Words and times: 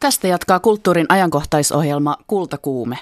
Tästä 0.00 0.28
jatkaa 0.28 0.60
kulttuurin 0.60 1.06
ajankohtaisohjelma 1.08 2.16
Kultakuume. 2.26 2.98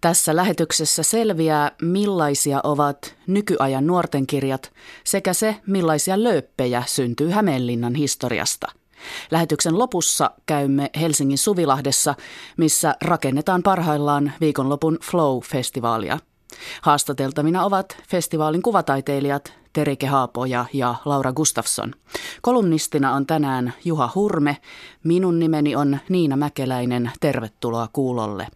Tässä 0.00 0.36
lähetyksessä 0.36 1.02
selviää, 1.02 1.70
millaisia 1.82 2.60
ovat 2.62 3.16
nykyajan 3.26 3.86
nuorten 3.86 4.26
kirjat 4.26 4.72
sekä 5.04 5.32
se, 5.32 5.56
millaisia 5.66 6.22
lööppejä 6.22 6.82
syntyy 6.86 7.30
Hämeenlinnan 7.30 7.94
historiasta. 7.94 8.66
Lähetyksen 9.30 9.78
lopussa 9.78 10.30
käymme 10.46 10.90
Helsingin 11.00 11.38
Suvilahdessa, 11.38 12.14
missä 12.56 12.94
rakennetaan 13.02 13.62
parhaillaan 13.62 14.32
viikonlopun 14.40 14.98
Flow-festivaalia. 15.02 16.18
Haastateltavina 16.82 17.64
ovat 17.64 17.96
festivaalin 18.08 18.62
kuvataiteilijat 18.62 19.59
Terike 19.72 20.06
Haapoja 20.06 20.64
ja 20.72 20.94
Laura 21.04 21.32
Gustafsson. 21.32 21.92
Kolumnistina 22.42 23.14
on 23.14 23.26
tänään 23.26 23.74
Juha 23.84 24.10
Hurme. 24.14 24.56
Minun 25.04 25.38
nimeni 25.38 25.76
on 25.76 25.98
Niina 26.08 26.36
Mäkeläinen. 26.36 27.10
Tervetuloa 27.20 27.88
kuulolle. 27.92 28.46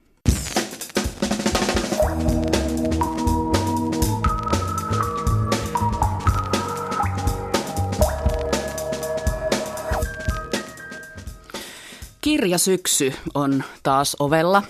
Kirjasyksy 12.20 13.12
on 13.34 13.64
taas 13.82 14.16
ovella. 14.20 14.62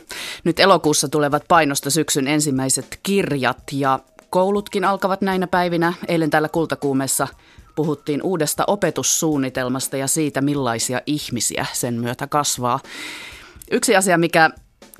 Nyt 0.44 0.60
elokuussa 0.60 1.08
tulevat 1.08 1.44
painosta 1.48 1.90
syksyn 1.90 2.28
ensimmäiset 2.28 3.00
kirjat 3.02 3.62
ja 3.72 3.98
koulutkin 4.34 4.84
alkavat 4.84 5.20
näinä 5.20 5.46
päivinä. 5.46 5.92
Eilen 6.08 6.30
täällä 6.30 6.48
Kultakuumessa 6.48 7.28
puhuttiin 7.74 8.22
uudesta 8.22 8.64
opetussuunnitelmasta 8.66 9.96
ja 9.96 10.06
siitä, 10.06 10.40
millaisia 10.40 11.00
ihmisiä 11.06 11.66
sen 11.72 11.94
myötä 11.94 12.26
kasvaa. 12.26 12.80
Yksi 13.70 13.96
asia, 13.96 14.18
mikä 14.18 14.50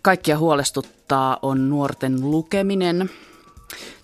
kaikkia 0.03 0.39
huolestuttaa, 0.39 1.39
on 1.43 1.69
nuorten 1.69 2.31
lukeminen. 2.31 3.11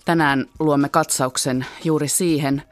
Tänään 0.05 0.45
luomme 0.59 0.89
katsauksen 0.89 1.65
juuri 1.83 2.07
siihen– 2.07 2.61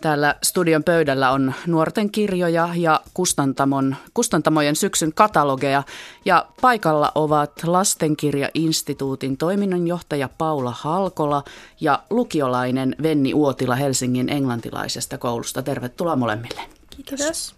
Täällä 0.00 0.34
studion 0.42 0.84
pöydällä 0.84 1.30
on 1.30 1.54
nuorten 1.66 2.10
kirjoja 2.10 2.68
ja 2.76 3.00
kustantamon, 3.14 3.96
kustantamojen 4.14 4.76
syksyn 4.76 5.12
katalogeja. 5.12 5.82
Ja 6.24 6.46
paikalla 6.60 7.12
ovat 7.14 7.52
Lastenkirjainstituutin 7.64 9.36
toiminnanjohtaja 9.36 10.28
Paula 10.38 10.74
Halkola 10.78 11.44
ja 11.80 12.02
lukiolainen 12.10 12.96
Venni 13.02 13.34
Uotila 13.34 13.74
Helsingin 13.74 14.28
englantilaisesta 14.28 15.18
koulusta. 15.18 15.62
Tervetuloa 15.62 16.16
molemmille. 16.16 16.60
Kiitos. 16.90 17.54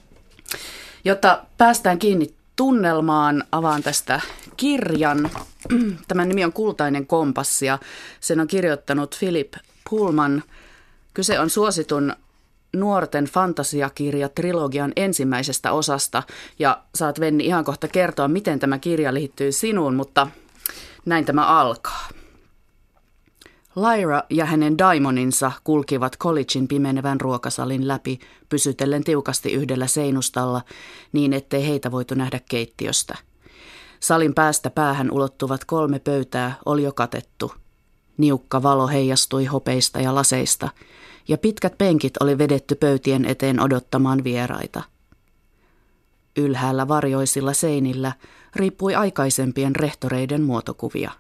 Jotta 1.05 1.45
päästään 1.59 1.99
kiinni 1.99 2.35
tunnelmaan, 2.57 3.45
avaan 3.53 3.83
tästä 3.83 4.21
kirjan. 4.57 5.31
Tämän 6.09 6.29
nimi 6.29 6.45
on 6.45 6.53
Kultainen 6.53 7.07
kompassi 7.07 7.67
ja 7.67 7.79
sen 8.21 8.41
on 8.41 8.47
kirjoittanut 8.47 9.17
Philip 9.19 9.53
Pullman. 9.91 10.43
Kyse 11.15 11.41
on 11.41 11.51
suositun 11.51 12.13
nuorten 12.77 13.25
fantasiakirja 13.25 14.29
trilogian 14.29 14.93
ensimmäisestä 14.97 15.73
osasta. 15.73 16.23
Ja 16.59 16.83
saat 16.95 17.21
Venni 17.21 17.47
ihan 17.47 17.65
kohta 17.65 17.89
kertoa, 17.89 18.29
miten 18.29 18.59
tämä 18.59 18.79
kirja 18.79 19.15
liittyy 19.15 19.53
sinuun, 19.53 19.95
mutta 19.95 20.27
näin 21.07 21.25
tämä 21.25 21.47
alkaa. 21.47 22.09
Lyra 23.77 24.23
ja 24.31 24.45
hänen 24.45 24.79
daimoninsa 24.79 25.53
kulkivat 25.65 26.19
collegein 26.19 26.69
pimenevän 26.69 27.21
ruokasalin 27.21 27.89
läpi, 27.89 28.19
pysytellen 28.49 29.05
tiukasti 29.05 29.53
yhdellä 29.53 29.87
seinustalla, 29.87 30.63
niin 31.13 31.33
ettei 31.33 31.69
heitä 31.69 31.91
voitu 31.91 32.15
nähdä 32.15 32.41
keittiöstä. 32.49 33.19
Salin 34.01 34.35
päästä 34.35 34.71
päähän 34.71 35.11
ulottuvat 35.11 35.65
kolme 35.65 35.99
pöytää 35.99 36.55
oli 36.67 36.83
jo 36.83 36.93
katettu. 36.93 37.53
Niukka 38.17 38.63
valo 38.63 38.89
heijastui 38.89 39.45
hopeista 39.45 40.01
ja 40.01 40.15
laseista– 40.15 40.69
ja 41.29 41.39
pitkät 41.39 41.79
penkit 41.79 42.17
oli 42.21 42.39
vedetty 42.39 42.75
pöytien 42.75 43.25
eteen 43.25 43.61
odottamaan 43.61 44.25
vieraita. 44.25 44.83
Ylhäällä 46.37 46.89
varjoisilla 46.89 47.53
seinillä 47.53 48.13
riippui 48.57 48.95
aikaisempien 48.95 49.77
rehtoreiden 49.77 50.43
muotokuvia. 50.43 51.11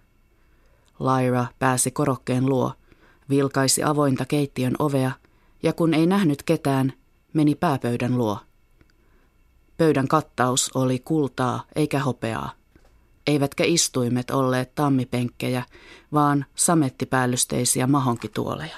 Lyra 1.01 1.47
pääsi 1.59 1.91
korokkeen 1.91 2.47
luo, 2.47 2.73
vilkaisi 3.31 3.83
avointa 3.83 4.25
keittiön 4.25 4.75
ovea 4.79 5.13
ja 5.63 5.73
kun 5.73 5.95
ei 5.95 6.07
nähnyt 6.07 6.43
ketään, 6.43 6.93
meni 7.33 7.55
pääpöydän 7.55 8.19
luo. 8.19 8.39
Pöydän 9.77 10.09
kattaus 10.09 10.71
oli 10.75 10.99
kultaa 10.99 11.65
eikä 11.75 11.99
hopeaa. 11.99 12.51
Eivätkä 13.27 13.65
istuimet 13.67 14.31
olleet 14.31 14.75
tammipenkkejä, 14.75 15.63
vaan 16.13 16.47
samettipäällysteisiä 16.55 17.87
mahonkituoleja. 17.87 18.77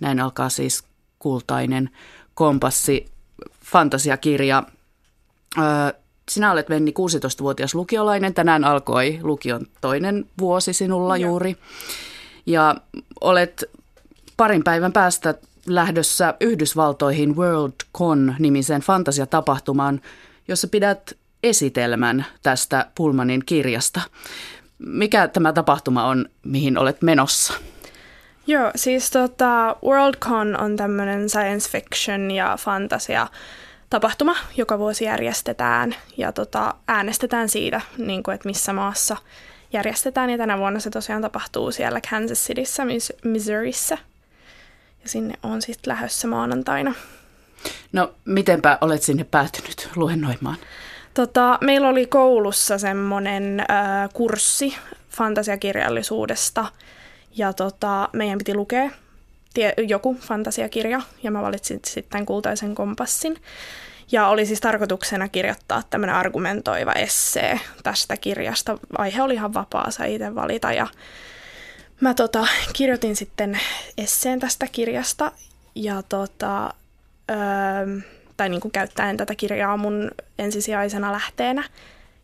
Näin 0.00 0.20
alkaa 0.20 0.48
siis 0.48 0.84
kultainen 1.18 1.90
kompassi, 2.34 3.06
fantasiakirja. 3.64 4.62
sinä 6.30 6.52
olet 6.52 6.70
Venni 6.70 6.90
16-vuotias 6.90 7.74
lukiolainen. 7.74 8.34
Tänään 8.34 8.64
alkoi 8.64 9.18
lukion 9.22 9.66
toinen 9.80 10.26
vuosi 10.38 10.72
sinulla 10.72 11.16
Joo. 11.16 11.30
juuri. 11.30 11.56
Ja 12.46 12.74
olet 13.20 13.64
parin 14.36 14.64
päivän 14.64 14.92
päästä 14.92 15.34
lähdössä 15.66 16.34
Yhdysvaltoihin 16.40 17.36
WorldCon-nimisen 17.36 18.80
fantasiatapahtumaan, 18.80 20.00
jossa 20.48 20.68
pidät 20.68 21.16
esitelmän 21.42 22.26
tästä 22.42 22.86
Pulmanin 22.94 23.42
kirjasta. 23.46 24.00
Mikä 24.78 25.28
tämä 25.28 25.52
tapahtuma 25.52 26.04
on, 26.04 26.26
mihin 26.44 26.78
olet 26.78 27.02
menossa? 27.02 27.54
Joo, 28.46 28.70
siis 28.76 29.10
tota, 29.10 29.76
Worldcon 29.84 30.60
on 30.60 30.76
tämmöinen 30.76 31.28
science 31.28 31.70
fiction 31.70 32.30
ja 32.30 32.56
fantasia 32.60 33.26
tapahtuma, 33.90 34.36
joka 34.56 34.78
vuosi 34.78 35.04
järjestetään 35.04 35.94
ja 36.16 36.32
tota, 36.32 36.74
äänestetään 36.88 37.48
siitä, 37.48 37.80
niin 37.98 38.22
kuin, 38.22 38.34
että 38.34 38.48
missä 38.48 38.72
maassa 38.72 39.16
järjestetään. 39.72 40.30
Ja 40.30 40.38
tänä 40.38 40.58
vuonna 40.58 40.80
se 40.80 40.90
tosiaan 40.90 41.22
tapahtuu 41.22 41.72
siellä 41.72 42.00
Kansas 42.10 42.46
Cityssä, 42.46 42.82
Missourissa. 43.24 43.98
Ja 45.02 45.08
sinne 45.08 45.34
on 45.42 45.62
sitten 45.62 45.90
lähdössä 45.92 46.28
maanantaina. 46.28 46.94
No, 47.92 48.14
mitenpä 48.24 48.78
olet 48.80 49.02
sinne 49.02 49.24
päätynyt 49.24 49.88
luennoimaan? 49.96 50.56
Tota, 51.14 51.58
meillä 51.60 51.88
oli 51.88 52.06
koulussa 52.06 52.78
semmoinen 52.78 53.60
äh, 53.60 54.08
kurssi 54.12 54.76
fantasiakirjallisuudesta– 55.10 56.66
ja 57.36 57.52
tota, 57.52 58.08
meidän 58.12 58.38
piti 58.38 58.54
lukea 58.54 58.90
tie, 59.54 59.74
joku 59.88 60.16
fantasiakirja, 60.20 61.00
ja 61.22 61.30
mä 61.30 61.42
valitsin 61.42 61.80
sitten 61.86 62.26
kultaisen 62.26 62.74
kompassin. 62.74 63.36
Ja 64.12 64.28
oli 64.28 64.46
siis 64.46 64.60
tarkoituksena 64.60 65.28
kirjoittaa 65.28 65.82
tämmöinen 65.90 66.16
argumentoiva 66.16 66.92
essee 66.92 67.60
tästä 67.82 68.16
kirjasta. 68.16 68.78
Aihe 68.98 69.22
oli 69.22 69.34
ihan 69.34 69.54
vapaa, 69.54 69.90
sai 69.90 70.14
itse 70.14 70.34
valita. 70.34 70.72
Ja 70.72 70.86
mä 72.00 72.14
tota, 72.14 72.46
kirjoitin 72.72 73.16
sitten 73.16 73.60
esseen 73.98 74.40
tästä 74.40 74.66
kirjasta, 74.72 75.32
ja 75.74 76.02
tota, 76.02 76.74
öö, 77.30 77.36
tai 78.36 78.48
niin 78.48 78.60
kuin 78.60 78.72
käyttäen 78.72 79.16
tätä 79.16 79.34
kirjaa 79.34 79.76
mun 79.76 80.10
ensisijaisena 80.38 81.12
lähteenä. 81.12 81.64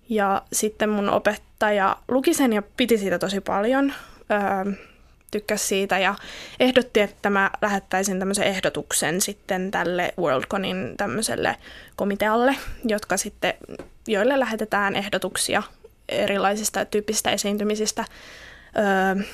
Ja 0.08 0.42
sitten 0.52 0.88
mun 0.88 1.08
opettaja 1.08 1.96
luki 2.08 2.34
sen 2.34 2.52
ja 2.52 2.62
piti 2.76 2.98
siitä 2.98 3.18
tosi 3.18 3.40
paljon. 3.40 3.92
Öö, 4.30 4.72
tykkäsi 5.30 5.66
siitä 5.66 5.98
ja 5.98 6.14
ehdotti, 6.60 7.00
että 7.00 7.30
mä 7.30 7.50
lähettäisin 7.62 8.18
tämmöisen 8.18 8.44
ehdotuksen 8.44 9.20
sitten 9.20 9.70
tälle 9.70 10.14
Worldconin 10.18 10.94
tämmöiselle 10.96 11.56
komitealle, 11.96 12.56
jotka 12.84 13.16
sitten, 13.16 13.54
joille 14.06 14.40
lähetetään 14.40 14.96
ehdotuksia 14.96 15.62
erilaisista 16.08 16.84
tyyppisistä 16.84 17.30
esiintymisistä 17.30 18.04
öö, 18.76 19.24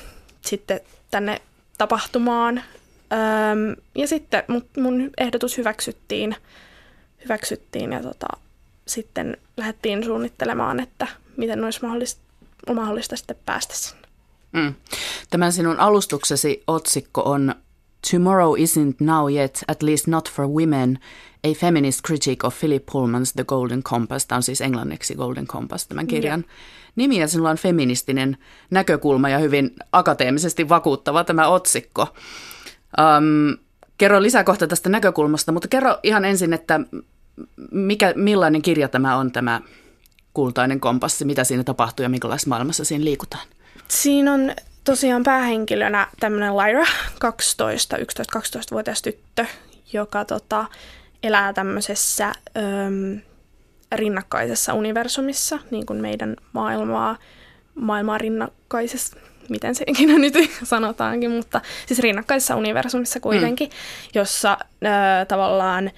sitten 0.41 0.81
tänne 1.11 1.41
tapahtumaan. 1.79 2.63
Öö, 3.13 3.77
ja 3.95 4.09
sitten 4.09 4.43
mun 4.77 5.11
ehdotus 5.19 5.59
hyväksyttiin, 5.59 6.37
hyväksyttiin 7.25 7.93
ja 7.93 8.03
tota, 8.03 8.27
sitten 8.87 9.37
lähdettiin 9.57 10.05
suunnittelemaan, 10.05 10.81
että 10.81 11.07
miten 11.37 11.65
olisi 11.65 11.83
mahdollista, 11.83 12.21
mahdollista 12.75 13.17
sitten 13.17 13.37
päästä 13.47 13.75
sinne. 13.77 14.06
Mm. 14.53 14.75
Tämän 15.31 15.53
sinun 15.53 15.81
alustuksesi 15.81 16.63
otsikko 16.67 17.23
on 17.23 17.55
Tomorrow 18.11 18.55
isn't 18.55 18.97
now 19.01 19.33
yet, 19.33 19.65
at 19.69 19.83
least 19.83 20.07
not 20.07 20.31
for 20.31 20.47
women, 20.47 20.99
a 21.45 21.55
feminist 21.55 22.01
critique 22.07 22.47
of 22.47 22.61
Philip 22.61 22.87
Pullman's 22.91 23.33
The 23.37 23.45
Golden 23.45 23.83
Compass. 23.83 24.27
Tämä 24.27 24.37
on 24.37 24.43
siis 24.43 24.61
englanniksi 24.61 25.15
Golden 25.15 25.47
Compass 25.47 25.87
tämän 25.87 26.07
kirjan 26.07 26.41
yeah. 26.41 26.57
nimi, 26.97 27.21
ja 27.21 27.29
sinulla 27.29 27.51
on 27.51 27.57
feministinen 27.57 28.37
näkökulma 28.71 29.29
ja 29.29 29.39
hyvin 29.39 29.71
akateemisesti 29.93 30.69
vakuuttava 30.69 31.25
tämä 31.25 31.49
otsikko. 31.49 32.07
Um, 33.01 33.59
kerro 33.99 34.23
lisää 34.23 34.45
kohta 34.45 34.67
tästä 34.67 34.89
näkökulmasta, 34.89 35.53
mutta 35.53 35.69
kerro 35.69 35.99
ihan 36.03 36.25
ensin, 36.25 36.53
että 36.53 36.81
mikä, 37.71 38.13
millainen 38.17 38.63
kirja 38.63 38.89
tämä 38.89 39.17
on 39.17 39.33
tämä 39.33 39.61
kultainen 40.35 40.81
kompassi, 40.81 41.25
mitä 41.25 41.45
siinä 41.45 41.65
tapahtuu 41.65 42.03
ja 42.03 42.09
minkälaisessa 42.09 42.49
maailmassa 42.49 42.85
siinä 42.85 43.05
liikutaan? 43.05 43.47
Siinä 43.89 44.33
on 44.33 44.53
tosiaan 44.85 45.23
päähenkilönä 45.23 46.07
tämmöinen 46.21 46.57
Lyra, 46.57 46.87
12, 47.19 47.97
11-12-vuotias 47.97 49.03
tyttö, 49.03 49.47
joka 49.93 50.25
tota, 50.25 50.65
elää 51.23 51.53
tämmöisessä 51.53 52.33
öm, 52.57 53.21
rinnakkaisessa 53.93 54.75
universumissa, 54.75 55.59
niin 55.71 55.87
kuin 55.87 56.01
meidän 56.01 56.37
maailmaa, 56.53 57.17
maailmaa 57.75 58.19
rinnakkaisessa, 58.19 59.17
miten 59.49 59.75
se 59.75 59.85
ikinä 59.87 60.19
nyt 60.19 60.35
sanotaankin, 60.65 61.31
mutta 61.31 61.61
siis 61.87 62.01
rinnakkaisessa 62.01 62.57
universumissa 62.57 63.21
kuitenkin, 63.21 63.69
mm. 63.69 63.75
jossa 64.15 64.59
ö, 64.63 65.25
tavallaan 65.29 65.91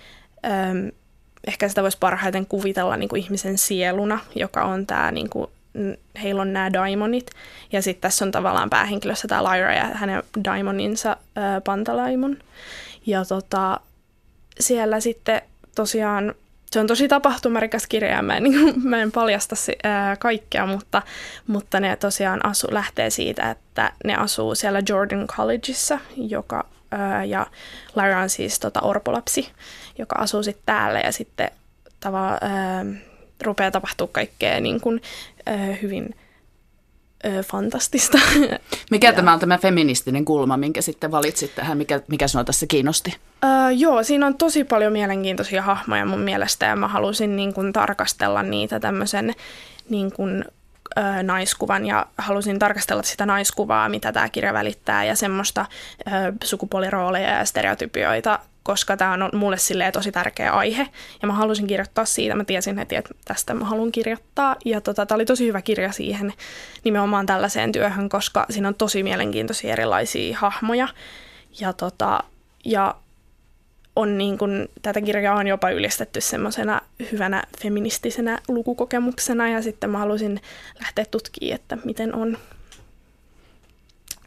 ö, 0.44 0.92
ehkä 1.46 1.68
sitä 1.68 1.82
voisi 1.82 1.98
parhaiten 2.00 2.46
kuvitella 2.46 2.96
niin 2.96 3.08
kuin 3.08 3.22
ihmisen 3.22 3.58
sieluna, 3.58 4.18
joka 4.34 4.64
on 4.64 4.86
tämä, 4.86 5.12
niin 5.12 5.30
kuin, 5.30 5.50
heillä 6.22 6.42
on 6.42 6.52
nämä 6.52 6.72
daimonit, 6.72 7.30
ja 7.72 7.82
sitten 7.82 8.02
tässä 8.02 8.24
on 8.24 8.30
tavallaan 8.30 8.70
päähenkilössä 8.70 9.28
tämä 9.28 9.44
Lyra 9.44 9.74
ja 9.74 9.84
hänen 9.84 10.22
daimoninsa 10.44 11.10
ö, 11.10 11.60
Pantalaimon. 11.64 12.36
Ja 13.06 13.24
tota, 13.24 13.80
siellä 14.60 15.00
sitten 15.00 15.42
tosiaan 15.74 16.34
se 16.70 16.80
on 16.80 16.86
tosi 16.86 17.08
tapahtumarikas 17.08 17.86
kirja 17.86 18.10
ja 18.10 18.22
mä 18.22 18.36
en, 18.36 18.42
niin 18.44 18.88
mä 18.88 19.02
en 19.02 19.12
paljasta 19.12 19.54
ää, 19.82 20.16
kaikkea, 20.16 20.66
mutta, 20.66 21.02
mutta 21.46 21.80
ne 21.80 21.96
tosiaan 21.96 22.46
asu, 22.46 22.66
lähtee 22.70 23.10
siitä, 23.10 23.50
että 23.50 23.92
ne 24.04 24.16
asuu 24.16 24.54
siellä 24.54 24.82
Jordan 24.88 25.26
Collegeissa, 25.26 25.98
joka, 26.16 26.66
ää, 26.90 27.24
ja 27.24 27.46
Lyra 27.96 28.20
on 28.20 28.30
siis 28.30 28.60
tota, 28.60 28.80
orpolapsi, 28.80 29.50
joka 29.98 30.16
asuu 30.18 30.42
sitten 30.42 30.62
täällä 30.66 31.00
ja 31.00 31.12
sitten 31.12 31.50
tava, 32.00 32.38
ää, 32.40 32.84
rupeaa 33.44 33.70
tapahtua 33.70 34.08
kaikkea 34.12 34.60
niin 34.60 34.80
kuin, 34.80 35.02
ää, 35.46 35.56
hyvin 35.82 36.14
ö, 37.24 37.42
fantastista. 37.42 38.18
Mikä 38.90 39.06
ja. 39.06 39.12
tämä 39.12 39.32
on 39.32 39.40
tämä 39.40 39.58
feministinen 39.58 40.24
kulma, 40.24 40.56
minkä 40.56 40.82
sitten 40.82 41.10
valitsit 41.10 41.54
tähän? 41.54 41.78
Mikä, 41.78 42.00
mikä 42.08 42.28
sinua 42.28 42.44
tässä 42.44 42.66
kiinnosti? 42.66 43.16
Öö, 43.44 43.70
joo, 43.70 44.02
siinä 44.02 44.26
on 44.26 44.36
tosi 44.36 44.64
paljon 44.64 44.92
mielenkiintoisia 44.92 45.62
hahmoja 45.62 46.04
mun 46.04 46.20
mielestä 46.20 46.66
ja 46.66 46.76
mä 46.76 46.88
halusin 46.88 47.36
niin 47.36 47.54
kuin, 47.54 47.72
tarkastella 47.72 48.42
niitä 48.42 48.80
tämmöisen 48.80 49.34
niin 49.90 50.12
kuin, 50.12 50.44
ö, 50.98 51.22
naiskuvan 51.22 51.86
ja 51.86 52.06
halusin 52.18 52.58
tarkastella 52.58 53.02
sitä 53.02 53.26
naiskuvaa, 53.26 53.88
mitä 53.88 54.12
tämä 54.12 54.28
kirja 54.28 54.52
välittää 54.52 55.04
ja 55.04 55.16
semmoista 55.16 55.66
ö, 56.00 56.10
sukupuolirooleja 56.44 57.30
ja 57.30 57.44
stereotypioita 57.44 58.38
koska 58.68 58.96
tämä 58.96 59.12
on 59.12 59.30
mulle 59.34 59.58
silleen 59.58 59.92
tosi 59.92 60.12
tärkeä 60.12 60.52
aihe. 60.52 60.88
Ja 61.22 61.28
mä 61.28 61.32
halusin 61.32 61.66
kirjoittaa 61.66 62.04
siitä, 62.04 62.34
mä 62.34 62.44
tiesin 62.44 62.78
heti, 62.78 62.96
että 62.96 63.14
tästä 63.24 63.54
mä 63.54 63.64
haluan 63.64 63.92
kirjoittaa. 63.92 64.56
Ja 64.64 64.80
tota, 64.80 65.06
tämä 65.06 65.16
oli 65.16 65.24
tosi 65.24 65.46
hyvä 65.46 65.62
kirja 65.62 65.92
siihen 65.92 66.32
nimenomaan 66.84 67.26
tällaiseen 67.26 67.72
työhön, 67.72 68.08
koska 68.08 68.46
siinä 68.50 68.68
on 68.68 68.74
tosi 68.74 69.02
mielenkiintoisia 69.02 69.72
erilaisia 69.72 70.38
hahmoja. 70.38 70.88
Ja, 71.60 71.72
tota, 71.72 72.24
ja 72.64 72.94
on 73.96 74.18
niin 74.18 74.38
kun, 74.38 74.68
tätä 74.82 75.00
kirjaa 75.00 75.36
on 75.36 75.46
jopa 75.46 75.70
ylistetty 75.70 76.20
semmoisena 76.20 76.80
hyvänä 77.12 77.42
feministisenä 77.62 78.38
lukukokemuksena 78.48 79.48
ja 79.48 79.62
sitten 79.62 79.90
mä 79.90 79.98
halusin 79.98 80.40
lähteä 80.80 81.04
tutkimaan, 81.10 81.54
että 81.54 81.78
miten 81.84 82.14
on 82.14 82.38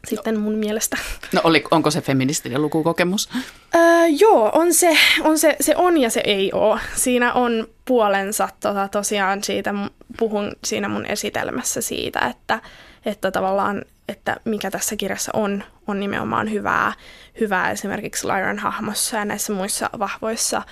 sitten 0.08 0.40
mun 0.40 0.54
mielestä. 0.54 0.96
No 1.32 1.40
oli, 1.44 1.64
onko 1.70 1.90
se 1.90 2.00
feministinen 2.00 2.62
lukukokemus? 2.62 3.28
Öö, 3.74 4.06
joo, 4.18 4.50
on 4.54 4.74
se, 4.74 4.98
on 5.20 5.38
se, 5.38 5.56
se 5.60 5.76
on 5.76 5.98
ja 5.98 6.10
se 6.10 6.20
ei 6.24 6.52
ole. 6.52 6.80
Siinä 6.94 7.32
on 7.32 7.68
puolensa 7.84 8.48
tota, 8.60 8.88
tosiaan 8.88 9.44
siitä, 9.44 9.74
puhun 10.18 10.52
siinä 10.64 10.88
mun 10.88 11.06
esitelmässä 11.06 11.80
siitä, 11.80 12.20
että, 12.20 12.60
että 13.06 13.30
tavallaan, 13.30 13.84
että 14.08 14.36
mikä 14.44 14.70
tässä 14.70 14.96
kirjassa 14.96 15.32
on, 15.34 15.64
on 15.86 16.00
nimenomaan 16.00 16.50
hyvää, 16.50 16.92
hyvää 17.40 17.70
esimerkiksi 17.70 18.26
Lyran 18.26 18.58
hahmossa 18.58 19.16
ja 19.16 19.24
näissä 19.24 19.52
muissa 19.52 19.90
vahvoissa 19.98 20.62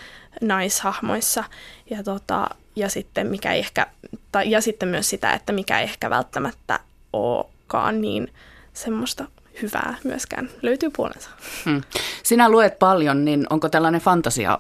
naishahmoissa. 0.40 1.44
Ja, 1.90 2.02
tota, 2.02 2.48
ja, 2.76 2.88
sitten 2.88 3.26
mikä 3.26 3.52
ehkä, 3.52 3.86
tai, 4.32 4.50
ja 4.50 4.60
sitten 4.60 4.88
myös 4.88 5.10
sitä, 5.10 5.32
että 5.32 5.52
mikä 5.52 5.78
ei 5.78 5.84
ehkä 5.84 6.10
välttämättä 6.10 6.80
olekaan 7.12 8.00
niin 8.00 8.32
semmoista 8.74 9.24
hyvää 9.62 9.96
myöskään 10.04 10.50
löytyy 10.62 10.90
puolensa. 10.96 11.30
Hmm. 11.64 11.82
Sinä 12.22 12.48
luet 12.48 12.78
paljon, 12.78 13.24
niin 13.24 13.46
onko 13.50 13.68
tällainen 13.68 14.00
fantasia 14.00 14.58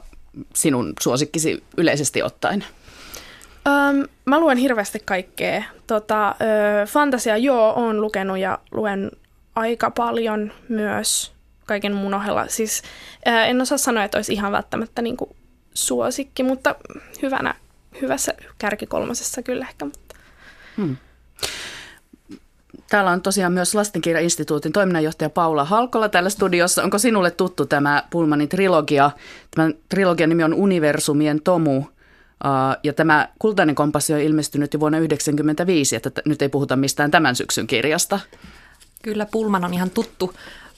sinun 0.54 0.92
suosikkisi 1.00 1.64
yleisesti 1.76 2.22
ottaen? 2.22 2.64
Öm, 3.66 4.08
mä 4.24 4.40
luen 4.40 4.58
hirveästi 4.58 4.98
kaikkea. 5.04 5.62
Tota, 5.86 6.28
ö, 6.28 6.86
fantasia 6.86 7.36
joo, 7.36 7.72
on 7.76 8.00
lukenut 8.00 8.38
ja 8.38 8.58
luen 8.72 9.10
aika 9.54 9.90
paljon 9.90 10.52
myös 10.68 11.32
kaiken 11.66 11.94
mun 11.94 12.14
ohella. 12.14 12.46
Siis 12.48 12.82
ö, 13.26 13.30
en 13.30 13.60
osaa 13.60 13.78
sanoa, 13.78 14.04
että 14.04 14.18
olisi 14.18 14.32
ihan 14.32 14.52
välttämättä 14.52 15.02
niin 15.02 15.16
kuin 15.16 15.30
suosikki, 15.74 16.42
mutta 16.42 16.74
hyvänä, 17.22 17.54
hyvässä 18.00 18.34
kärkikolmosessa 18.58 19.42
kyllä 19.42 19.66
ehkä. 19.68 19.84
Mutta. 19.84 20.16
Hmm. 20.76 20.96
Täällä 22.90 23.10
on 23.10 23.22
tosiaan 23.22 23.52
myös 23.52 23.74
Lastenkirjainstituutin 23.74 24.72
toiminnanjohtaja 24.72 25.30
Paula 25.30 25.64
Halkola 25.64 26.08
täällä 26.08 26.30
studiossa. 26.30 26.82
Onko 26.82 26.98
sinulle 26.98 27.30
tuttu 27.30 27.66
tämä 27.66 28.02
Pulmanin 28.10 28.48
trilogia? 28.48 29.10
Tämän 29.56 29.74
trilogian 29.88 30.28
nimi 30.28 30.44
on 30.44 30.54
Universumien 30.54 31.42
tomu. 31.42 31.84
Ja 32.82 32.92
tämä 32.92 33.28
Kultainen 33.38 33.74
kompassi 33.74 34.14
on 34.14 34.20
ilmestynyt 34.20 34.74
jo 34.74 34.80
vuonna 34.80 34.98
1995, 34.98 35.96
että 35.96 36.22
nyt 36.24 36.42
ei 36.42 36.48
puhuta 36.48 36.76
mistään 36.76 37.10
tämän 37.10 37.36
syksyn 37.36 37.66
kirjasta. 37.66 38.20
Kyllä 39.02 39.26
Pulman 39.26 39.64
on 39.64 39.74
ihan 39.74 39.90
tuttu. 39.90 40.34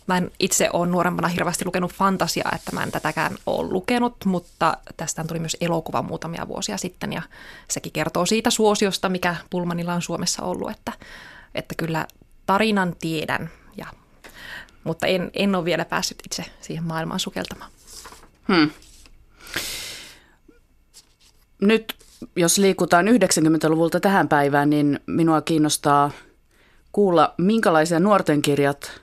Mä 0.06 0.16
en 0.16 0.30
itse 0.38 0.70
ole 0.72 0.86
nuorempana 0.86 1.28
hirveästi 1.28 1.64
lukenut 1.64 1.92
fantasiaa, 1.92 2.52
että 2.54 2.72
mä 2.72 2.82
en 2.82 2.92
tätäkään 2.92 3.36
ole 3.46 3.72
lukenut, 3.72 4.16
mutta 4.24 4.76
tästä 4.96 5.24
tuli 5.24 5.38
myös 5.38 5.56
elokuva 5.60 6.02
muutamia 6.02 6.48
vuosia 6.48 6.76
sitten 6.76 7.12
ja 7.12 7.22
sekin 7.68 7.92
kertoo 7.92 8.26
siitä 8.26 8.50
suosiosta, 8.50 9.08
mikä 9.08 9.36
Pulmanilla 9.50 9.94
on 9.94 10.02
Suomessa 10.02 10.42
ollut, 10.42 10.70
että 10.70 10.92
että 11.54 11.74
kyllä 11.78 12.06
tarinan 12.46 12.96
tiedän, 13.00 13.50
ja, 13.76 13.86
mutta 14.84 15.06
en, 15.06 15.30
en 15.34 15.54
ole 15.54 15.64
vielä 15.64 15.84
päässyt 15.84 16.18
itse 16.26 16.44
siihen 16.60 16.84
maailmaan 16.84 17.20
sukeltamaan. 17.20 17.70
Hmm. 18.48 18.70
Nyt 21.60 21.94
jos 22.36 22.58
liikutaan 22.58 23.06
90-luvulta 23.06 24.00
tähän 24.00 24.28
päivään, 24.28 24.70
niin 24.70 25.00
minua 25.06 25.40
kiinnostaa 25.40 26.10
kuulla, 26.92 27.34
minkälaisia 27.38 28.00
nuorten 28.00 28.42
kirjat 28.42 29.02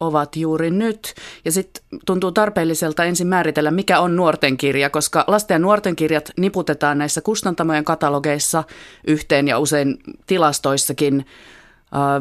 ovat 0.00 0.36
juuri 0.36 0.70
nyt. 0.70 1.14
Ja 1.44 1.52
sitten 1.52 1.82
tuntuu 2.06 2.32
tarpeelliselta 2.32 3.04
ensin 3.04 3.26
määritellä, 3.26 3.70
mikä 3.70 4.00
on 4.00 4.16
nuorten 4.16 4.56
kirja, 4.56 4.90
koska 4.90 5.24
lasten 5.26 5.54
ja 5.54 5.58
nuorten 5.58 5.96
kirjat 5.96 6.30
niputetaan 6.36 6.98
näissä 6.98 7.20
kustantamojen 7.20 7.84
katalogeissa 7.84 8.64
yhteen 9.06 9.48
ja 9.48 9.58
usein 9.58 9.98
tilastoissakin 10.26 11.26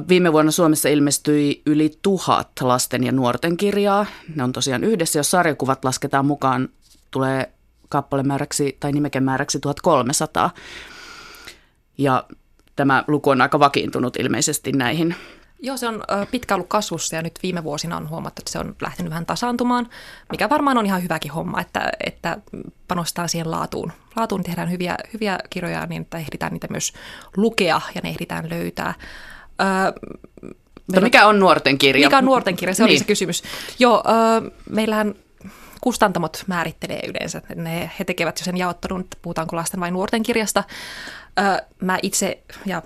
Viime 0.10 0.34
vuonna 0.34 0.52
Suomessa 0.52 0.90
ilmestyi 0.90 1.62
yli 1.66 1.98
tuhat 2.02 2.50
lasten 2.62 3.04
ja 3.04 3.12
nuorten 3.12 3.58
kirjaa. 3.58 4.06
Ne 4.36 4.44
on 4.44 4.52
tosiaan 4.52 4.84
yhdessä. 4.84 5.20
Jos 5.20 5.32
sarjakuvat 5.32 5.86
lasketaan 5.86 6.26
mukaan, 6.26 6.70
tulee 7.12 7.52
kappalemääräksi 7.90 8.78
tai 8.80 8.92
nimekemääräksi 8.92 9.60
1300. 9.60 10.50
Ja 11.98 12.24
tämä 12.76 13.04
luku 13.08 13.30
on 13.30 13.42
aika 13.42 13.60
vakiintunut 13.60 14.18
ilmeisesti 14.18 14.72
näihin. 14.72 15.16
Joo, 15.62 15.78
se 15.78 15.88
on 15.88 16.04
pitkä 16.32 16.56
ollut 16.56 16.68
kasvussa 16.68 17.16
ja 17.16 17.22
nyt 17.22 17.40
viime 17.44 17.64
vuosina 17.64 17.98
on 17.98 18.10
huomattu, 18.10 18.42
että 18.42 18.52
se 18.52 18.60
on 18.60 18.76
lähtenyt 18.82 19.10
vähän 19.10 19.26
tasaantumaan, 19.26 19.90
mikä 20.32 20.50
varmaan 20.50 20.78
on 20.78 20.86
ihan 20.86 21.04
hyväkin 21.04 21.32
homma, 21.32 21.62
että, 21.62 21.92
että 22.06 22.38
panostaa 22.88 23.28
siihen 23.28 23.52
laatuun. 23.52 23.92
Laatuun 24.16 24.44
tehdään 24.44 24.72
hyviä, 24.72 24.96
hyviä 25.14 25.40
kirjoja 25.50 25.86
niin, 25.86 26.02
että 26.02 26.18
ehditään 26.18 26.54
niitä 26.54 26.68
myös 26.70 26.94
lukea 27.38 27.82
ja 27.96 28.02
ne 28.04 28.10
ehditään 28.10 28.50
löytää. 28.50 28.94
Öö, 29.62 29.92
Mutta 30.88 31.02
mikä 31.02 31.28
on 31.28 31.40
nuorten 31.40 31.78
kirja? 31.78 32.08
Mikä 32.08 32.18
on 32.18 32.26
nuorten 32.26 32.56
kirja, 32.56 32.76
se 32.76 32.84
niin. 32.84 32.92
oli 32.92 33.00
se 33.00 33.06
kysymys. 33.06 33.44
Joo, 33.80 34.04
öö, 34.08 34.52
meillähän 34.70 35.16
kustantamot 35.82 36.44
määrittelee 36.48 37.02
yleensä. 37.08 37.42
Ne, 37.56 37.92
he 38.00 38.04
tekevät 38.04 38.40
jo 38.40 38.46
sen 38.46 38.58
jaottelun, 38.58 39.02
että 39.02 39.18
puhutaanko 39.22 39.56
lasten 39.56 39.80
vai 39.80 39.92
nuorten 39.92 40.24
kirjasta. 40.24 40.64
Öö, 41.40 41.58
mä 41.82 42.00
itse 42.02 42.44
ja 42.66 42.82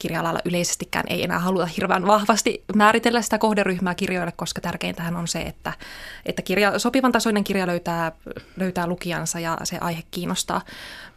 kirja-alalla 0.00 0.40
yleisestikään 0.44 1.04
ei 1.08 1.24
enää 1.24 1.38
haluta 1.38 1.66
hirveän 1.66 2.06
vahvasti 2.06 2.64
määritellä 2.74 3.22
sitä 3.22 3.38
kohderyhmää 3.38 3.94
kirjoille, 3.94 4.32
koska 4.36 4.60
tärkeintähän 4.60 5.16
on 5.16 5.28
se, 5.28 5.40
että, 5.40 5.72
että 6.26 6.42
kirja, 6.42 6.78
sopivan 6.78 7.12
tasoinen 7.12 7.44
kirja 7.44 7.66
löytää, 7.66 8.12
löytää 8.56 8.86
lukijansa 8.86 9.40
ja 9.40 9.58
se 9.64 9.78
aihe 9.80 10.02
kiinnostaa. 10.10 10.60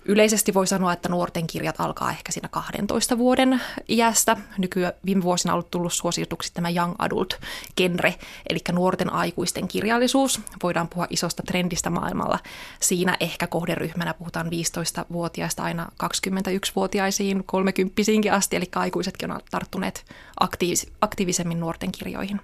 Yleisesti 0.06 0.54
voi 0.54 0.68
sanoa, 0.68 0.94
että 0.94 1.10
nuorten 1.10 1.48
kirjat 1.48 1.76
alkaa 1.80 2.10
ehkä 2.10 2.32
siinä 2.32 2.48
12 2.48 3.18
vuoden 3.18 3.62
iästä. 3.90 4.38
Nykyään 4.58 4.94
viime 5.06 5.24
vuosina 5.24 5.54
on 5.54 5.56
ollut 5.56 5.72
tullut 5.72 5.94
suosituksi 5.94 6.54
tämä 6.54 6.70
young 6.70 6.96
adult 7.00 7.34
genre, 7.78 8.16
eli 8.50 8.60
nuorten 8.72 9.14
aikuisten 9.14 9.68
kirjallisuus. 9.68 10.42
Voidaan 10.64 10.88
puhua 10.88 11.08
isosta 11.10 11.44
trendistä 11.48 11.90
maailmalla. 11.90 12.40
Siinä 12.82 13.18
ehkä 13.20 13.48
kohderyhmänä 13.48 14.14
puhutaan 14.14 14.48
15-vuotiaista 14.48 15.64
aina 15.64 15.88
21-vuotiaisiin, 16.04 17.44
30 17.46 18.02
asti, 18.32 18.56
eli 18.56 18.70
aikuisetkin 18.76 19.32
on 19.32 19.40
tarttuneet 19.52 20.06
aktiivis- 20.42 20.92
aktiivisemmin 21.02 21.60
nuorten 21.60 21.92
kirjoihin. 21.92 22.42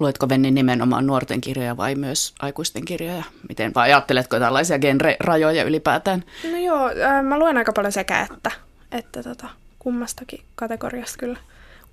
Luetko 0.00 0.28
Venni 0.28 0.50
nimenomaan 0.50 1.06
nuorten 1.06 1.40
kirjoja 1.40 1.76
vai 1.76 1.94
myös 1.94 2.34
aikuisten 2.40 2.84
kirjoja? 2.84 3.24
Miten 3.48 3.74
vai 3.74 3.88
ajatteletko 3.88 4.38
tällaisia 4.38 4.78
genre-rajoja 4.78 5.64
ylipäätään? 5.64 6.24
No 6.52 6.58
joo, 6.58 6.88
äh, 6.88 7.24
mä 7.24 7.38
luen 7.38 7.56
aika 7.56 7.72
paljon 7.72 7.92
sekä 7.92 8.28
että, 8.32 8.50
että 8.92 9.22
tota, 9.22 9.48
kummastakin 9.78 10.40
kategoriasta 10.54 11.18
kyllä 11.18 11.38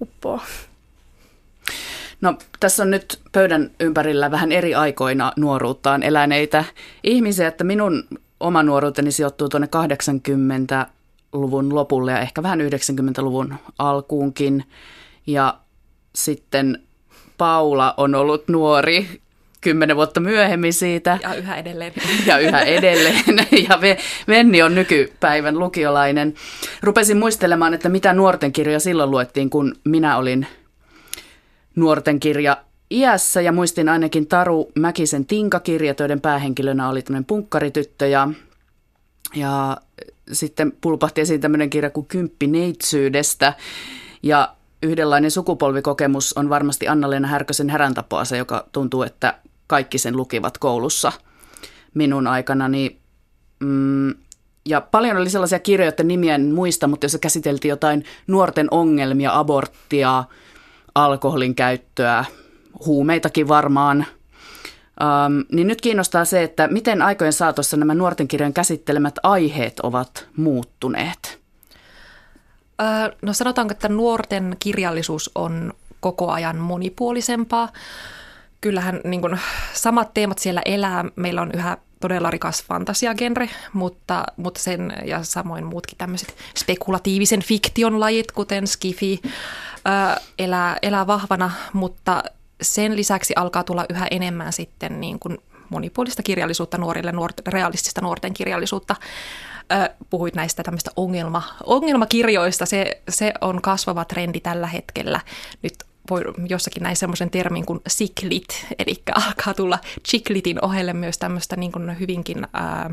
uppoo. 0.02 0.42
No 2.22 2.38
tässä 2.60 2.84
on 2.84 2.92
nyt 2.92 3.20
pöydän 3.32 3.72
ympärillä 3.80 4.32
vähän 4.32 4.52
eri 4.52 4.76
aikoina 4.76 5.34
nuoruuttaan 5.36 6.04
eläneitä 6.04 6.64
ihmisiä, 7.04 7.48
että 7.48 7.64
minun 7.64 8.04
oma 8.40 8.64
nuoruuteni 8.64 9.12
sijoittuu 9.12 9.50
tuonne 9.50 9.70
80-luvun 9.76 11.76
lopulle 11.76 12.12
ja 12.12 12.20
ehkä 12.20 12.44
vähän 12.44 12.60
90-luvun 12.60 13.56
alkuunkin. 13.80 14.64
Ja 15.28 15.58
sitten 16.16 16.87
Paula 17.38 17.94
on 17.98 18.16
ollut 18.16 18.48
nuori 18.48 19.08
kymmenen 19.62 19.96
vuotta 19.96 20.20
myöhemmin 20.20 20.74
siitä. 20.74 21.20
Ja 21.24 21.34
yhä 21.34 21.56
edelleen. 21.56 21.94
Ja 22.26 22.38
yhä 22.38 22.62
edelleen. 22.62 23.24
Ja 23.70 23.80
Venni 24.28 24.62
on 24.62 24.76
nykypäivän 24.76 25.60
lukiolainen. 25.60 26.34
Rupesin 26.82 27.18
muistelemaan, 27.18 27.74
että 27.74 27.90
mitä 27.90 28.14
nuorten 28.14 28.52
kirjoja 28.52 28.80
silloin 28.80 29.12
luettiin, 29.12 29.50
kun 29.50 29.76
minä 29.84 30.18
olin 30.18 30.48
nuorten 31.76 32.20
kirja 32.20 32.58
iässä. 32.92 33.42
Ja 33.42 33.52
muistin 33.52 33.90
ainakin 33.90 34.28
Taru 34.28 34.72
Mäkisen 34.76 35.26
Tinkakirjat, 35.26 36.00
joiden 36.00 36.22
päähenkilönä 36.22 36.90
oli 36.90 37.02
tämmöinen 37.02 37.26
punkkarityttö. 37.26 38.08
Ja, 38.08 38.30
ja 39.36 39.78
sitten 40.32 40.74
pulpahti 40.82 41.22
esiin 41.22 41.42
tämmöinen 41.42 41.70
kirja 41.70 41.90
kuin 41.90 42.06
Kymppi 42.06 42.48
neitsyydestä. 42.48 43.54
Ja 44.24 44.57
yhdenlainen 44.84 45.32
sukupolvikokemus 45.32 46.34
on 46.38 46.50
varmasti 46.50 46.88
Anna-Leena 46.88 47.28
Härkösen 47.28 47.70
häräntapoase, 47.70 48.38
joka 48.38 48.66
tuntuu, 48.72 49.04
että 49.04 49.40
kaikki 49.68 49.98
sen 49.98 50.18
lukivat 50.18 50.58
koulussa 50.58 51.12
minun 51.94 52.28
aikanani. 52.28 53.00
Mm, 53.60 54.14
ja 54.66 54.82
paljon 54.82 55.18
oli 55.18 55.30
sellaisia 55.30 55.60
kirjoja, 55.60 55.90
että 55.90 56.04
nimiä 56.04 56.36
en 56.36 56.54
muista, 56.54 56.88
mutta 56.88 57.06
jos 57.06 57.18
käsiteltiin 57.22 57.70
jotain 57.70 58.04
nuorten 58.28 58.68
ongelmia, 58.72 59.40
aborttia, 59.40 60.24
alkoholin 60.96 61.56
käyttöä, 61.56 62.26
huumeitakin 62.86 63.48
varmaan. 63.48 64.06
Um, 65.02 65.46
niin 65.52 65.68
nyt 65.68 65.82
kiinnostaa 65.82 66.26
se, 66.26 66.44
että 66.44 66.68
miten 66.68 67.02
aikojen 67.02 67.34
saatossa 67.34 67.78
nämä 67.78 67.94
nuorten 67.94 68.28
kirjojen 68.28 68.54
käsittelemät 68.54 69.16
aiheet 69.24 69.80
ovat 69.80 70.28
muuttuneet. 70.38 71.47
No 73.22 73.34
sanotaanko, 73.34 73.72
että 73.72 73.90
nuorten 73.90 74.56
kirjallisuus 74.60 75.32
on 75.36 75.74
koko 76.00 76.32
ajan 76.32 76.58
monipuolisempaa. 76.58 77.70
Kyllähän 78.62 79.02
niin 79.04 79.22
kuin, 79.22 79.40
samat 79.74 80.14
teemat 80.14 80.40
siellä 80.40 80.62
elää. 80.66 81.06
Meillä 81.16 81.42
on 81.42 81.52
yhä 81.54 81.78
todella 82.00 82.32
rikas 82.32 82.64
fantasiagenre, 82.64 83.50
mutta, 83.74 84.24
mutta 84.38 84.60
sen 84.60 84.94
ja 85.06 85.24
samoin 85.24 85.66
muutkin 85.66 85.98
tämmöiset 85.98 86.36
spekulatiivisen 86.58 87.44
fiktion 87.44 88.00
lajit, 88.00 88.32
kuten 88.32 88.68
skifi, 88.68 89.22
ää, 89.86 90.18
elää, 90.40 90.78
elää 90.82 91.08
vahvana, 91.08 91.52
mutta 91.74 92.24
sen 92.62 92.96
lisäksi 92.96 93.34
alkaa 93.36 93.64
tulla 93.64 93.86
yhä 93.90 94.08
enemmän 94.12 94.54
sitten 94.54 95.02
niin 95.02 95.20
kuin 95.20 95.38
monipuolista 95.70 96.24
kirjallisuutta 96.24 96.78
nuorille, 96.78 97.12
nuort, 97.12 97.48
realistista 97.48 98.02
nuorten 98.02 98.34
kirjallisuutta 98.34 98.96
puhuit 100.10 100.36
näistä 100.36 100.64
tämmöistä 100.64 100.92
ongelma, 100.96 101.44
ongelmakirjoista. 101.64 102.66
Se, 102.66 103.02
se 103.10 103.34
on 103.42 103.62
kasvava 103.62 104.06
trendi 104.06 104.40
tällä 104.40 104.68
hetkellä. 104.68 105.20
Nyt 105.64 105.74
voi 106.10 106.24
jossakin 106.50 106.84
näin 106.84 106.96
semmoisen 106.96 107.30
termin 107.30 107.66
kuin 107.66 107.80
siklit, 107.88 108.66
eli 108.80 109.02
alkaa 109.16 109.54
tulla 109.54 109.80
chiklitin 110.08 110.66
ohelle 110.66 110.94
myös 110.94 111.18
tämmöistä 111.18 111.56
niin 111.56 111.72
kuin 111.72 112.00
hyvinkin 112.00 112.48
ää, 112.54 112.90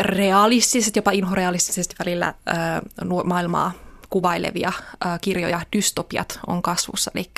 realistisesti, 0.00 0.98
jopa 0.98 1.10
inhorealistisesti 1.10 1.94
välillä 1.98 2.34
ää, 2.46 2.82
maailmaa 3.24 3.72
kuvailevia 4.10 4.72
ää, 5.04 5.18
kirjoja, 5.18 5.60
dystopiat 5.76 6.40
on 6.46 6.62
kasvussa. 6.62 7.10
Eli 7.14 7.30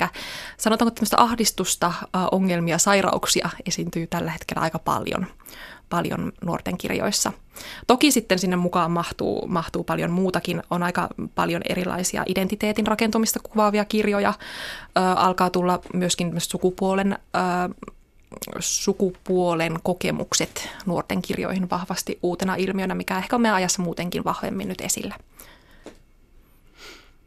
sanotaanko 0.57 0.91
tämmöistä 0.91 1.21
ahdistusta, 1.21 1.93
ää, 2.13 2.27
ongelmia, 2.31 2.77
sairauksia 2.77 3.49
esiintyy 3.65 4.07
tällä 4.07 4.31
hetkellä 4.31 4.61
aika 4.61 4.79
paljon 4.79 5.27
paljon 5.93 6.31
nuorten 6.45 6.77
kirjoissa. 6.77 7.31
Toki 7.87 8.11
sitten 8.11 8.39
sinne 8.39 8.55
mukaan 8.55 8.91
mahtuu, 8.91 9.47
mahtuu 9.47 9.83
paljon 9.83 10.11
muutakin. 10.11 10.63
On 10.69 10.83
aika 10.83 11.09
paljon 11.35 11.61
erilaisia 11.69 12.23
identiteetin 12.27 12.87
rakentumista 12.87 13.39
kuvaavia 13.43 13.85
kirjoja. 13.85 14.33
Ö, 14.97 15.01
alkaa 15.01 15.49
tulla 15.49 15.79
myöskin 15.93 16.33
sukupuolen, 16.37 17.17
ö, 17.35 17.89
sukupuolen 18.59 19.79
kokemukset 19.83 20.69
nuorten 20.85 21.21
kirjoihin 21.21 21.69
vahvasti 21.69 22.19
uutena 22.23 22.55
ilmiönä, 22.55 22.95
mikä 22.95 23.17
ehkä 23.17 23.35
on 23.35 23.41
meidän 23.41 23.55
ajassa 23.55 23.81
muutenkin 23.81 24.23
vahvemmin 24.23 24.67
nyt 24.67 24.81
esillä. 24.81 25.15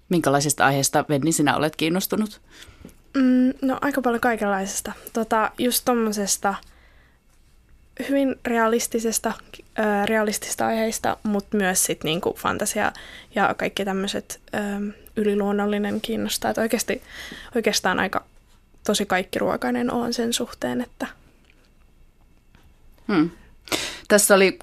Minkälaisista 0.09 0.67
aiheista, 0.67 1.05
Venni, 1.09 1.33
sinä 1.33 1.57
olet 1.57 1.77
kiinnostunut? 1.77 2.41
Mm, 3.17 3.53
no 3.63 3.79
aika 3.81 4.03
paljon 4.03 4.21
kaikenlaisesta. 4.21 4.93
Tota, 5.13 5.51
just 5.59 5.85
tuommoisesta 5.85 6.55
hyvin 8.09 8.37
realistisesta, 8.47 9.29
äh, 9.29 10.07
realistista 10.07 10.67
aiheista, 10.67 11.17
mutta 11.23 11.57
myös 11.57 11.85
sit 11.85 12.05
niinku 12.05 12.35
fantasia 12.39 12.93
ja 13.35 13.55
kaikki 13.55 13.85
tämmöiset 13.85 14.41
yliluonnollinen 15.17 16.01
kiinnostaa. 16.01 16.51
Et 16.51 16.59
oikeasti, 16.59 17.03
oikeastaan 17.55 18.01
aika 18.01 18.25
tosi 18.87 19.07
kaikki 19.07 19.39
ruokainen 19.39 19.93
on 19.93 20.15
sen 20.15 20.33
suhteen, 20.33 20.81
että... 20.81 21.07
Hmm. 23.09 23.31
Tässä 24.09 24.35
oli 24.35 24.59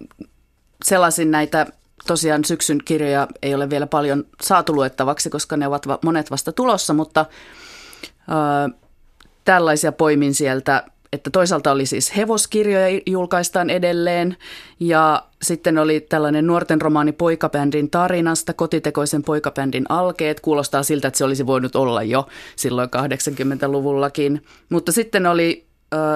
sellaisin 0.86 1.32
näitä 1.32 1.68
tosiaan 2.08 2.46
syksyn 2.46 2.80
kirjoja 2.86 3.28
ei 3.42 3.56
ole 3.56 3.70
vielä 3.70 3.88
paljon 3.88 4.26
saatu 4.42 4.76
luettavaksi, 4.76 5.30
koska 5.30 5.58
ne 5.58 5.68
ovat 5.68 5.86
monet 6.04 6.32
vasta 6.32 6.52
tulossa, 6.52 6.94
mutta 6.94 7.26
äh, 8.20 8.80
tällaisia 9.46 9.92
poimin 9.92 10.34
sieltä 10.34 10.84
että 11.14 11.30
toisaalta 11.30 11.72
oli 11.72 11.86
siis 11.86 12.18
hevoskirjoja 12.18 13.02
julkaistaan 13.06 13.70
edelleen 13.70 14.38
ja 14.80 15.24
sitten 15.42 15.78
oli 15.78 16.02
tällainen 16.02 16.48
nuorten 16.48 16.82
romaani 16.82 17.12
poikabändin 17.12 17.90
tarinasta, 17.90 18.54
kotitekoisen 18.54 19.24
poikabändin 19.24 19.86
alkeet. 19.90 20.40
Kuulostaa 20.40 20.84
siltä, 20.84 21.08
että 21.08 21.18
se 21.18 21.24
olisi 21.26 21.46
voinut 21.46 21.76
olla 21.76 22.04
jo 22.04 22.28
silloin 22.56 22.90
80-luvullakin. 22.90 24.42
Mutta 24.70 24.92
sitten 24.92 25.26
oli 25.26 25.66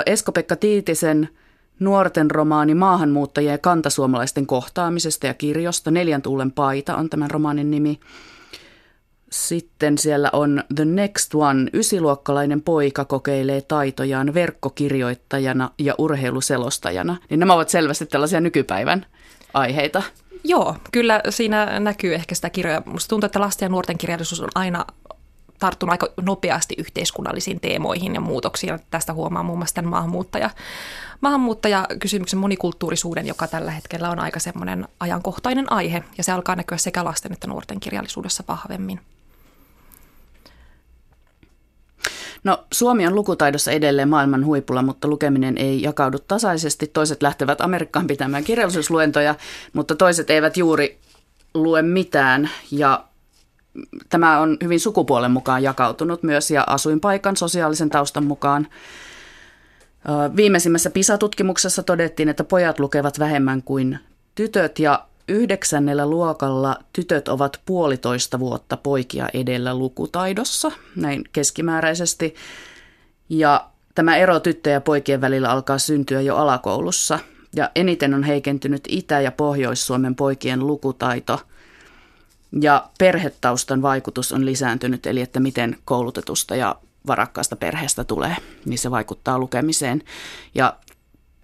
Esko-Pekka 0.05 0.55
Tiitisen 0.55 1.29
nuorten 1.79 2.31
romaani 2.31 2.75
maahanmuuttajien 2.75 3.51
ja 3.51 3.57
kantasuomalaisten 3.57 4.47
kohtaamisesta 4.47 5.27
ja 5.27 5.33
kirjosta. 5.33 5.91
Neljän 5.91 6.21
tuulen 6.21 6.51
paita 6.51 6.95
on 6.95 7.09
tämän 7.09 7.31
romaanin 7.31 7.71
nimi. 7.71 7.99
Sitten 9.31 9.97
siellä 9.97 10.29
on 10.33 10.63
The 10.75 10.85
Next 10.85 11.35
One. 11.35 11.69
Ysiluokkalainen 11.73 12.61
poika 12.61 13.05
kokeilee 13.05 13.61
taitojaan 13.61 14.33
verkkokirjoittajana 14.33 15.71
ja 15.79 15.95
urheiluselostajana. 15.97 17.17
Niin 17.29 17.39
nämä 17.39 17.53
ovat 17.53 17.69
selvästi 17.69 18.05
tällaisia 18.05 18.41
nykypäivän 18.41 19.05
aiheita. 19.53 20.03
Joo, 20.43 20.75
kyllä 20.91 21.21
siinä 21.29 21.79
näkyy 21.79 22.15
ehkä 22.15 22.35
sitä 22.35 22.49
kirjoja. 22.49 22.81
Musta 22.85 23.09
tuntuu, 23.09 23.25
että 23.25 23.39
lasten 23.39 23.65
ja 23.65 23.69
nuorten 23.69 23.97
kirjallisuus 23.97 24.41
on 24.41 24.49
aina 24.55 24.85
tarttunut 25.59 25.91
aika 25.91 26.07
nopeasti 26.21 26.75
yhteiskunnallisiin 26.77 27.59
teemoihin 27.59 28.13
ja 28.13 28.21
muutoksiin. 28.21 28.79
Tästä 28.89 29.13
huomaa 29.13 29.43
muun 29.43 29.57
muassa 29.57 29.75
tämän 29.75 29.89
maahanmuuttaja, 29.89 30.49
maahanmuuttajakysymyksen 31.21 32.39
monikulttuurisuuden, 32.39 33.27
joka 33.27 33.47
tällä 33.47 33.71
hetkellä 33.71 34.09
on 34.09 34.19
aika 34.19 34.39
semmoinen 34.39 34.87
ajankohtainen 34.99 35.71
aihe, 35.71 36.03
ja 36.17 36.23
se 36.23 36.31
alkaa 36.31 36.55
näkyä 36.55 36.77
sekä 36.77 37.03
lasten 37.03 37.33
että 37.33 37.47
nuorten 37.47 37.79
kirjallisuudessa 37.79 38.43
vahvemmin. 38.47 38.99
No 42.47 42.63
Suomi 42.73 43.07
on 43.07 43.15
lukutaidossa 43.15 43.71
edelleen 43.71 44.09
maailman 44.09 44.45
huipulla, 44.45 44.81
mutta 44.81 45.07
lukeminen 45.07 45.57
ei 45.57 45.81
jakaudu 45.81 46.17
tasaisesti. 46.19 46.87
Toiset 46.87 47.21
lähtevät 47.21 47.61
Amerikkaan 47.61 48.07
pitämään 48.07 48.43
kirjallisuusluentoja, 48.43 49.35
mutta 49.73 49.95
toiset 49.95 50.29
eivät 50.29 50.57
juuri 50.57 50.97
lue 51.53 51.81
mitään 51.81 52.49
ja 52.71 53.03
tämä 54.09 54.39
on 54.39 54.57
hyvin 54.63 54.79
sukupuolen 54.79 55.31
mukaan 55.31 55.63
jakautunut 55.63 56.23
myös 56.23 56.51
ja 56.51 56.63
asuinpaikan 56.67 57.37
sosiaalisen 57.37 57.89
taustan 57.89 58.25
mukaan. 58.25 58.67
Viimeisimmässä 60.35 60.89
PISA-tutkimuksessa 60.89 61.83
todettiin, 61.83 62.29
että 62.29 62.43
pojat 62.43 62.79
lukevat 62.79 63.19
vähemmän 63.19 63.63
kuin 63.63 63.99
tytöt 64.35 64.79
ja 64.79 65.06
yhdeksännellä 65.27 66.05
luokalla 66.05 66.79
tytöt 66.93 67.27
ovat 67.27 67.61
puolitoista 67.65 68.39
vuotta 68.39 68.77
poikia 68.77 69.29
edellä 69.33 69.75
lukutaidossa, 69.75 70.71
näin 70.95 71.23
keskimääräisesti. 71.33 72.35
Ja 73.29 73.69
tämä 73.95 74.17
ero 74.17 74.39
tyttöjen 74.39 74.73
ja 74.73 74.81
poikien 74.81 75.21
välillä 75.21 75.49
alkaa 75.49 75.77
syntyä 75.77 76.21
jo 76.21 76.35
alakoulussa. 76.35 77.19
Ja 77.55 77.71
eniten 77.75 78.13
on 78.13 78.23
heikentynyt 78.23 78.83
Itä- 78.87 79.21
ja 79.21 79.31
Pohjois-Suomen 79.31 80.15
poikien 80.15 80.67
lukutaito. 80.67 81.39
Ja 82.61 82.89
perhetaustan 82.99 83.81
vaikutus 83.81 84.31
on 84.31 84.45
lisääntynyt, 84.45 85.05
eli 85.05 85.21
että 85.21 85.39
miten 85.39 85.77
koulutetusta 85.85 86.55
ja 86.55 86.75
varakkaasta 87.07 87.55
perheestä 87.55 88.03
tulee, 88.03 88.35
niin 88.65 88.77
se 88.77 88.91
vaikuttaa 88.91 89.39
lukemiseen. 89.39 90.03
Ja 90.55 90.77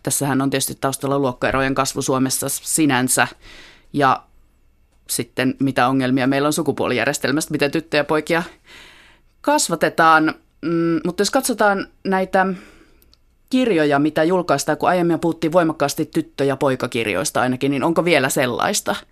tässähän 0.03 0.41
on 0.41 0.49
tietysti 0.49 0.77
taustalla 0.81 1.19
luokkaerojen 1.19 1.75
kasvu 1.75 2.01
Suomessa 2.01 2.49
sinänsä 2.49 3.27
ja 3.93 4.23
sitten 5.07 5.55
mitä 5.59 5.87
ongelmia 5.87 6.27
meillä 6.27 6.45
on 6.45 6.53
sukupuolijärjestelmästä, 6.53 7.51
miten 7.51 7.71
tyttöjä 7.71 7.99
ja 7.99 8.05
poikia 8.05 8.43
kasvatetaan. 9.41 10.35
Mm, 10.61 10.99
mutta 11.05 11.21
jos 11.21 11.31
katsotaan 11.31 11.87
näitä 12.03 12.45
kirjoja, 13.49 13.99
mitä 13.99 14.23
julkaistaan, 14.23 14.77
kun 14.77 14.89
aiemmin 14.89 15.19
puhuttiin 15.19 15.51
voimakkaasti 15.51 16.05
tyttö- 16.05 16.43
ja 16.43 16.57
poikakirjoista 16.57 17.41
ainakin, 17.41 17.71
niin 17.71 17.83
onko 17.83 18.05
vielä 18.05 18.29
sellaista– 18.29 18.95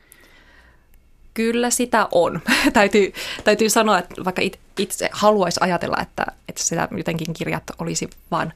Kyllä 1.34 1.70
sitä 1.70 2.08
on. 2.12 2.40
täytyy, 2.74 3.14
täytyy 3.44 3.70
sanoa, 3.70 4.00
että 4.00 4.26
vaikka 4.26 4.42
itse 4.80 5.10
haluaisi 5.12 5.60
ajatella, 5.64 5.98
että, 6.02 6.26
että 6.52 6.64
sitä 6.64 6.88
jotenkin 6.98 7.34
kirjat 7.34 7.64
olisi 7.80 8.10
vain 8.32 8.54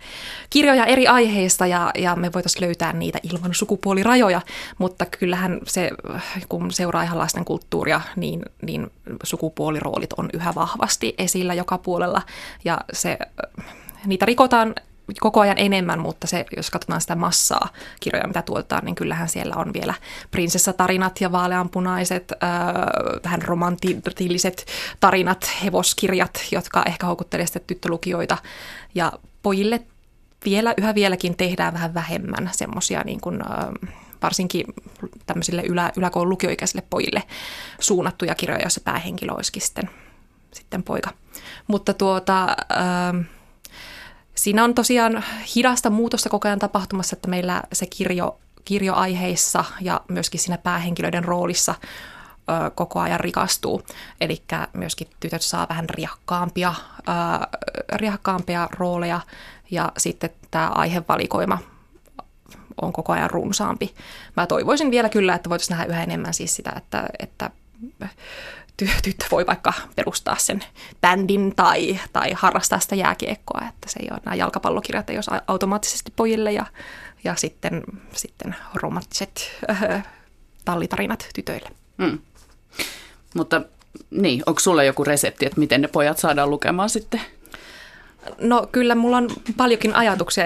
kirjoja 0.49 0.85
eri 0.85 1.07
aiheista 1.07 1.67
ja, 1.67 1.91
ja 1.97 2.15
me 2.15 2.33
voitaisiin 2.33 2.65
löytää 2.65 2.93
niitä 2.93 3.19
ilman 3.33 3.53
sukupuolirajoja, 3.53 4.41
mutta 4.77 5.05
kyllähän 5.05 5.59
se, 5.67 5.89
kun 6.49 6.71
seuraa 6.71 7.03
ihan 7.03 7.17
lasten 7.17 7.45
kulttuuria, 7.45 8.01
niin, 8.15 8.41
niin 8.61 8.91
sukupuoliroolit 9.23 10.13
on 10.13 10.29
yhä 10.33 10.55
vahvasti 10.55 11.13
esillä 11.17 11.53
joka 11.53 11.77
puolella. 11.77 12.21
Ja 12.65 12.81
se, 12.93 13.17
niitä 14.05 14.25
rikotaan 14.25 14.75
koko 15.19 15.39
ajan 15.39 15.57
enemmän, 15.57 15.99
mutta 15.99 16.27
se, 16.27 16.45
jos 16.55 16.69
katsotaan 16.69 17.01
sitä 17.01 17.15
massaa 17.15 17.69
kirjoja, 17.99 18.27
mitä 18.27 18.41
tuotetaan, 18.41 18.85
niin 18.85 18.95
kyllähän 18.95 19.29
siellä 19.29 19.55
on 19.55 19.73
vielä 19.73 19.93
prinsessatarinat 20.31 21.21
ja 21.21 21.31
vaaleanpunaiset, 21.31 22.31
äh, 22.31 22.49
vähän 23.23 23.41
romantilliset 23.41 24.65
tarinat, 24.99 25.51
hevoskirjat, 25.63 26.45
jotka 26.51 26.83
ehkä 26.83 27.05
houkuttelee 27.05 27.45
sitten 27.45 27.63
tyttölukijoita. 27.67 28.37
Ja 28.95 29.11
pojille 29.43 29.81
vielä, 30.45 30.73
yhä 30.77 30.95
vieläkin 30.95 31.37
tehdään 31.37 31.73
vähän 31.73 31.93
vähemmän 31.93 32.49
semmoisia 32.53 33.01
niin 33.05 33.21
kuin, 33.21 33.41
äh, 33.41 33.91
varsinkin 34.21 34.65
tämmöisille 35.25 35.63
ylä, 35.63 35.91
yläkoulun 35.97 36.29
lukioikäisille 36.29 36.83
pojille 36.89 37.23
suunnattuja 37.79 38.35
kirjoja, 38.35 38.61
joissa 38.61 38.81
päähenkilö 38.81 39.33
olisikin 39.33 39.61
sitten, 39.61 39.89
sitten 40.53 40.83
poika. 40.83 41.09
Mutta 41.67 41.93
tuota, 41.93 42.43
äh, 42.43 43.25
Siinä 44.45 44.63
on 44.63 44.75
tosiaan 44.75 45.23
hidasta 45.55 45.89
muutosta 45.89 46.29
koko 46.29 46.47
ajan 46.47 46.59
tapahtumassa, 46.59 47.15
että 47.15 47.27
meillä 47.27 47.63
se 47.73 47.85
kirjo, 47.85 48.39
kirjoaiheissa 48.65 49.63
ja 49.81 50.01
myöskin 50.07 50.39
siinä 50.39 50.57
päähenkilöiden 50.57 51.23
roolissa 51.23 51.75
ö, 51.81 52.69
koko 52.69 52.99
ajan 52.99 53.19
rikastuu. 53.19 53.81
Eli 54.21 54.41
myöskin 54.73 55.07
tytöt 55.19 55.41
saa 55.41 55.67
vähän 55.69 55.89
riakkaampia, 55.89 56.73
ö, 56.99 57.11
riakkaampia 57.93 58.69
rooleja 58.71 59.21
ja 59.71 59.91
sitten 59.97 60.29
tämä 60.51 60.67
aihevalikoima 60.67 61.57
on 62.81 62.93
koko 62.93 63.13
ajan 63.13 63.29
runsaampi. 63.29 63.95
Mä 64.37 64.47
toivoisin 64.47 64.91
vielä 64.91 65.09
kyllä, 65.09 65.35
että 65.35 65.49
voitaisiin 65.49 65.77
nähdä 65.77 65.93
yhä 65.93 66.03
enemmän 66.03 66.33
siis 66.33 66.55
sitä, 66.55 66.73
että, 66.77 67.05
että 67.19 67.49
tyttö 68.77 69.25
voi 69.31 69.47
vaikka 69.47 69.73
perustaa 69.95 70.35
sen 70.39 70.63
bändin 71.01 71.55
tai, 71.55 71.99
tai 72.13 72.31
harrastaa 72.33 72.79
sitä 72.79 72.95
jääkiekkoa, 72.95 73.61
että 73.69 73.89
se 73.89 73.99
ei 73.99 74.07
ole, 74.11 74.19
nämä 74.25 74.35
jalkapallokirjat 74.35 75.09
ei 75.09 75.17
ole 75.17 75.41
automaattisesti 75.47 76.13
pojille 76.15 76.51
ja, 76.51 76.65
ja 77.23 77.35
sitten, 77.35 77.83
sitten 78.13 78.55
romanttiset 78.73 79.51
äh, 79.69 80.07
tallitarinat 80.65 81.29
tytöille. 81.35 81.69
Mm. 81.97 82.19
Mutta 83.35 83.61
niin, 84.11 84.43
onko 84.45 84.59
sulla 84.59 84.83
joku 84.83 85.03
resepti, 85.03 85.45
että 85.45 85.59
miten 85.59 85.81
ne 85.81 85.87
pojat 85.87 86.17
saadaan 86.17 86.49
lukemaan 86.49 86.89
sitten 86.89 87.21
No 88.39 88.67
kyllä 88.71 88.95
mulla 88.95 89.17
on 89.17 89.29
paljonkin 89.57 89.95
ajatuksia. 89.95 90.43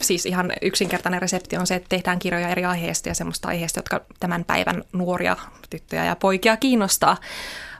Siis 0.00 0.26
ihan 0.26 0.52
yksinkertainen 0.62 1.22
resepti 1.22 1.56
on 1.56 1.66
se, 1.66 1.74
että 1.74 1.88
tehdään 1.88 2.18
kirjoja 2.18 2.48
eri 2.48 2.64
aiheista 2.64 3.08
ja 3.08 3.14
semmoista 3.14 3.48
aiheista, 3.48 3.78
jotka 3.78 4.00
tämän 4.20 4.44
päivän 4.44 4.84
nuoria 4.92 5.36
tyttöjä 5.70 6.04
ja 6.04 6.16
poikia 6.16 6.56
kiinnostaa. 6.56 7.16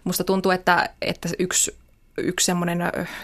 Musta 0.06 0.24
tuntuu, 0.24 0.52
että, 0.52 0.88
että 1.02 1.28
yksi 1.38 1.76
yksi 2.18 2.46
semmoinen 2.46 2.78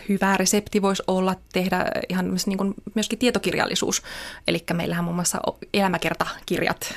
hyvä 0.09 0.37
resepti 0.37 0.83
voisi 0.83 1.03
olla 1.07 1.37
tehdä 1.53 1.87
ihan 2.09 2.35
niin 2.47 2.59
kuin 2.59 2.75
myöskin 2.95 3.18
tietokirjallisuus. 3.18 4.03
Eli 4.49 4.64
meillähän 4.73 5.05
muun 5.05 5.14
muassa 5.14 5.38
elämäkertakirjat 5.75 6.95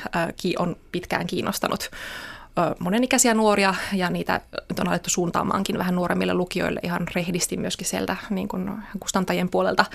on 0.59 0.75
pitkään 0.91 1.27
kiinnostanut 1.27 1.89
monenikäisiä 2.79 3.33
nuoria 3.33 3.75
ja 3.93 4.09
niitä 4.09 4.41
on 4.79 4.87
alettu 4.87 5.09
suuntaamaankin 5.09 5.77
vähän 5.77 5.95
nuoremmille 5.95 6.33
lukijoille 6.33 6.79
ihan 6.83 7.07
rehdisti 7.15 7.57
myöskin 7.57 7.87
sieltä 7.87 8.17
niin 8.29 8.47
kuin 8.47 8.71
kustantajien 8.99 9.49
puolelta. 9.49 9.85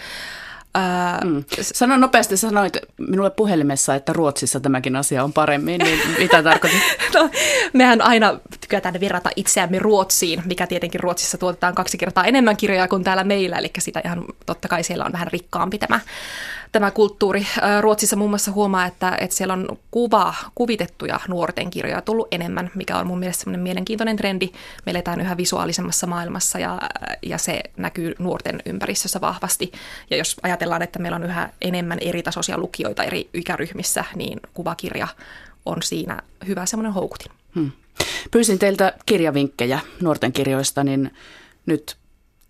Ää, 0.74 1.20
mm. 1.24 1.44
Sano 1.60 1.96
nopeasti, 1.96 2.36
sanoit 2.36 2.76
minulle 2.98 3.30
puhelimessa, 3.30 3.94
että 3.94 4.12
Ruotsissa 4.12 4.60
tämäkin 4.60 4.96
asia 4.96 5.24
on 5.24 5.32
paremmin, 5.32 5.78
niin 5.78 6.00
mitä 6.18 6.42
tarkoitit? 6.42 6.82
no, 7.14 7.30
mehän 7.72 8.00
aina 8.00 8.40
tykätään 8.60 9.00
verrata 9.00 9.30
itseämme 9.36 9.78
Ruotsiin, 9.78 10.42
mikä 10.46 10.66
tietenkin 10.66 11.00
Ruotsissa 11.00 11.38
tuotetaan 11.38 11.74
kaksi 11.74 11.98
kertaa 11.98 12.24
enemmän 12.24 12.56
kirjoja 12.56 12.88
kuin 12.88 13.04
täällä 13.04 13.24
meillä, 13.24 13.58
eli 13.58 13.70
sitä 13.78 14.00
ihan 14.04 14.24
totta 14.46 14.68
kai 14.68 14.82
siellä 14.82 15.04
on 15.04 15.12
vähän 15.12 15.28
rikkaampi 15.32 15.78
tämä 15.78 16.00
tämä 16.72 16.90
kulttuuri. 16.90 17.46
Ruotsissa 17.80 18.16
muun 18.16 18.30
muassa 18.30 18.52
huomaa, 18.52 18.86
että, 18.86 19.16
että 19.20 19.36
siellä 19.36 19.54
on 19.54 19.78
kuva, 19.90 20.34
kuvitettuja 20.54 21.20
nuorten 21.28 21.70
kirjoja 21.70 22.02
tullut 22.02 22.28
enemmän, 22.30 22.70
mikä 22.74 22.98
on 22.98 23.06
mun 23.06 23.18
mielestä 23.18 23.40
semmoinen 23.40 23.60
mielenkiintoinen 23.60 24.16
trendi. 24.16 24.48
Me 24.86 24.90
eletään 24.90 25.20
yhä 25.20 25.36
visuaalisemmassa 25.36 26.06
maailmassa 26.06 26.58
ja, 26.58 26.80
ja 27.22 27.38
se 27.38 27.62
näkyy 27.76 28.14
nuorten 28.18 28.62
ympäristössä 28.66 29.20
vahvasti. 29.20 29.72
Ja 30.10 30.16
jos 30.16 30.36
ajatellaan, 30.42 30.82
että 30.82 30.98
meillä 30.98 31.16
on 31.16 31.24
yhä 31.24 31.50
enemmän 31.60 31.98
eri 32.00 32.22
tasoisia 32.22 32.58
lukijoita 32.58 33.04
eri 33.04 33.28
ikäryhmissä, 33.34 34.04
niin 34.14 34.40
kuvakirja 34.54 35.08
on 35.66 35.82
siinä 35.82 36.22
hyvä 36.46 36.66
semmoinen 36.66 36.92
houkutin. 36.92 37.32
Hmm. 37.54 37.70
Pyysin 38.30 38.58
teiltä 38.58 38.92
kirjavinkkejä 39.06 39.80
nuorten 40.00 40.32
kirjoista, 40.32 40.84
niin 40.84 41.10
nyt 41.66 41.96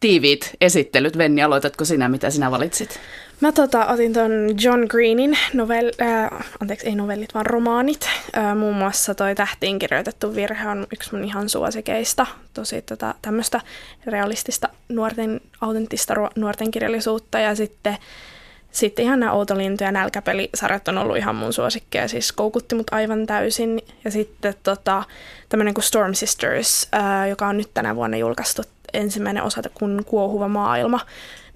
tiiviit 0.00 0.50
esittelyt. 0.60 1.18
Venni, 1.18 1.42
aloitatko 1.42 1.84
sinä, 1.84 2.08
mitä 2.08 2.30
sinä 2.30 2.50
valitsit? 2.50 3.00
Mä 3.40 3.52
tota, 3.52 3.86
otin 3.86 4.12
ton 4.12 4.32
John 4.62 4.84
Greenin 4.88 5.38
novel, 5.54 5.92
äh, 6.02 6.30
anteeksi 6.60 6.86
ei 6.86 6.94
novellit, 6.94 7.34
vaan 7.34 7.46
romaanit. 7.46 8.08
Äh, 8.36 8.56
muun 8.56 8.76
muassa 8.76 9.14
toi 9.14 9.34
tähtiin 9.34 9.78
kirjoitettu 9.78 10.34
virhe 10.34 10.68
on 10.68 10.86
yksi 10.92 11.14
mun 11.14 11.24
ihan 11.24 11.48
suosikeista. 11.48 12.26
Tosi 12.54 12.82
tota, 12.82 13.14
tämmöistä 13.22 13.60
realistista 14.06 14.68
nuorten, 14.88 15.40
autenttista 15.60 16.14
nuorten 16.36 16.70
kirjallisuutta 16.70 17.38
ja 17.38 17.54
sitten 17.54 17.96
sitten 18.72 19.04
ihan 19.04 19.20
nämä 19.20 19.32
Outolintu 19.32 19.84
ja 19.84 19.92
Nälkäpelisarjat 19.92 20.88
on 20.88 20.98
ollut 20.98 21.16
ihan 21.16 21.34
mun 21.34 21.52
suosikkeja, 21.52 22.08
siis 22.08 22.32
koukutti 22.32 22.74
mut 22.74 22.92
aivan 22.92 23.26
täysin. 23.26 23.82
Ja 24.04 24.10
sitten 24.10 24.54
tota, 24.62 25.04
tämmöinen 25.48 25.74
kuin 25.74 25.84
Storm 25.84 26.14
Sisters, 26.14 26.88
ää, 26.92 27.26
joka 27.26 27.46
on 27.48 27.56
nyt 27.56 27.70
tänä 27.74 27.96
vuonna 27.96 28.16
julkaistu 28.16 28.62
ensimmäinen 28.92 29.42
osa, 29.42 29.62
kun 29.74 30.02
Kuohuva 30.06 30.48
maailma, 30.48 31.00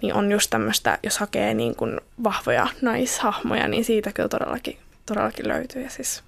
niin 0.02 0.14
on 0.14 0.32
just 0.32 0.50
tämmöistä, 0.50 0.98
jos 1.02 1.18
hakee 1.18 1.54
niin 1.54 1.76
kuin 1.76 2.00
vahvoja 2.24 2.66
naishahmoja, 2.82 3.68
niin 3.68 3.84
siitä 3.84 4.12
kyllä 4.12 4.28
todellakin, 4.28 4.78
todellakin 5.06 5.48
löytyy. 5.48 5.82
Ja 5.82 5.90
siis 5.90 6.22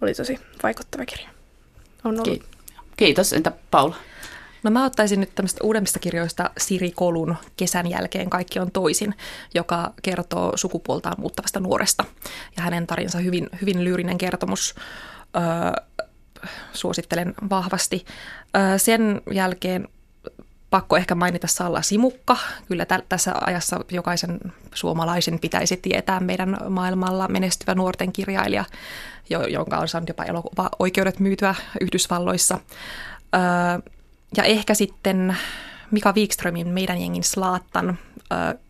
oli 0.00 0.14
tosi 0.14 0.38
vaikuttava 0.62 1.04
kirja. 1.04 1.28
On 2.04 2.20
ollut. 2.20 2.44
Kiitos. 2.96 3.32
Entä 3.32 3.52
Paula? 3.70 3.96
No 4.62 4.70
mä 4.70 4.84
ottaisin 4.84 5.20
nyt 5.20 5.34
tämmöistä 5.34 5.64
uudemmista 5.64 5.98
kirjoista 5.98 6.50
Siri 6.58 6.90
Kolun 6.90 7.36
Kesän 7.56 7.90
jälkeen 7.90 8.30
kaikki 8.30 8.58
on 8.58 8.70
toisin, 8.70 9.14
joka 9.54 9.92
kertoo 10.02 10.52
sukupuoltaan 10.56 11.20
muuttavasta 11.20 11.60
nuoresta. 11.60 12.04
Ja 12.56 12.62
hänen 12.62 12.86
tarinsa 12.86 13.18
hyvin, 13.18 13.48
hyvin 13.60 13.84
lyyrinen 13.84 14.18
kertomus. 14.18 14.74
Öö, 15.36 15.84
suosittelen 16.72 17.34
vahvasti. 17.50 18.04
Öö, 18.56 18.78
sen 18.78 19.22
jälkeen 19.32 19.88
pakko 20.74 20.96
ehkä 20.96 21.14
mainita 21.14 21.46
Salla 21.46 21.82
Simukka. 21.82 22.36
Kyllä 22.68 22.84
tä- 22.84 23.02
tässä 23.08 23.34
ajassa 23.40 23.80
jokaisen 23.90 24.40
suomalaisen 24.74 25.38
pitäisi 25.38 25.76
tietää 25.76 26.20
meidän 26.20 26.56
maailmalla 26.68 27.28
menestyvä 27.28 27.74
nuorten 27.74 28.12
kirjailija, 28.12 28.64
jo- 29.30 29.46
jonka 29.46 29.78
on 29.78 29.88
saanut 29.88 30.08
jopa 30.08 30.24
elokuva-oikeudet 30.24 31.20
myytyä 31.20 31.54
Yhdysvalloissa. 31.80 32.58
Öö, 33.34 33.40
ja 34.36 34.44
ehkä 34.44 34.74
sitten 34.74 35.36
Mika 35.90 36.12
Wikströmin 36.12 36.68
Meidän 36.68 37.00
jengin 37.00 37.24
Slaattan 37.24 37.98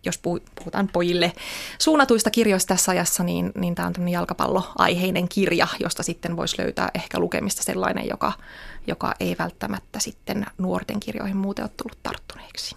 jos 0.05 0.19
puhutaan 0.19 0.89
pojille 0.93 1.33
suunnatuista 1.79 2.31
kirjoista 2.31 2.69
tässä 2.69 2.93
ajassa, 2.93 3.23
niin, 3.23 3.53
niin 3.55 3.75
tämä 3.75 3.87
on 3.87 3.93
tämmöinen 3.93 4.13
jalkapalloaiheinen 4.13 5.29
kirja, 5.29 5.67
josta 5.81 6.03
sitten 6.03 6.37
voisi 6.37 6.63
löytää 6.63 6.89
ehkä 6.95 7.19
lukemista 7.19 7.63
sellainen, 7.63 8.09
joka, 8.09 8.33
joka 8.87 9.15
ei 9.21 9.37
välttämättä 9.39 9.99
sitten 9.99 10.47
nuorten 10.59 11.01
kirjoihin 11.01 11.37
muuten 11.37 11.65
ole 11.65 11.71
tullut 11.77 11.99
tarttuneeksi. 12.03 12.77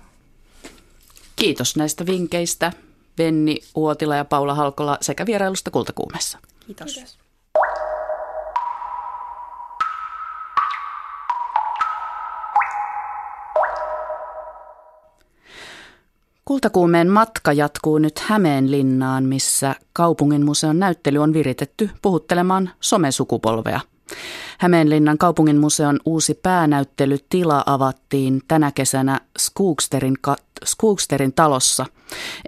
Kiitos 1.36 1.76
näistä 1.76 2.06
vinkkeistä. 2.06 2.72
Venni 3.18 3.60
Uotila 3.76 4.16
ja 4.16 4.26
Paula 4.26 4.54
Halkola 4.54 4.98
sekä 5.02 5.26
vierailusta 5.26 5.72
Kultakuumessa. 5.72 6.40
Kiitos. 6.66 6.94
Kiitos. 6.94 7.18
Kultakuumeen 16.46 17.10
matka 17.10 17.54
jatkuu 17.54 17.98
nyt 17.98 18.20
Hämeenlinnaan, 18.20 19.24
missä 19.24 19.76
kaupungin 19.94 20.46
museon 20.46 20.80
näyttely 20.80 21.20
on 21.20 21.34
viritetty 21.34 21.90
puhuttelemaan 22.02 22.70
somesukupolvea. 22.80 23.80
Hämeenlinnan 24.58 25.18
kaupungin 25.18 25.58
museon 25.58 26.00
uusi 26.06 26.34
päänäyttelytila 26.34 27.64
avattiin 27.66 28.42
tänä 28.48 28.72
kesänä 28.72 29.22
Skoogsterin, 29.38 30.18
Skoogsterin 30.66 31.34
talossa. 31.34 31.86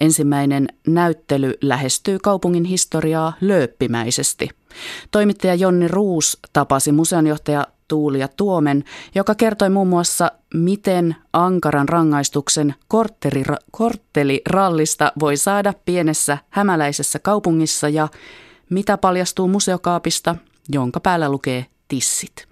Ensimmäinen 0.01 0.67
näyttely 0.87 1.53
lähestyy 1.61 2.19
kaupungin 2.19 2.63
historiaa 2.63 3.33
lööppimäisesti. 3.41 4.49
Toimittaja 5.11 5.55
Jonni 5.55 5.87
Ruus 5.87 6.39
tapasi 6.53 6.91
museonjohtaja 6.91 7.67
Tuulia 7.87 8.27
Tuomen, 8.27 8.83
joka 9.15 9.35
kertoi 9.35 9.69
muun 9.69 9.87
muassa, 9.87 10.31
miten 10.53 11.15
ankaran 11.33 11.89
rangaistuksen 11.89 12.75
korttelirallista 13.71 15.11
voi 15.19 15.37
saada 15.37 15.73
pienessä 15.85 16.37
hämäläisessä 16.49 17.19
kaupungissa 17.19 17.89
ja 17.89 18.07
mitä 18.69 18.97
paljastuu 18.97 19.47
museokaapista, 19.47 20.35
jonka 20.69 20.99
päällä 20.99 21.29
lukee 21.29 21.65
tissit. 21.87 22.47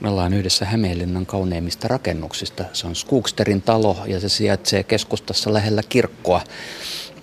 Me 0.00 0.08
ollaan 0.08 0.34
yhdessä 0.34 0.64
Hämeenlinnan 0.64 1.26
kauneimmista 1.26 1.88
rakennuksista. 1.88 2.64
Se 2.72 2.86
on 2.86 2.96
Skoogsterin 2.96 3.62
talo 3.62 3.96
ja 4.06 4.20
se 4.20 4.28
sijaitsee 4.28 4.82
keskustassa 4.82 5.52
lähellä 5.52 5.82
kirkkoa. 5.88 6.40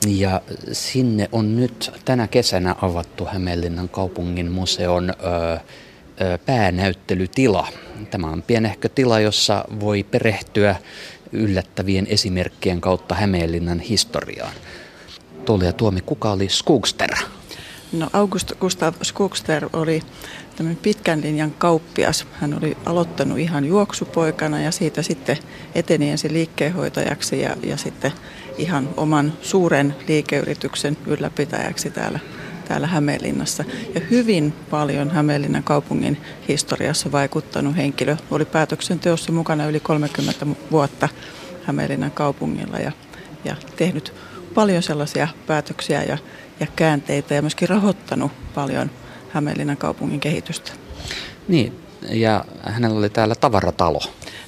Ja 0.07 0.41
sinne 0.71 1.29
on 1.31 1.55
nyt 1.55 1.91
tänä 2.05 2.27
kesänä 2.27 2.75
avattu 2.81 3.25
Hämeenlinnan 3.25 3.89
kaupungin 3.89 4.51
museon 4.51 5.09
ö, 5.09 5.59
päänäyttelytila. 6.45 7.67
Tämä 8.11 8.27
on 8.27 8.41
pienehkö 8.41 8.89
tila, 8.89 9.19
jossa 9.19 9.65
voi 9.79 10.03
perehtyä 10.03 10.75
yllättävien 11.31 12.07
esimerkkien 12.07 12.81
kautta 12.81 13.15
Hämeenlinnan 13.15 13.79
historiaan. 13.79 14.53
Ja 15.65 15.73
Tuomi, 15.73 16.01
kuka 16.01 16.31
oli 16.31 16.49
Skogster? 16.49 17.15
No 17.91 18.09
August 18.13 18.51
Gustav 18.59 18.93
Skogster 19.03 19.69
oli 19.73 20.01
tämmöinen 20.55 20.81
pitkän 20.81 21.21
linjan 21.21 21.51
kauppias. 21.51 22.27
Hän 22.31 22.57
oli 22.57 22.77
aloittanut 22.85 23.37
ihan 23.37 23.65
juoksupoikana 23.65 24.61
ja 24.61 24.71
siitä 24.71 25.01
sitten 25.01 25.37
eteni 25.75 26.09
ensin 26.09 26.33
liikkeenhoitajaksi 26.33 27.41
ja, 27.41 27.55
ja 27.63 27.77
sitten 27.77 28.11
ihan 28.57 28.89
oman 28.97 29.33
suuren 29.41 29.95
liikeyrityksen 30.07 30.97
ylläpitäjäksi 31.07 31.89
täällä 31.89 32.19
täällä 32.67 32.87
Hämeenlinnassa. 32.87 33.63
Ja 33.95 34.01
hyvin 34.11 34.53
paljon 34.69 35.09
Hämeenlinnan 35.09 35.63
kaupungin 35.63 36.21
historiassa 36.47 37.11
vaikuttanut 37.11 37.77
henkilö. 37.77 38.17
Oli 38.31 38.45
päätöksenteossa 38.45 39.31
mukana 39.31 39.67
yli 39.67 39.79
30 39.79 40.45
vuotta 40.71 41.09
Hämeenlinnan 41.63 42.11
kaupungilla 42.11 42.79
ja, 42.79 42.91
ja 43.45 43.55
tehnyt 43.75 44.13
paljon 44.55 44.83
sellaisia 44.83 45.27
päätöksiä 45.47 46.03
ja, 46.03 46.17
ja 46.59 46.67
käänteitä 46.75 47.33
ja 47.33 47.41
myöskin 47.41 47.69
rahoittanut 47.69 48.31
paljon 48.55 48.91
Hämeenlinnan 49.29 49.77
kaupungin 49.77 50.19
kehitystä. 50.19 50.71
Niin, 51.47 51.79
ja 52.09 52.45
hänellä 52.63 52.99
oli 52.99 53.09
täällä 53.09 53.35
tavaratalo. 53.35 53.99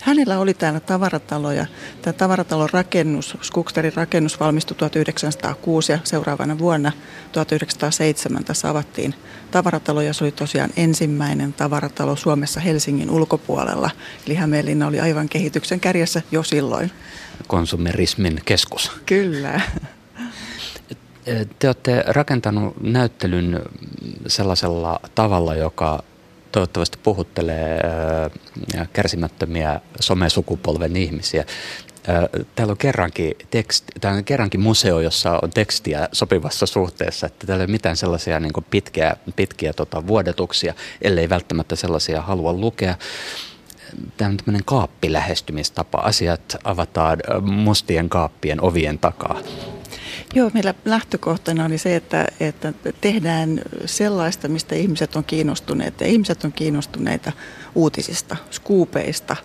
Hänellä 0.01 0.39
oli 0.39 0.53
täällä 0.53 0.79
tavaratalo 0.79 1.51
ja 1.51 1.65
tämä 2.01 2.13
tavaratalon 2.13 2.69
rakennus, 2.73 3.37
Skuksterin 3.41 3.93
rakennus 3.95 4.39
valmistui 4.39 4.77
1906 4.77 5.91
ja 5.91 5.99
seuraavana 6.03 6.59
vuonna 6.59 6.91
1907 7.31 8.43
tässä 8.43 8.69
avattiin 8.69 9.13
tavaratalo 9.51 10.01
ja 10.01 10.13
se 10.13 10.23
oli 10.23 10.31
tosiaan 10.31 10.69
ensimmäinen 10.77 11.53
tavaratalo 11.53 12.15
Suomessa 12.15 12.59
Helsingin 12.59 13.09
ulkopuolella. 13.09 13.89
Eli 14.27 14.35
Hämeenlinna 14.35 14.87
oli 14.87 14.99
aivan 14.99 15.29
kehityksen 15.29 15.79
kärjessä 15.79 16.21
jo 16.31 16.43
silloin. 16.43 16.91
Konsumerismin 17.47 18.41
keskus. 18.45 18.91
Kyllä. 19.05 19.61
Te 21.59 21.67
olette 21.67 22.03
rakentanut 22.07 22.81
näyttelyn 22.81 23.61
sellaisella 24.27 24.99
tavalla, 25.15 25.55
joka 25.55 26.03
toivottavasti 26.51 26.97
puhuttelee 27.03 27.81
kärsimättömiä 28.93 29.81
somesukupolven 29.99 30.95
ihmisiä. 30.95 31.45
Täällä 32.55 32.71
on 32.71 32.77
kerrankin, 32.77 33.35
teksti, 33.51 33.93
täällä 34.01 34.17
on 34.17 34.23
kerrankin 34.23 34.59
museo, 34.59 34.99
jossa 34.99 35.39
on 35.41 35.49
tekstiä 35.49 36.09
sopivassa 36.11 36.65
suhteessa, 36.65 37.27
että 37.27 37.47
täällä 37.47 37.61
ei 37.61 37.65
ole 37.65 37.71
mitään 37.71 37.97
sellaisia 37.97 38.39
niin 38.39 38.53
pitkiä, 38.69 39.15
pitkiä 39.35 39.73
tota, 39.73 40.07
vuodetuksia, 40.07 40.73
ellei 41.01 41.29
välttämättä 41.29 41.75
sellaisia 41.75 42.21
halua 42.21 42.53
lukea. 42.53 42.95
Tämä 44.17 44.29
on 44.29 44.37
tämmöinen 44.37 44.65
kaappilähestymistapa. 44.65 45.97
Asiat 45.97 46.57
avataan 46.63 47.19
mustien 47.41 48.09
kaappien 48.09 48.61
ovien 48.61 48.99
takaa. 48.99 49.39
Joo, 50.35 50.51
meillä 50.53 50.73
lähtökohtana 50.85 51.65
oli 51.65 51.77
se, 51.77 51.95
että, 51.95 52.27
että 52.39 52.73
tehdään 53.01 53.61
sellaista, 53.85 54.47
mistä 54.47 54.75
ihmiset 54.75 55.15
on 55.15 55.23
kiinnostuneet. 55.23 56.01
Ja 56.01 56.07
ihmiset 56.07 56.43
on 56.43 56.51
kiinnostuneita 56.51 57.31
uutisista, 57.75 58.35
skuupeista, 58.51 59.35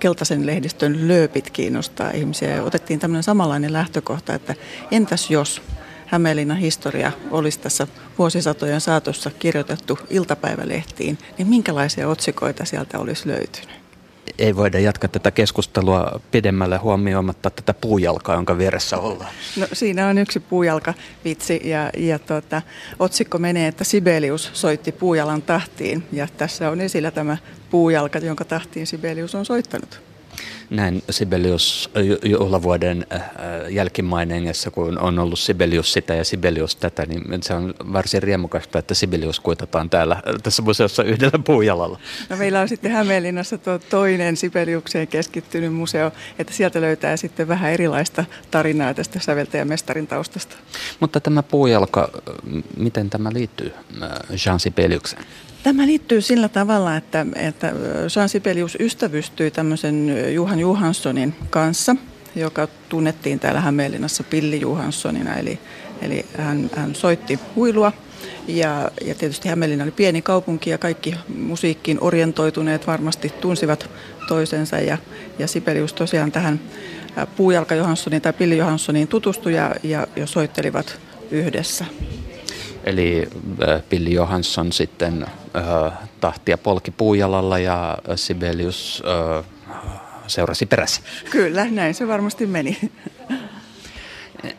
keltaisen 0.00 0.46
lehdistön 0.46 1.08
lööpit 1.08 1.50
kiinnostaa 1.50 2.10
ihmisiä. 2.10 2.50
Ja 2.50 2.62
otettiin 2.62 3.00
tämmöinen 3.00 3.22
samanlainen 3.22 3.72
lähtökohta, 3.72 4.34
että 4.34 4.54
entäs 4.90 5.30
jos 5.30 5.62
Hämeenlinnan 6.06 6.56
historia 6.56 7.12
olisi 7.30 7.60
tässä 7.60 7.86
vuosisatojen 8.18 8.80
saatossa 8.80 9.30
kirjoitettu 9.30 9.98
iltapäivälehtiin, 10.10 11.18
niin 11.38 11.48
minkälaisia 11.48 12.08
otsikoita 12.08 12.64
sieltä 12.64 12.98
olisi 12.98 13.28
löytynyt? 13.28 13.83
Ei 14.38 14.56
voida 14.56 14.78
jatkaa 14.78 15.08
tätä 15.08 15.30
keskustelua 15.30 16.20
pidemmälle 16.30 16.76
huomioimatta 16.76 17.50
tätä 17.50 17.74
puujalkaa, 17.74 18.34
jonka 18.34 18.58
vieressä 18.58 18.98
ollaan. 18.98 19.30
No, 19.56 19.66
siinä 19.72 20.08
on 20.08 20.18
yksi 20.18 20.40
puujalka 20.40 20.94
vitsi 21.24 21.60
ja, 21.64 21.90
ja 21.96 22.18
tuota, 22.18 22.62
otsikko 22.98 23.38
menee, 23.38 23.68
että 23.68 23.84
Sibelius 23.84 24.50
soitti 24.52 24.92
puujalan 24.92 25.42
tahtiin 25.42 26.06
ja 26.12 26.28
tässä 26.36 26.70
on 26.70 26.80
esillä 26.80 27.10
tämä 27.10 27.36
puujalka, 27.70 28.18
jonka 28.18 28.44
tahtiin 28.44 28.86
Sibelius 28.86 29.34
on 29.34 29.44
soittanut 29.44 30.13
näin 30.70 31.02
Sibelius 31.10 31.90
juhlavuoden 32.24 33.06
äh, 33.12 33.22
jälkimainingessa, 33.70 34.70
kun 34.70 34.98
on 34.98 35.18
ollut 35.18 35.38
Sibelius 35.38 35.92
sitä 35.92 36.14
ja 36.14 36.24
Sibelius 36.24 36.76
tätä, 36.76 37.06
niin 37.06 37.42
se 37.42 37.54
on 37.54 37.74
varsin 37.92 38.22
riemukasta, 38.22 38.78
että 38.78 38.94
Sibelius 38.94 39.40
kuitataan 39.40 39.90
täällä 39.90 40.22
tässä 40.42 40.62
museossa 40.62 41.02
yhdellä 41.02 41.38
puujalalla. 41.38 41.98
No 42.28 42.36
meillä 42.36 42.60
on 42.60 42.68
sitten 42.68 42.90
Hämeenlinnassa 42.90 43.58
tuo 43.58 43.78
toinen 43.78 44.36
Sibeliukseen 44.36 45.08
keskittynyt 45.08 45.74
museo, 45.74 46.12
että 46.38 46.52
sieltä 46.52 46.80
löytää 46.80 47.16
sitten 47.16 47.48
vähän 47.48 47.72
erilaista 47.72 48.24
tarinaa 48.50 48.94
tästä 48.94 49.20
säveltäjämestarin 49.20 50.06
taustasta. 50.06 50.56
Mutta 51.00 51.20
tämä 51.20 51.42
puujalka, 51.42 52.08
miten 52.76 53.10
tämä 53.10 53.32
liittyy 53.32 53.72
äh, 54.02 54.10
Jean 54.46 54.60
Sibeliukseen? 54.60 55.24
Tämä 55.64 55.86
liittyy 55.86 56.20
sillä 56.20 56.48
tavalla, 56.48 56.96
että, 56.96 57.26
että 57.36 57.72
Jean 58.16 58.28
Sibelius 58.28 58.76
ystävystyi 58.80 59.50
tämmöisen 59.50 60.16
Juhan 60.34 60.58
Johanssonin 60.58 61.34
kanssa, 61.50 61.96
joka 62.36 62.68
tunnettiin 62.88 63.40
täällä 63.40 63.60
Hämeenlinnassa 63.60 64.24
Pilli 64.24 64.60
Johanssonina, 64.60 65.34
eli, 65.36 65.58
eli 66.02 66.26
hän, 66.38 66.70
hän 66.76 66.94
soitti 66.94 67.38
huilua. 67.56 67.92
Ja, 68.48 68.90
ja 69.04 69.14
tietysti 69.14 69.48
Hämeenlinna 69.48 69.84
oli 69.84 69.90
pieni 69.90 70.22
kaupunki 70.22 70.70
ja 70.70 70.78
kaikki 70.78 71.14
musiikkiin 71.38 71.98
orientoituneet 72.00 72.86
varmasti 72.86 73.28
tunsivat 73.28 73.90
toisensa. 74.28 74.76
Ja, 74.76 74.98
ja 75.38 75.46
Sibelius 75.46 75.92
tosiaan 75.92 76.32
tähän 76.32 76.60
Puujalka 77.36 77.74
Johanssoniin 77.74 78.22
tai 78.22 78.32
Pilli 78.32 78.56
Johanssoniin 78.56 79.08
tutustui 79.08 79.54
ja, 79.54 79.74
ja, 79.82 80.06
ja 80.16 80.26
soittelivat 80.26 80.98
yhdessä. 81.30 81.84
Eli 82.84 83.28
Pilli 83.88 84.14
Johansson 84.14 84.72
sitten 84.72 85.26
äh, 85.56 85.92
tahtia 86.20 86.58
polki 86.58 86.90
puujalalla 86.90 87.58
ja 87.58 87.98
Sibelius 88.16 89.02
äh, 89.38 89.44
seurasi 90.26 90.66
perässä. 90.66 91.02
Kyllä, 91.30 91.66
näin 91.70 91.94
se 91.94 92.08
varmasti 92.08 92.46
meni. 92.46 92.78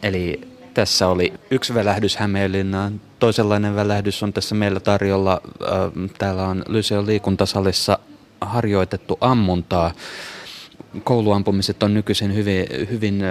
Eli 0.03 0.41
tässä 0.73 1.07
oli 1.07 1.33
yksi 1.51 1.73
välähdys 1.73 2.17
Hämeenlinnaan. 2.17 3.01
Toisenlainen 3.19 3.75
välähdys 3.75 4.23
on 4.23 4.33
tässä 4.33 4.55
meillä 4.55 4.79
tarjolla. 4.79 5.41
Täällä 6.17 6.47
on 6.47 6.63
Lyseon 6.67 7.07
liikuntasalissa 7.07 7.99
harjoitettu 8.41 9.17
ammuntaa. 9.21 9.91
kouluampumiset 11.03 11.83
on 11.83 11.93
nykyisin 11.93 12.35
hyvin, 12.35 12.65
hyvin 12.91 13.23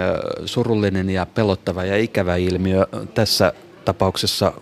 surullinen 0.45 1.09
ja 1.09 1.25
pelottava 1.25 1.83
ja 1.83 1.97
ikävä 1.97 2.35
ilmiö. 2.35 2.87
Tässä 3.13 3.53
tapauksessa 3.85 4.53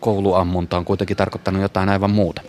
kouluammunta 0.00 0.76
on 0.76 0.84
kuitenkin 0.84 1.16
tarkoittanut 1.16 1.62
jotain 1.62 1.88
aivan 1.88 2.10
muuta. 2.10 2.42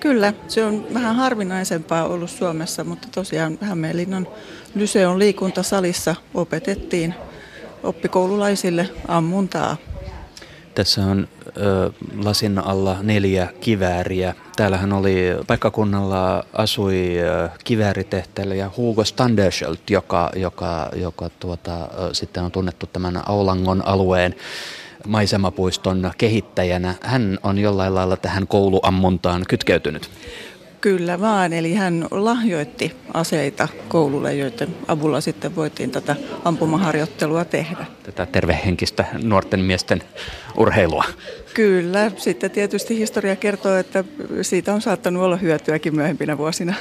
Kyllä, 0.00 0.32
se 0.48 0.64
on 0.64 0.86
vähän 0.94 1.16
harvinaisempaa 1.16 2.04
ollut 2.04 2.30
Suomessa, 2.30 2.84
mutta 2.84 3.08
tosiaan 3.14 3.58
Hämeenlinnan 3.60 4.26
Lyseon 4.74 5.18
liikuntasalissa 5.18 6.14
opetettiin 6.34 7.14
oppikoululaisille 7.82 8.88
ammuntaa. 9.08 9.76
Tässä 10.74 11.04
on 11.04 11.28
ö, 11.56 11.92
lasin 12.24 12.58
alla 12.58 12.96
neljä 13.02 13.48
kivääriä. 13.60 14.34
Täällähän 14.56 14.92
oli 14.92 15.22
paikkakunnalla 15.46 16.44
asui 16.52 17.16
kivääritehtäjä 17.64 18.54
ja 18.54 18.70
Hugo 18.76 19.04
Standerschelt, 19.04 19.90
joka, 19.90 20.30
joka, 20.36 20.90
joka 20.96 21.30
tuota, 21.40 21.88
sitten 22.12 22.42
on 22.42 22.50
tunnettu 22.50 22.86
tämän 22.86 23.22
Aulangon 23.26 23.86
alueen 23.86 24.34
maisemapuiston 25.06 26.10
kehittäjänä. 26.18 26.94
Hän 27.02 27.38
on 27.42 27.58
jollain 27.58 27.94
lailla 27.94 28.16
tähän 28.16 28.46
kouluammuntaan 28.46 29.44
kytkeytynyt. 29.48 30.10
Kyllä 30.80 31.20
vaan, 31.20 31.52
eli 31.52 31.74
hän 31.74 32.06
lahjoitti 32.10 32.96
aseita 33.14 33.68
koululle, 33.88 34.34
joiden 34.34 34.76
avulla 34.88 35.20
sitten 35.20 35.56
voitiin 35.56 35.90
tätä 35.90 36.16
ampumaharjoittelua 36.44 37.44
tehdä. 37.44 37.86
Tätä 38.02 38.26
tervehenkistä 38.26 39.04
nuorten 39.22 39.60
miesten 39.60 40.02
urheilua. 40.56 41.04
Kyllä, 41.54 42.10
sitten 42.16 42.50
tietysti 42.50 42.98
historia 42.98 43.36
kertoo, 43.36 43.76
että 43.76 44.04
siitä 44.42 44.74
on 44.74 44.82
saattanut 44.82 45.22
olla 45.22 45.36
hyötyäkin 45.36 45.94
myöhempinä 45.94 46.38
vuosina. 46.38 46.74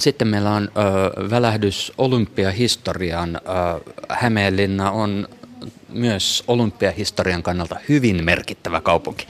Sitten 0.00 0.28
meillä 0.28 0.50
on 0.50 0.68
ö, 0.76 1.30
välähdys 1.30 1.92
olympiahistoriaan. 1.98 3.36
Ö, 3.36 3.40
Hämeenlinna 4.08 4.90
on 4.90 5.28
myös 5.88 6.44
olympiahistorian 6.48 7.42
kannalta 7.42 7.76
hyvin 7.88 8.24
merkittävä 8.24 8.80
kaupunki. 8.80 9.26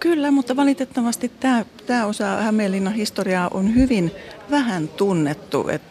Kyllä, 0.00 0.30
mutta 0.30 0.56
valitettavasti 0.56 1.32
tämä, 1.40 1.64
tämä 1.86 2.06
osa 2.06 2.26
Hämeenlinnan 2.26 2.94
historiaa 2.94 3.48
on 3.48 3.74
hyvin 3.74 4.10
vähän 4.50 4.88
tunnettu. 4.88 5.68
Et, 5.68 5.82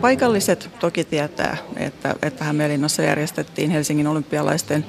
paikalliset 0.00 0.70
toki 0.80 1.04
tietää, 1.04 1.56
että, 1.76 2.14
että 2.22 2.44
Hämeenlinnassa 2.44 3.02
järjestettiin 3.02 3.70
Helsingin 3.70 4.06
olympialaisten 4.06 4.84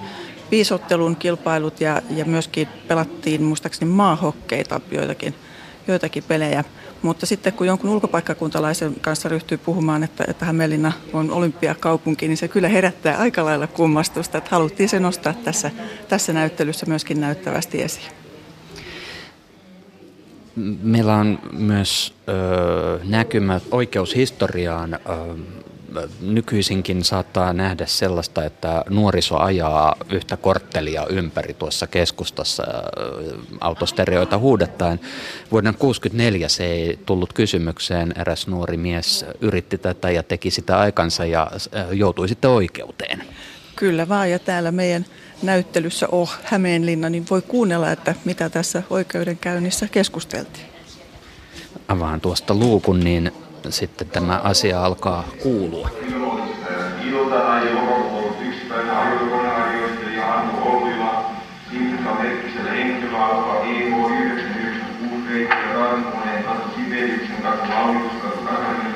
viisottelun 0.52 1.16
kilpailut 1.16 1.82
ja, 1.82 2.02
ja 2.10 2.26
myöskin 2.26 2.68
pelattiin 2.88 3.44
muistaakseni 3.44 3.92
maahokkeita 3.92 4.82
joitakin, 4.92 5.36
joitakin 5.88 6.24
pelejä. 6.24 6.64
Mutta 7.02 7.26
sitten 7.26 7.54
kun 7.54 7.68
jonkun 7.68 7.90
ulkopaikkakuntalaisen 7.90 8.96
kanssa 9.02 9.30
ryhtyy 9.30 9.58
puhumaan, 9.58 10.04
että, 10.04 10.26
että 10.28 10.46
Hämeenlinna 10.46 10.92
on 11.14 11.32
olympiakaupunki, 11.32 12.28
niin 12.28 12.38
se 12.38 12.48
kyllä 12.48 12.68
herättää 12.68 13.18
aika 13.18 13.46
lailla 13.46 13.68
kummastusta. 13.68 14.38
Että 14.38 14.50
haluttiin 14.52 14.90
se 14.90 15.00
nostaa 15.00 15.34
tässä, 15.34 15.72
tässä 16.08 16.34
näyttelyssä 16.34 16.86
myöskin 16.86 17.22
näyttävästi 17.22 17.82
esiin. 17.82 18.12
Meillä 20.84 21.16
on 21.16 21.40
myös 21.52 22.14
ö, 22.30 23.00
näkymät 23.04 23.64
oikeushistoriaan. 23.72 24.94
Ö, 24.94 25.00
nykyisinkin 26.22 27.04
saattaa 27.04 27.54
nähdä 27.54 27.86
sellaista, 27.86 28.46
että 28.46 28.84
nuoriso 28.90 29.38
ajaa 29.38 29.96
yhtä 30.10 30.38
korttelia 30.38 31.06
ympäri 31.10 31.54
tuossa 31.54 31.88
keskustassa 31.88 32.64
autostereoita 33.62 34.38
huudettaen. 34.38 35.00
Vuoden 35.52 35.74
1964 35.74 36.50
se 36.50 36.66
ei 36.66 37.00
tullut 37.06 37.34
kysymykseen. 37.34 38.14
Eräs 38.18 38.48
nuori 38.48 38.78
mies 38.78 39.26
yritti 39.42 39.78
tätä 39.78 40.12
ja 40.12 40.24
teki 40.24 40.52
sitä 40.52 40.80
aikansa 40.80 41.26
ja 41.26 41.52
joutui 41.92 42.30
sitten 42.30 42.50
oikeuteen. 42.50 43.24
Kyllä 43.76 44.10
vaan 44.10 44.32
ja 44.32 44.40
täällä 44.40 44.72
meidän 44.72 45.06
näyttelyssä 45.44 46.08
Oh 46.12 46.38
Hämeenlinna, 46.44 47.10
niin 47.10 47.26
voi 47.30 47.42
kuunnella, 47.42 47.92
että 47.92 48.16
mitä 48.26 48.50
tässä 48.50 48.84
oikeudenkäynnissä 48.90 49.88
keskusteltiin. 49.92 50.66
Avaan 51.88 52.22
tuosta 52.22 52.54
luukun, 52.54 53.00
niin 53.00 53.32
sitten 53.72 54.10
tämä 54.10 54.42
asia 54.44 54.86
alkaa 54.86 55.24
kuulua. 55.44 55.90
Iltana 57.10 57.62
ei 57.62 57.74
ollut 57.74 58.36
yksipäinen 58.48 58.98
ajokoneharjoittelija 58.98 60.34
Annu 60.34 60.54
Ollila, 60.64 61.32
Sinikka 61.72 62.14
Merkkisellä 62.14 62.72
henkilöautoa 62.72 63.56
EK 63.56 63.68
996 63.68 65.30
reitti 65.30 65.56
ja 65.56 65.74
Raatinkoneen 65.74 66.44
kanssa 66.44 66.70
Sibeliuksen 66.76 67.42
kanssa 67.44 67.74
Laulituskatu 67.74 68.38
Kakarin 68.46 68.94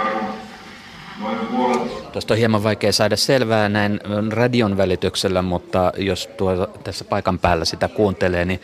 noin 1.20 1.38
puolet 1.38 2.12
Tuosta 2.12 2.34
on 2.34 2.38
hieman 2.38 2.64
vaikea 2.64 2.92
saada 2.92 3.16
selvää 3.16 3.70
näin 3.70 4.00
radion 4.32 4.78
välityksellä, 4.78 5.42
mutta 5.42 5.92
jos 5.98 6.30
tuo 6.38 6.68
tässä 6.84 7.06
paikan 7.06 7.40
päällä 7.40 7.66
sitä 7.66 7.88
kuuntelee, 7.88 8.46
niin 8.46 8.62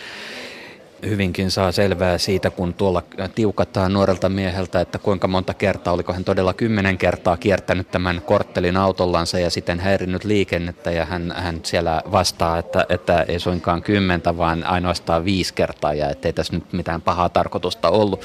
hyvinkin 1.05 1.51
saa 1.51 1.71
selvää 1.71 2.17
siitä, 2.17 2.49
kun 2.49 2.73
tuolla 2.73 3.03
tiukataan 3.35 3.93
nuorelta 3.93 4.29
mieheltä, 4.29 4.81
että 4.81 4.99
kuinka 4.99 5.27
monta 5.27 5.53
kertaa, 5.53 5.93
oliko 5.93 6.13
hän 6.13 6.23
todella 6.23 6.53
kymmenen 6.53 6.97
kertaa 6.97 7.37
kiertänyt 7.37 7.91
tämän 7.91 8.21
korttelin 8.25 8.77
autollansa 8.77 9.39
ja 9.39 9.49
sitten 9.49 9.79
häirinnyt 9.79 10.23
liikennettä 10.23 10.91
ja 10.91 11.05
hän, 11.05 11.33
hän 11.37 11.59
siellä 11.63 12.01
vastaa, 12.11 12.57
että, 12.57 12.85
että 12.89 13.25
ei 13.27 13.39
suinkaan 13.39 13.81
kymmentä, 13.81 14.37
vaan 14.37 14.63
ainoastaan 14.63 15.25
viisi 15.25 15.53
kertaa 15.53 15.93
ja 15.93 16.09
ettei 16.09 16.33
tässä 16.33 16.53
nyt 16.53 16.73
mitään 16.73 17.01
pahaa 17.01 17.29
tarkoitusta 17.29 17.89
ollut. 17.89 18.21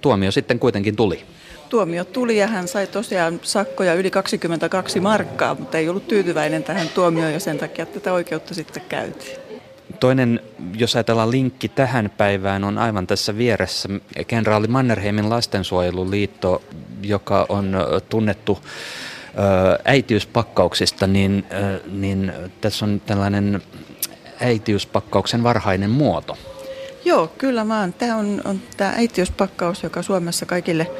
Tuomio 0.00 0.30
sitten 0.30 0.58
kuitenkin 0.58 0.96
tuli. 0.96 1.24
Tuomio 1.68 2.04
tuli 2.04 2.38
ja 2.38 2.46
hän 2.46 2.68
sai 2.68 2.86
tosiaan 2.86 3.40
sakkoja 3.42 3.94
yli 3.94 4.10
22 4.10 5.00
markkaa, 5.00 5.54
mutta 5.54 5.78
ei 5.78 5.88
ollut 5.88 6.08
tyytyväinen 6.08 6.64
tähän 6.64 6.88
tuomioon 6.88 7.32
ja 7.32 7.40
sen 7.40 7.58
takia 7.58 7.86
tätä 7.86 8.12
oikeutta 8.12 8.54
sitten 8.54 8.82
käytiin. 8.88 9.41
Toinen, 10.02 10.40
jos 10.76 10.96
ajatellaan 10.96 11.30
linkki 11.30 11.68
tähän 11.68 12.10
päivään, 12.16 12.64
on 12.64 12.78
aivan 12.78 13.06
tässä 13.06 13.38
vieressä 13.38 13.88
kenraali 14.26 14.66
Mannerheimin 14.66 15.30
lastensuojeluliitto, 15.30 16.62
joka 17.02 17.46
on 17.48 17.76
tunnettu 18.08 18.58
äitiyspakkauksista, 19.84 21.06
niin, 21.06 21.44
niin 21.92 22.32
tässä 22.60 22.84
on 22.84 23.00
tällainen 23.06 23.62
äitiyspakkauksen 24.40 25.42
varhainen 25.42 25.90
muoto. 25.90 26.38
Joo, 27.04 27.26
kyllä 27.38 27.68
vaan. 27.68 27.92
Tämä 27.92 28.16
on, 28.16 28.42
on 28.44 28.60
tämä 28.76 28.92
äitiyspakkaus, 28.96 29.82
joka 29.82 30.02
Suomessa 30.02 30.46
kaikille, 30.46 30.90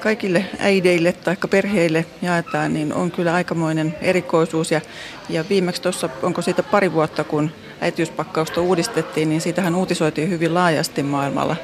kaikille 0.00 0.44
äideille 0.58 1.12
tai 1.12 1.36
perheille 1.50 2.06
jaetaan, 2.22 2.74
niin 2.74 2.94
on 2.94 3.10
kyllä 3.10 3.34
aikamoinen 3.34 3.96
erikoisuus. 4.00 4.70
Ja, 4.70 4.80
ja 5.28 5.44
viimeksi 5.48 5.82
tuossa, 5.82 6.08
onko 6.22 6.42
siitä 6.42 6.62
pari 6.62 6.92
vuotta, 6.92 7.24
kun 7.24 7.50
äitiyspakkausta 7.82 8.60
uudistettiin, 8.60 9.28
niin 9.28 9.40
siitähän 9.40 9.74
uutisoitiin 9.74 10.30
hyvin 10.30 10.54
laajasti 10.54 11.02
maailmalla, 11.02 11.56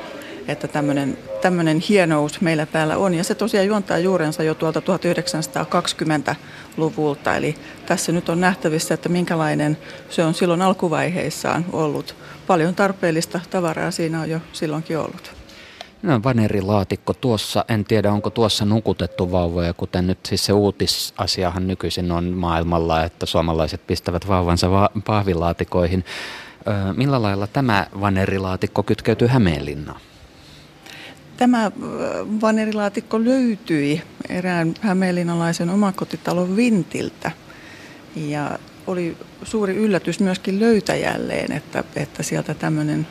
että 0.48 0.68
tämmöinen, 0.68 1.18
tämmöinen 1.40 1.82
hienous 1.88 2.40
meillä 2.40 2.66
täällä 2.66 2.96
on. 2.96 3.14
Ja 3.14 3.24
se 3.24 3.34
tosiaan 3.34 3.66
juontaa 3.66 3.98
juurensa 3.98 4.42
jo 4.42 4.54
tuolta 4.54 4.80
1920-luvulta. 4.80 7.36
Eli 7.36 7.54
tässä 7.86 8.12
nyt 8.12 8.28
on 8.28 8.40
nähtävissä, 8.40 8.94
että 8.94 9.08
minkälainen 9.08 9.78
se 10.10 10.24
on 10.24 10.34
silloin 10.34 10.62
alkuvaiheissaan 10.62 11.64
ollut. 11.72 12.14
Paljon 12.46 12.74
tarpeellista 12.74 13.40
tavaraa 13.50 13.90
siinä 13.90 14.20
on 14.20 14.30
jo 14.30 14.40
silloinkin 14.52 14.98
ollut. 14.98 15.37
No, 16.02 16.20
vanerilaatikko 16.24 17.14
tuossa, 17.14 17.64
en 17.68 17.84
tiedä 17.84 18.12
onko 18.12 18.30
tuossa 18.30 18.64
nukutettu 18.64 19.32
vauvoja, 19.32 19.74
kuten 19.74 20.06
nyt 20.06 20.18
siis 20.26 20.46
se 20.46 20.52
uutisasiahan 20.52 21.66
nykyisin 21.66 22.12
on 22.12 22.24
maailmalla, 22.24 23.04
että 23.04 23.26
suomalaiset 23.26 23.86
pistävät 23.86 24.28
vauvansa 24.28 24.70
va- 24.70 24.90
pahvilaatikoihin. 25.06 26.04
Ö, 26.66 26.92
millä 26.92 27.22
lailla 27.22 27.46
tämä 27.46 27.86
vanerilaatikko 28.00 28.82
kytkeytyy 28.82 29.28
Hämeenlinnaan? 29.28 30.00
Tämä 31.36 31.70
vanerilaatikko 32.40 33.24
löytyi 33.24 34.02
erään 34.28 34.74
hämeenlinnalaisen 34.80 35.70
omakotitalon 35.70 36.56
vintiltä. 36.56 37.30
Ja 38.16 38.58
oli 38.88 39.16
suuri 39.42 39.76
yllätys 39.76 40.20
myöskin 40.20 40.60
löytäjälleen, 40.60 41.52
että, 41.52 41.84
että 41.96 42.22
sieltä 42.22 42.54
tämmöinen, 42.54 43.06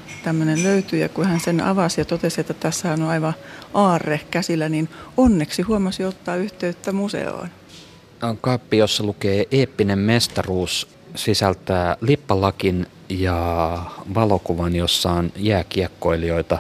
löytyi. 0.63 0.99
Ja 0.99 1.09
kun 1.09 1.25
hän 1.25 1.39
sen 1.39 1.61
avasi 1.61 2.01
ja 2.01 2.05
totesi, 2.05 2.41
että 2.41 2.53
tässä 2.53 2.93
on 2.93 3.03
aivan 3.03 3.33
aarre 3.73 4.19
käsillä, 4.31 4.69
niin 4.69 4.89
onneksi 5.17 5.61
huomasi 5.61 6.03
ottaa 6.03 6.35
yhteyttä 6.35 6.91
museoon. 6.91 7.49
On 8.21 8.37
kaappi, 8.37 8.77
jossa 8.77 9.03
lukee 9.03 9.45
Eeppinen 9.51 9.99
mestaruus, 9.99 10.87
sisältää 11.15 11.97
lippalakin 12.01 12.87
ja 13.09 13.79
valokuvan, 14.13 14.75
jossa 14.75 15.11
on 15.11 15.31
jääkiekkoilijoita 15.35 16.57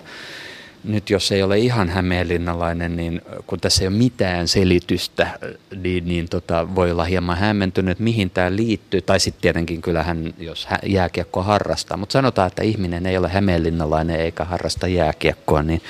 nyt 0.87 1.09
jos 1.09 1.31
ei 1.31 1.43
ole 1.43 1.57
ihan 1.57 1.89
hämeenlinnalainen, 1.89 2.95
niin 2.95 3.21
kun 3.47 3.59
tässä 3.59 3.83
ei 3.83 3.87
ole 3.87 3.95
mitään 3.95 4.47
selitystä, 4.47 5.27
niin, 5.83 6.07
niin 6.07 6.29
tota, 6.29 6.75
voi 6.75 6.91
olla 6.91 7.03
hieman 7.03 7.37
hämmentynyt, 7.37 7.99
mihin 7.99 8.29
tämä 8.29 8.55
liittyy. 8.55 9.01
Tai 9.01 9.19
sitten 9.19 9.41
tietenkin 9.41 9.81
kyllähän, 9.81 10.33
jos 10.37 10.67
jääkiekkoa 10.85 11.43
harrastaa. 11.43 11.97
Mutta 11.97 12.13
sanotaan, 12.13 12.47
että 12.47 12.63
ihminen 12.63 13.05
ei 13.05 13.17
ole 13.17 13.29
hämeenlinnalainen 13.29 14.19
eikä 14.19 14.45
harrasta 14.45 14.87
jääkiekkoa, 14.87 15.63
niin 15.63 15.81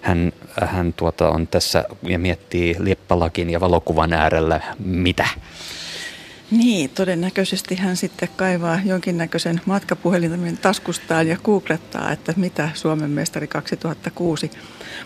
hän, 0.00 0.32
hän 0.66 0.92
tuota 0.92 1.28
on 1.28 1.46
tässä 1.46 1.84
ja 2.02 2.18
miettii 2.18 2.76
lieppalakin 2.78 3.50
ja 3.50 3.60
valokuvan 3.60 4.12
äärellä 4.12 4.60
mitä. 4.78 5.26
Niin, 6.50 6.90
todennäköisesti 6.90 7.74
hän 7.74 7.96
sitten 7.96 8.28
kaivaa 8.36 8.80
jonkinnäköisen 8.84 9.60
matkapuhelintamin 9.66 10.58
taskustaan 10.58 11.28
ja 11.28 11.36
googlettaa, 11.44 12.12
että 12.12 12.34
mitä 12.36 12.70
Suomen 12.74 13.10
mestari 13.10 13.46
2006. 13.46 14.50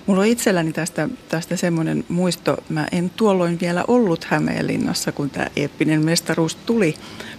Mulla 0.07 0.21
on 0.21 0.27
itselläni 0.27 0.73
tästä, 0.73 1.09
tästä 1.29 1.57
semmoinen 1.57 2.05
muisto, 2.09 2.57
mä 2.69 2.87
en 2.93 3.11
tuolloin 3.11 3.61
vielä 3.61 3.85
ollut 3.89 4.25
Hämeenlinnassa, 4.25 5.13
kun 5.13 5.31
tämä 5.31 5.47
eeppinen 5.57 6.05
mestaruus 6.05 6.55
tuli. 6.55 6.95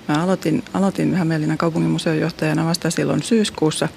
Mä 0.07 0.23
aloitin, 0.23 0.63
aloitin 0.73 1.15
Hämeenlinnan 1.15 1.57
kaupunginmuseojohtajana 1.57 2.65
vasta 2.65 2.91
silloin 2.91 3.23
syyskuussa. 3.23 3.87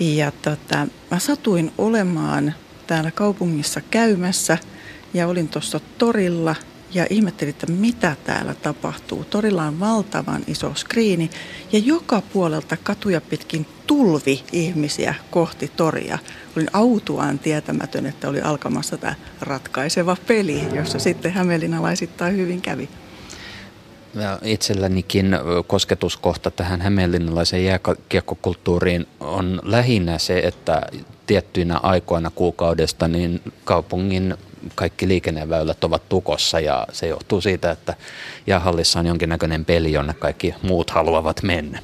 Ja 0.00 0.32
tota, 0.42 0.86
mä 1.10 1.18
satuin 1.18 1.72
olemaan 1.78 2.54
täällä 2.86 3.10
kaupungissa 3.10 3.80
käymässä 3.90 4.58
ja 5.14 5.28
olin 5.28 5.48
tuossa 5.48 5.80
torilla– 5.98 6.54
ja 6.94 7.06
ihmettelin, 7.10 7.50
että 7.50 7.66
mitä 7.66 8.16
täällä 8.24 8.54
tapahtuu. 8.54 9.24
Torilla 9.24 9.62
on 9.62 9.80
valtavan 9.80 10.42
iso 10.46 10.72
skriini 10.74 11.30
ja 11.72 11.78
joka 11.78 12.22
puolelta 12.32 12.76
katuja 12.76 13.20
pitkin 13.20 13.66
tulvi 13.86 14.44
ihmisiä 14.52 15.14
kohti 15.30 15.72
toria. 15.76 16.18
Olin 16.56 16.68
autuaan 16.72 17.38
tietämätön, 17.38 18.06
että 18.06 18.28
oli 18.28 18.40
alkamassa 18.40 18.96
tämä 18.96 19.14
ratkaiseva 19.40 20.16
peli, 20.26 20.62
jossa 20.74 20.98
sitten 20.98 21.32
hämeenlinnalaisittain 21.32 22.36
hyvin 22.36 22.62
kävi. 22.62 22.88
Itsellänikin 24.42 25.36
kosketuskohta 25.66 26.50
tähän 26.50 26.80
hämeenlinnalaiseen 26.80 27.64
jääkiekkokulttuuriin 27.64 29.06
on 29.20 29.60
lähinnä 29.62 30.18
se, 30.18 30.38
että 30.38 30.82
tiettyinä 31.26 31.78
aikoina 31.78 32.30
kuukaudesta 32.30 33.08
niin 33.08 33.40
kaupungin 33.64 34.34
kaikki 34.74 35.08
liikenneväylät 35.08 35.84
ovat 35.84 36.08
tukossa 36.08 36.60
ja 36.60 36.86
se 36.92 37.06
johtuu 37.06 37.40
siitä, 37.40 37.70
että 37.70 37.94
jäähallissa 38.46 38.98
on 38.98 39.06
jonkinnäköinen 39.06 39.64
peli, 39.64 39.92
jonne 39.92 40.14
kaikki 40.14 40.54
muut 40.62 40.90
haluavat 40.90 41.42
mennä. 41.42 41.78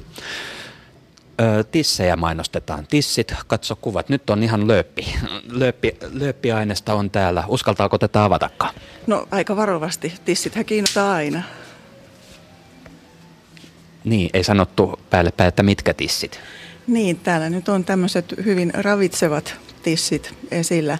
Tissejä 1.71 2.15
mainostetaan. 2.15 2.87
Tissit, 2.87 3.33
katso 3.47 3.75
kuvat. 3.75 4.09
Nyt 4.09 4.29
on 4.29 4.43
ihan 4.43 4.67
lööppi. 4.67 5.15
lööppi 5.51 5.97
lööppiaineesta 6.11 6.93
on 6.93 7.09
täällä. 7.09 7.43
Uskaltaako 7.47 7.97
tätä 7.97 8.23
avatakaan? 8.23 8.73
No 9.07 9.27
aika 9.31 9.55
varovasti. 9.55 10.13
Tissithän 10.25 10.65
kiinnostaa 10.65 11.13
aina. 11.13 11.43
Niin, 14.03 14.29
ei 14.33 14.43
sanottu 14.43 14.99
päälle 15.09 15.31
päin, 15.31 15.47
että 15.47 15.63
mitkä 15.63 15.93
tissit. 15.93 16.39
Niin, 16.87 17.19
täällä 17.19 17.49
nyt 17.49 17.69
on 17.69 17.85
tämmöiset 17.85 18.33
hyvin 18.45 18.71
ravitsevat 18.73 19.55
tissit 19.83 20.33
esillä. 20.51 20.97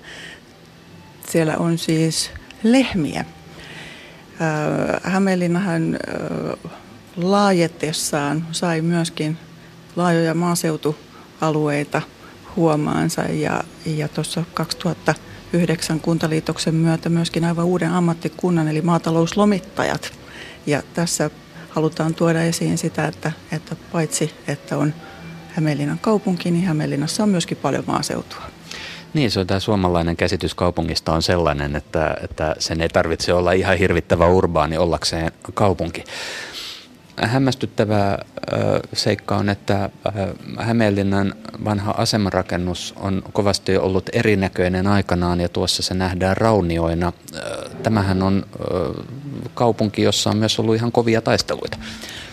Siellä 1.29 1.57
on 1.57 1.77
siis 1.77 2.31
lehmiä. 2.63 3.25
Hämeenlinnahan 5.03 5.99
laajetessaan 7.17 8.47
sai 8.51 8.81
myöskin 8.81 9.37
laajoja 9.95 10.33
maaseutualueita 10.33 12.01
huomaansa 12.55 13.21
ja, 13.21 13.63
ja 13.85 14.07
tuossa 14.07 14.43
2009 14.53 15.99
kuntaliitoksen 15.99 16.75
myötä 16.75 17.09
myöskin 17.09 17.45
aivan 17.45 17.65
uuden 17.65 17.91
ammattikunnan 17.91 18.67
eli 18.67 18.81
maatalouslomittajat. 18.81 20.11
Ja 20.65 20.83
tässä 20.93 21.29
halutaan 21.69 22.13
tuoda 22.13 22.41
esiin 22.41 22.77
sitä, 22.77 23.05
että, 23.05 23.31
että 23.51 23.75
paitsi 23.91 24.33
että 24.47 24.77
on 24.77 24.93
Hämeenlinnan 25.49 25.99
kaupunki, 25.99 26.51
niin 26.51 26.65
Hämeenlinnassa 26.65 27.23
on 27.23 27.29
myöskin 27.29 27.57
paljon 27.57 27.83
maaseutua. 27.87 28.58
Niin, 29.13 29.31
se 29.31 29.39
on 29.39 29.47
tämä 29.47 29.59
suomalainen 29.59 30.17
käsitys 30.17 30.55
kaupungista 30.55 31.13
on 31.13 31.21
sellainen, 31.21 31.75
että, 31.75 32.17
että 32.23 32.55
sen 32.59 32.81
ei 32.81 32.89
tarvitse 32.89 33.33
olla 33.33 33.51
ihan 33.51 33.77
hirvittävä 33.77 34.27
urbaani 34.27 34.77
ollakseen 34.77 35.31
kaupunki. 35.53 36.03
Hämmästyttävä 37.21 38.17
seikka 38.93 39.37
on, 39.37 39.49
että 39.49 39.89
Hämeenlinnan 40.57 41.33
vanha 41.65 41.91
asemarakennus 41.91 42.93
on 42.97 43.23
kovasti 43.33 43.77
ollut 43.77 44.09
erinäköinen 44.13 44.87
aikanaan 44.87 45.41
ja 45.41 45.49
tuossa 45.49 45.83
se 45.83 45.93
nähdään 45.93 46.37
raunioina. 46.37 47.13
Tämähän 47.83 48.23
on 48.23 48.45
kaupunki, 49.53 50.01
jossa 50.01 50.29
on 50.29 50.37
myös 50.37 50.59
ollut 50.59 50.75
ihan 50.75 50.91
kovia 50.91 51.21
taisteluita. 51.21 51.77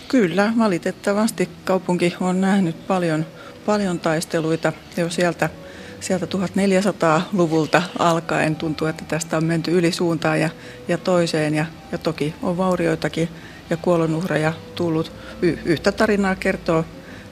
Kyllä, 0.07 0.53
valitettavasti 0.57 1.49
kaupunki 1.65 2.15
on 2.21 2.41
nähnyt 2.41 2.87
paljon, 2.87 3.25
paljon 3.65 3.99
taisteluita 3.99 4.73
jo 4.97 5.09
sieltä– 5.09 5.49
sieltä 5.99 6.25
1400-luvulta 6.25 7.81
alkaen 7.99 8.55
tuntuu, 8.55 8.87
että 8.87 9.05
tästä 9.05 9.37
on 9.37 9.45
menty 9.45 9.71
yli 9.71 9.91
suuntaan 9.91 10.39
ja, 10.39 10.49
ja 10.87 10.97
toiseen 10.97 11.53
ja, 11.53 11.65
ja 11.91 11.97
toki 11.97 12.35
on 12.41 12.57
vaurioitakin 12.57 13.29
ja 13.69 13.77
kuolonuhreja 13.77 14.53
tullut. 14.75 15.11
Y- 15.41 15.57
yhtä 15.65 15.91
tarinaa 15.91 16.35
kertoo 16.35 16.85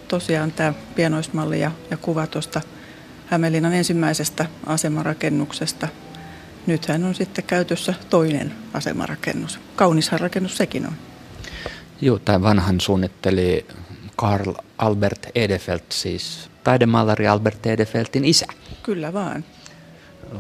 tosiaan 0.08 0.52
tämä 0.52 0.74
pienoismalli 0.96 1.60
ja, 1.60 1.72
ja 1.92 1.98
kuva 1.98 2.28
tuosta 2.28 2.62
Hämeenlinnan 3.26 3.74
ensimmäisestä 3.74 4.46
asemarakennuksesta. 4.66 5.88
Nythän 6.68 7.04
on 7.04 7.16
sitten 7.16 7.44
käytössä 7.44 7.94
toinen 8.10 8.54
asemarakennus. 8.74 9.60
Kaunishan 9.76 10.20
rakennus 10.20 10.58
sekin 10.58 10.88
on. 10.88 10.94
Joo, 12.02 12.20
tämä 12.20 12.42
vanhan 12.42 12.82
suunnitteli 12.82 13.66
Karl 14.16 14.54
Albert 14.78 15.28
Edefeldt, 15.36 15.92
siis 15.92 16.50
taidemaalari 16.66 17.28
Albert 17.28 17.66
Edefeltin 17.66 18.26
isä. 18.26 18.46
Kyllä 18.84 19.14
vaan. 19.14 19.44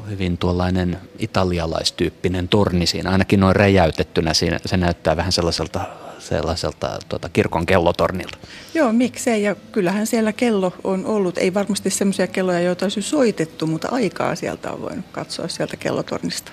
Hyvin 0.09 0.37
tuollainen 0.37 0.97
italialaistyyppinen 1.19 2.47
torni 2.47 2.85
siinä, 2.85 3.09
ainakin 3.09 3.39
noin 3.39 3.55
räjäytettynä. 3.55 4.33
Siinä, 4.33 4.59
se 4.65 4.77
näyttää 4.77 5.17
vähän 5.17 5.31
sellaiselta, 5.31 5.81
sellaiselta 6.19 6.99
tuota, 7.09 7.29
kirkon 7.29 7.65
kellotornilta. 7.65 8.37
Joo, 8.73 8.93
miksei. 8.93 9.43
Ja 9.43 9.55
kyllähän 9.71 10.07
siellä 10.07 10.33
kello 10.33 10.73
on 10.83 11.05
ollut. 11.05 11.37
Ei 11.37 11.53
varmasti 11.53 11.89
semmoisia 11.89 12.27
kelloja, 12.27 12.59
joita 12.59 12.85
olisi 12.85 13.01
soitettu, 13.01 13.67
mutta 13.67 13.87
aikaa 13.91 14.35
sieltä 14.35 14.71
on 14.71 14.81
voinut 14.81 15.05
katsoa 15.11 15.47
sieltä 15.47 15.77
kellotornista 15.77 16.51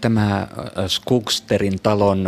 tämä 0.00 0.36
äh, 0.36 0.48
Skugsterin 0.86 1.78
talon 1.82 2.26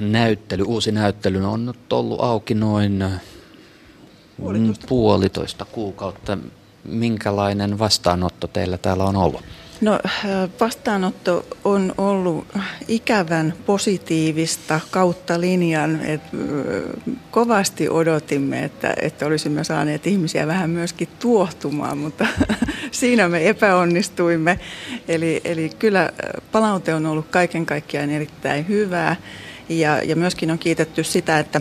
näyttely, 0.00 0.62
uusi 0.62 0.92
näyttely 0.92 1.44
on 1.44 1.66
nyt 1.66 1.92
ollut 1.92 2.20
auki 2.20 2.54
noin 2.54 3.04
Puolitoista. 4.40 4.86
puolitoista 4.88 5.64
kuukautta. 5.64 6.38
Minkälainen 6.84 7.78
vastaanotto 7.78 8.46
teillä 8.46 8.78
täällä 8.78 9.04
on 9.04 9.16
ollut? 9.16 9.42
No 9.80 9.98
vastaanotto 10.60 11.46
on 11.64 11.94
ollut 11.98 12.46
ikävän 12.88 13.54
positiivista 13.66 14.80
kautta 14.90 15.40
linjan. 15.40 16.00
Et, 16.00 16.20
kovasti 17.30 17.88
odotimme, 17.88 18.64
että, 18.64 18.94
että 19.02 19.26
olisimme 19.26 19.64
saaneet 19.64 20.06
ihmisiä 20.06 20.46
vähän 20.46 20.70
myöskin 20.70 21.08
tuohtumaan, 21.18 21.98
mutta 21.98 22.26
siinä 22.90 23.28
me 23.28 23.48
epäonnistuimme. 23.48 24.60
Eli, 25.08 25.40
eli 25.44 25.70
kyllä 25.78 26.10
palaute 26.52 26.94
on 26.94 27.06
ollut 27.06 27.26
kaiken 27.30 27.66
kaikkiaan 27.66 28.10
erittäin 28.10 28.68
hyvää 28.68 29.16
ja, 29.68 30.02
ja 30.02 30.16
myöskin 30.16 30.50
on 30.50 30.58
kiitetty 30.58 31.04
sitä, 31.04 31.38
että 31.38 31.60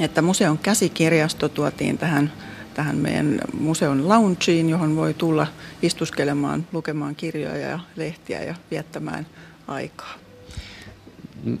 että 0.00 0.22
museon 0.22 0.58
käsikirjasto 0.58 1.48
tuotiin 1.48 1.98
tähän, 1.98 2.32
tähän 2.74 2.96
meidän 2.96 3.40
museon 3.60 4.08
loungeen, 4.08 4.68
johon 4.68 4.96
voi 4.96 5.14
tulla 5.14 5.46
istuskelemaan, 5.82 6.66
lukemaan 6.72 7.14
kirjoja 7.14 7.68
ja 7.68 7.78
lehtiä 7.96 8.42
ja 8.42 8.54
viettämään 8.70 9.26
aikaa. 9.68 10.14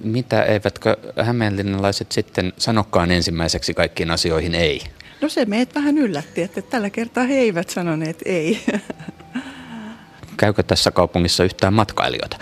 Mitä 0.04 0.42
eivätkö 0.42 0.96
hämeenlinnalaiset 1.22 2.12
sitten 2.12 2.52
sanokkaan 2.58 3.10
ensimmäiseksi 3.10 3.74
kaikkiin 3.74 4.10
asioihin 4.10 4.54
ei? 4.54 4.82
No 5.20 5.28
se 5.28 5.44
meitä 5.44 5.74
vähän 5.74 5.98
yllätti, 5.98 6.42
että 6.42 6.62
tällä 6.62 6.90
kertaa 6.90 7.24
he 7.24 7.34
eivät 7.34 7.70
sanoneet 7.70 8.22
ei. 8.24 8.64
Käykö 10.36 10.62
tässä 10.62 10.90
kaupungissa 10.90 11.44
yhtään 11.44 11.74
matkailijoita? 11.74 12.36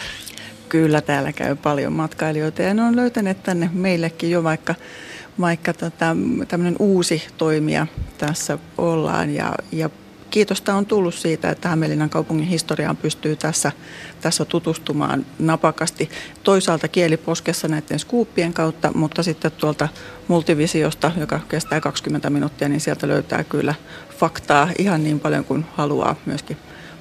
Kyllä 0.68 1.00
täällä 1.00 1.33
käy 1.33 1.57
paljon 1.57 1.92
matkailijoita 1.92 2.62
ja 2.62 2.74
ne 2.74 2.83
on 2.83 2.96
löytäneet 2.96 3.42
tänne 3.42 3.70
meillekin 3.72 4.31
jo 4.31 4.44
vaikka 4.44 4.74
vaikka 5.42 5.72
tota, 5.72 6.16
tämmöinen 6.48 6.76
uusi 6.78 7.22
toimija 7.38 7.87
tässä 8.18 8.59
ollaan. 8.78 9.35
Ja, 9.35 9.55
ja 9.72 9.90
kiitosta 10.33 10.74
on 10.74 10.87
tullut 10.87 11.14
siitä, 11.14 11.50
että 11.50 11.68
Hämeenlinnan 11.68 12.11
kaupungin 12.11 12.46
historiaan 12.46 12.96
pystyy 12.96 13.37
tässä, 13.37 13.72
tässä 14.20 14.44
tutustumaan 14.44 15.26
napakasti. 15.38 16.11
Toisaalta 16.42 16.88
kieliposkessa 16.88 17.68
näiden 17.68 17.98
skuuppien 17.98 18.52
kautta, 18.52 18.90
mutta 18.94 19.22
sitten 19.22 19.52
tuolta 19.52 19.88
multivisiosta, 20.28 21.12
joka 21.16 21.40
kestää 21.49 21.80
20 21.80 22.30
minuuttia, 22.30 22.68
niin 22.68 22.80
sieltä 22.80 23.09
löytää 23.09 23.45
kyllä 23.45 23.74
faktaa 24.18 24.68
ihan 24.78 25.05
niin 25.05 25.20
paljon 25.20 25.45
kuin 25.45 25.66
haluaa 25.74 26.16
myöskin, 26.26 26.57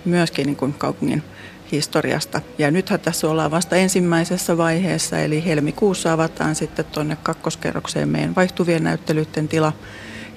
myöskin 0.05 0.45
niin 0.45 0.55
kuin 0.55 0.73
kaupungin 0.73 1.23
historiasta. 1.71 2.41
Ja 2.57 2.71
nythän 2.71 2.99
tässä 2.99 3.29
ollaan 3.29 3.51
vasta 3.51 3.75
ensimmäisessä 3.75 4.57
vaiheessa, 4.57 5.19
eli 5.19 5.45
helmikuussa 5.45 6.13
avataan 6.13 6.55
sitten 6.55 6.85
tuonne 6.85 7.17
kakkoskerrokseen 7.23 8.09
meidän 8.09 8.35
vaihtuvien 8.35 8.83
näyttelyiden 8.83 9.47
tila. 9.47 9.73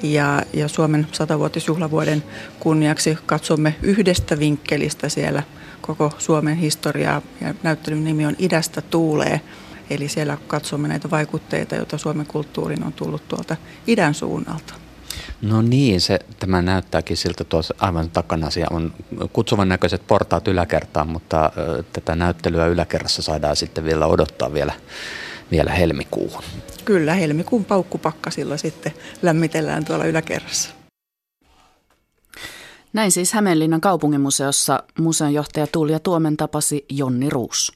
Ja, 0.02 0.42
ja 0.52 0.68
Suomen 0.68 1.06
satavuotisjuhlavuoden 1.12 2.24
kunniaksi 2.60 3.18
katsomme 3.26 3.74
yhdestä 3.82 4.38
vinkkelistä 4.38 5.08
siellä 5.08 5.42
koko 5.80 6.12
Suomen 6.18 6.56
historiaa. 6.56 7.22
Ja 7.40 7.54
näyttelyn 7.62 8.04
nimi 8.04 8.26
on 8.26 8.36
Idästä 8.38 8.80
tuulee. 8.80 9.40
Eli 9.90 10.08
siellä 10.08 10.38
katsomme 10.46 10.88
näitä 10.88 11.10
vaikutteita, 11.10 11.74
joita 11.74 11.98
Suomen 11.98 12.26
kulttuuriin 12.26 12.84
on 12.84 12.92
tullut 12.92 13.28
tuolta 13.28 13.56
idän 13.86 14.14
suunnalta. 14.14 14.83
No 15.42 15.62
niin, 15.62 16.00
se, 16.00 16.18
tämä 16.38 16.62
näyttääkin 16.62 17.16
siltä 17.16 17.44
tuossa 17.44 17.74
aivan 17.78 18.10
takana. 18.10 18.50
Siellä 18.50 18.76
on 18.76 18.92
kutsuvan 19.32 19.68
näköiset 19.68 20.06
portaat 20.06 20.48
yläkertaan, 20.48 21.08
mutta 21.08 21.52
ö, 21.56 21.84
tätä 21.92 22.16
näyttelyä 22.16 22.66
yläkerrassa 22.66 23.22
saadaan 23.22 23.56
sitten 23.56 23.84
vielä 23.84 24.06
odottaa 24.06 24.52
vielä, 24.52 24.72
vielä 25.50 25.70
helmikuuhun. 25.72 26.42
Kyllä, 26.84 27.14
helmikuun 27.14 27.64
paukkupakkasilla 27.64 28.56
sitten 28.56 28.92
lämmitellään 29.22 29.84
tuolla 29.84 30.04
yläkerrassa. 30.04 30.70
Näin 32.92 33.10
siis 33.12 33.32
Hämeenlinnan 33.32 33.80
kaupunginmuseossa 33.80 34.82
museonjohtaja 34.98 35.66
Tuulia 35.66 35.98
Tuomen 35.98 36.36
tapasi 36.36 36.84
Jonni 36.90 37.30
Ruus. 37.30 37.72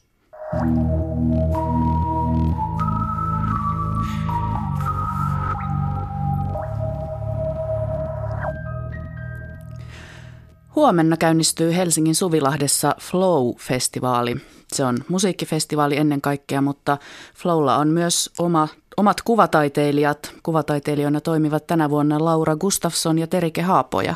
Huomenna 10.78 11.16
käynnistyy 11.16 11.76
Helsingin 11.76 12.14
Suvilahdessa 12.14 12.94
Flow-festivaali. 13.00 14.40
Se 14.72 14.84
on 14.84 14.98
musiikkifestivaali 15.08 15.96
ennen 15.96 16.20
kaikkea, 16.20 16.60
mutta 16.60 16.98
Flowlla 17.34 17.76
on 17.76 17.88
myös 17.88 18.30
oma, 18.38 18.68
omat 18.96 19.22
kuvataiteilijat. 19.22 20.34
Kuvataiteilijoina 20.42 21.20
toimivat 21.20 21.66
tänä 21.66 21.90
vuonna 21.90 22.24
Laura 22.24 22.56
Gustafsson 22.56 23.18
ja 23.18 23.26
Terike 23.26 23.62
Haapoja. 23.62 24.14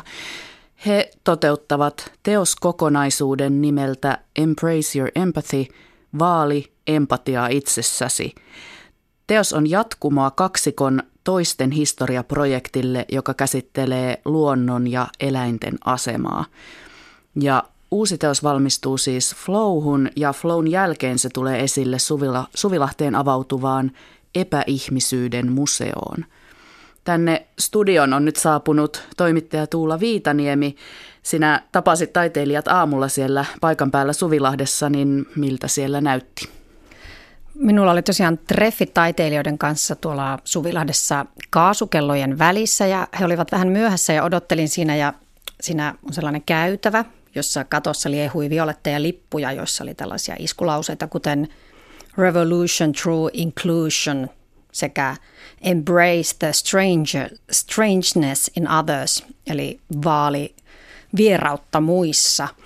He 0.85 1.11
toteuttavat 1.23 2.11
teoskokonaisuuden 2.23 3.61
nimeltä 3.61 4.17
Embrace 4.35 4.99
Your 4.99 5.11
Empathy, 5.15 5.65
vaali 6.19 6.73
empatiaa 6.87 7.47
itsessäsi. 7.47 8.35
Teos 9.27 9.53
on 9.53 9.69
jatkumoa 9.69 10.31
kaksikon 10.31 11.03
toisten 11.23 11.71
historiaprojektille, 11.71 13.05
joka 13.11 13.33
käsittelee 13.33 14.21
luonnon 14.25 14.91
ja 14.91 15.07
eläinten 15.19 15.77
asemaa. 15.85 16.45
Ja 17.41 17.63
uusi 17.91 18.17
teos 18.17 18.43
valmistuu 18.43 18.97
siis 18.97 19.35
Flowhun 19.35 20.09
ja 20.15 20.33
Flown 20.33 20.71
jälkeen 20.71 21.19
se 21.19 21.29
tulee 21.33 21.63
esille 21.63 21.99
Suvila, 21.99 22.47
Suvilahteen 22.55 23.15
avautuvaan 23.15 23.91
epäihmisyyden 24.35 25.51
museoon. 25.51 26.25
Tänne 27.03 27.47
studion 27.59 28.13
on 28.13 28.25
nyt 28.25 28.35
saapunut 28.35 29.03
toimittaja 29.17 29.67
Tuula 29.67 29.99
Viitaniemi. 29.99 30.75
Sinä 31.23 31.61
tapasit 31.71 32.13
taiteilijat 32.13 32.67
aamulla 32.67 33.07
siellä 33.07 33.45
paikan 33.61 33.91
päällä 33.91 34.13
Suvilahdessa, 34.13 34.89
niin 34.89 35.25
miltä 35.35 35.67
siellä 35.67 36.01
näytti? 36.01 36.62
Minulla 37.55 37.91
oli 37.91 38.01
tosiaan 38.01 38.37
treffit 38.37 38.93
taiteilijoiden 38.93 39.57
kanssa 39.57 39.95
tuolla 39.95 40.39
Suvilahdessa 40.43 41.25
kaasukellojen 41.49 42.39
välissä 42.39 42.87
ja 42.87 43.07
he 43.19 43.25
olivat 43.25 43.51
vähän 43.51 43.67
myöhässä 43.67 44.13
ja 44.13 44.23
odottelin 44.23 44.69
siinä 44.69 44.95
ja 44.95 45.13
siinä 45.61 45.95
on 46.07 46.13
sellainen 46.13 46.43
käytävä, 46.45 47.05
jossa 47.35 47.63
katossa 47.63 48.11
liehui 48.11 48.49
violetteja 48.49 49.01
lippuja, 49.01 49.51
joissa 49.51 49.83
oli 49.83 49.93
tällaisia 49.93 50.35
iskulauseita 50.39 51.07
kuten 51.07 51.47
Revolution 52.17 52.91
True 52.91 53.29
Inclusion 53.33 54.29
sekä 54.71 55.15
Embrace 55.61 56.35
the 56.39 56.53
stranger, 56.53 57.29
Strangeness 57.51 58.51
in 58.57 58.71
Others, 58.71 59.25
eli 59.47 59.79
vaali 60.03 60.55
vierautta 61.15 61.81
muissa– 61.81 62.47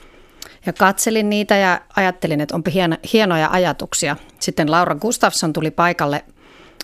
ja 0.68 0.74
katselin 0.74 1.30
niitä 1.30 1.56
ja 1.56 1.82
ajattelin, 1.96 2.42
että 2.42 2.56
onpa 2.56 2.72
hienoja 3.14 3.50
ajatuksia. 3.52 4.16
Sitten 4.40 4.72
Laura 4.72 4.96
Gustafsson 4.96 5.54
tuli 5.54 5.72
paikalle 5.72 6.26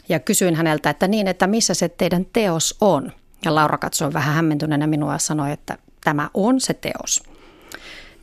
ja 0.09 0.19
kysyin 0.19 0.55
häneltä, 0.55 0.89
että 0.89 1.07
niin, 1.07 1.27
että 1.27 1.47
missä 1.47 1.73
se 1.73 1.89
teidän 1.89 2.25
teos 2.33 2.77
on. 2.81 3.11
Ja 3.45 3.55
Laura 3.55 3.77
katsoi 3.77 4.13
vähän 4.13 4.35
hämmentyneenä 4.35 4.87
minua 4.87 5.13
ja 5.13 5.17
sanoi, 5.17 5.51
että 5.51 5.77
tämä 6.03 6.29
on 6.33 6.61
se 6.61 6.73
teos. 6.73 7.23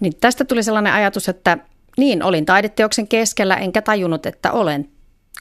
Niin 0.01 0.13
tästä 0.21 0.45
tuli 0.45 0.63
sellainen 0.63 0.93
ajatus, 0.93 1.29
että 1.29 1.59
niin, 1.97 2.23
olin 2.23 2.47
taideteoksen 2.47 3.09
keskellä, 3.09 3.57
enkä 3.57 3.83
tajunnut, 3.83 4.27
että 4.27 4.53
olen 4.53 4.89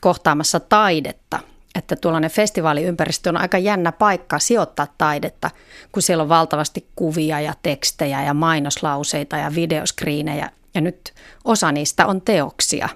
kohtaamassa 0.01 0.59
taidetta 0.59 1.39
että 1.75 1.95
tuollainen 1.95 2.31
festivaaliympäristö 2.31 3.29
on 3.29 3.37
aika 3.37 3.57
jännä 3.57 3.91
paikka 3.91 4.39
sijoittaa 4.39 4.87
taidetta, 4.97 5.51
kun 5.91 6.01
siellä 6.01 6.21
on 6.21 6.29
valtavasti 6.29 6.87
kuvia 6.95 7.41
ja 7.41 7.53
tekstejä 7.63 8.23
ja 8.23 8.33
mainoslauseita 8.33 9.37
ja 9.37 9.55
videoskriinejä. 9.55 10.49
Ja 10.73 10.81
nyt 10.81 11.13
osa 11.45 11.71
niistä 11.71 12.05
on 12.05 12.21
teoksia. 12.21 12.89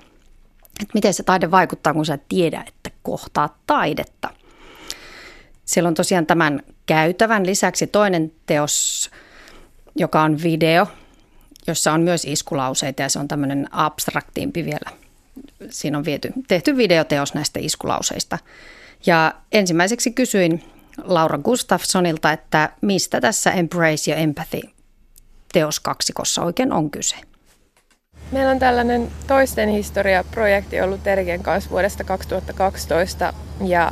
Et 0.82 0.90
miten 0.94 1.14
se 1.14 1.24
taide 1.24 1.52
vaikuttaa, 1.52 1.94
kun 1.94 2.06
sä 2.06 2.14
et 2.14 2.28
tiedä, 2.30 2.64
että 2.68 2.90
kohtaa 3.04 3.58
taidetta. 3.68 4.30
Siellä 5.66 5.88
on 5.88 5.94
tosiaan 5.94 6.26
tämän 6.26 6.64
käytävän 6.86 7.46
lisäksi 7.46 7.88
toinen 7.88 8.32
teos, 8.46 9.12
joka 9.96 10.22
on 10.22 10.44
video, 10.44 10.88
jossa 11.68 11.94
on 11.94 12.02
myös 12.02 12.26
iskulauseita 12.26 13.02
ja 13.02 13.10
se 13.10 13.20
on 13.20 13.28
tämmöinen 13.28 13.68
abstraktiimpi 13.72 14.66
vielä 14.66 15.03
siinä 15.74 15.98
on 15.98 16.06
viety, 16.06 16.34
tehty 16.48 16.78
videoteos 16.78 17.34
näistä 17.34 17.60
iskulauseista. 17.64 18.38
Ja 19.06 19.34
ensimmäiseksi 19.52 20.12
kysyin 20.12 20.64
Laura 21.04 21.38
Gustafssonilta, 21.38 22.32
että 22.32 22.70
mistä 22.82 23.22
tässä 23.22 23.52
Embrace 23.52 24.12
ja 24.12 24.18
Empathy 24.18 24.62
teoskaksikossa 25.54 26.42
oikein 26.42 26.74
on 26.74 26.92
kyse. 26.92 27.16
Meillä 28.32 28.52
on 28.52 28.60
tällainen 28.60 29.12
toisten 29.28 29.70
historia-projekti 29.70 30.82
ollut 30.82 31.04
Teriken 31.04 31.44
kanssa 31.44 31.70
vuodesta 31.70 32.04
2012 32.04 33.34
ja 33.66 33.92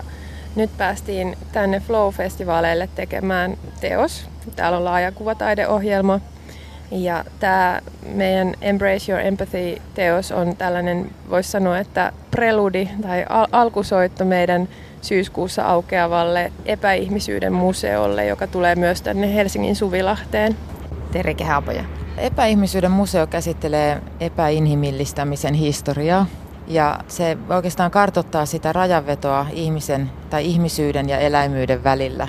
nyt 0.55 0.77
päästiin 0.77 1.38
tänne 1.51 1.82
Flow-festivaaleille 1.88 2.89
tekemään 2.95 3.57
teos. 3.82 4.25
Täällä 4.55 4.77
on 4.77 4.86
laaja 4.86 5.11
kuvataideohjelma 5.11 6.19
ja 6.92 7.24
tämä 7.39 7.82
meidän 8.14 8.54
Embrace 8.62 9.12
Your 9.12 9.26
Empathy-teos 9.26 10.32
on 10.32 10.56
tällainen, 10.56 11.12
voisi 11.30 11.52
sanoa, 11.52 11.80
että 11.80 12.14
preludi 12.32 12.89
tai 13.02 13.26
al- 13.30 13.48
alkusoitto 13.52 14.26
meidän 14.26 14.68
syyskuussa 15.02 15.66
aukeavalle 15.66 16.52
epäihmisyyden 16.66 17.54
museolle, 17.54 18.26
joka 18.26 18.48
tulee 18.48 18.76
myös 18.76 19.02
tänne 19.02 19.36
Helsingin 19.36 19.76
Suvilahteen. 19.76 20.56
Terike 21.12 21.44
Haapoja. 21.44 21.84
Epäihmisyyden 22.18 22.92
museo 22.92 23.28
käsittelee 23.28 24.02
epäinhimillistämisen 24.20 25.54
historiaa 25.54 26.26
ja 26.68 27.00
se 27.08 27.38
oikeastaan 27.50 27.92
kartottaa 27.92 28.46
sitä 28.46 28.74
rajanvetoa 28.74 29.46
ihmisen 29.54 30.10
tai 30.30 30.46
ihmisyyden 30.46 31.10
ja 31.10 31.18
eläimyyden 31.18 31.84
välillä 31.84 32.28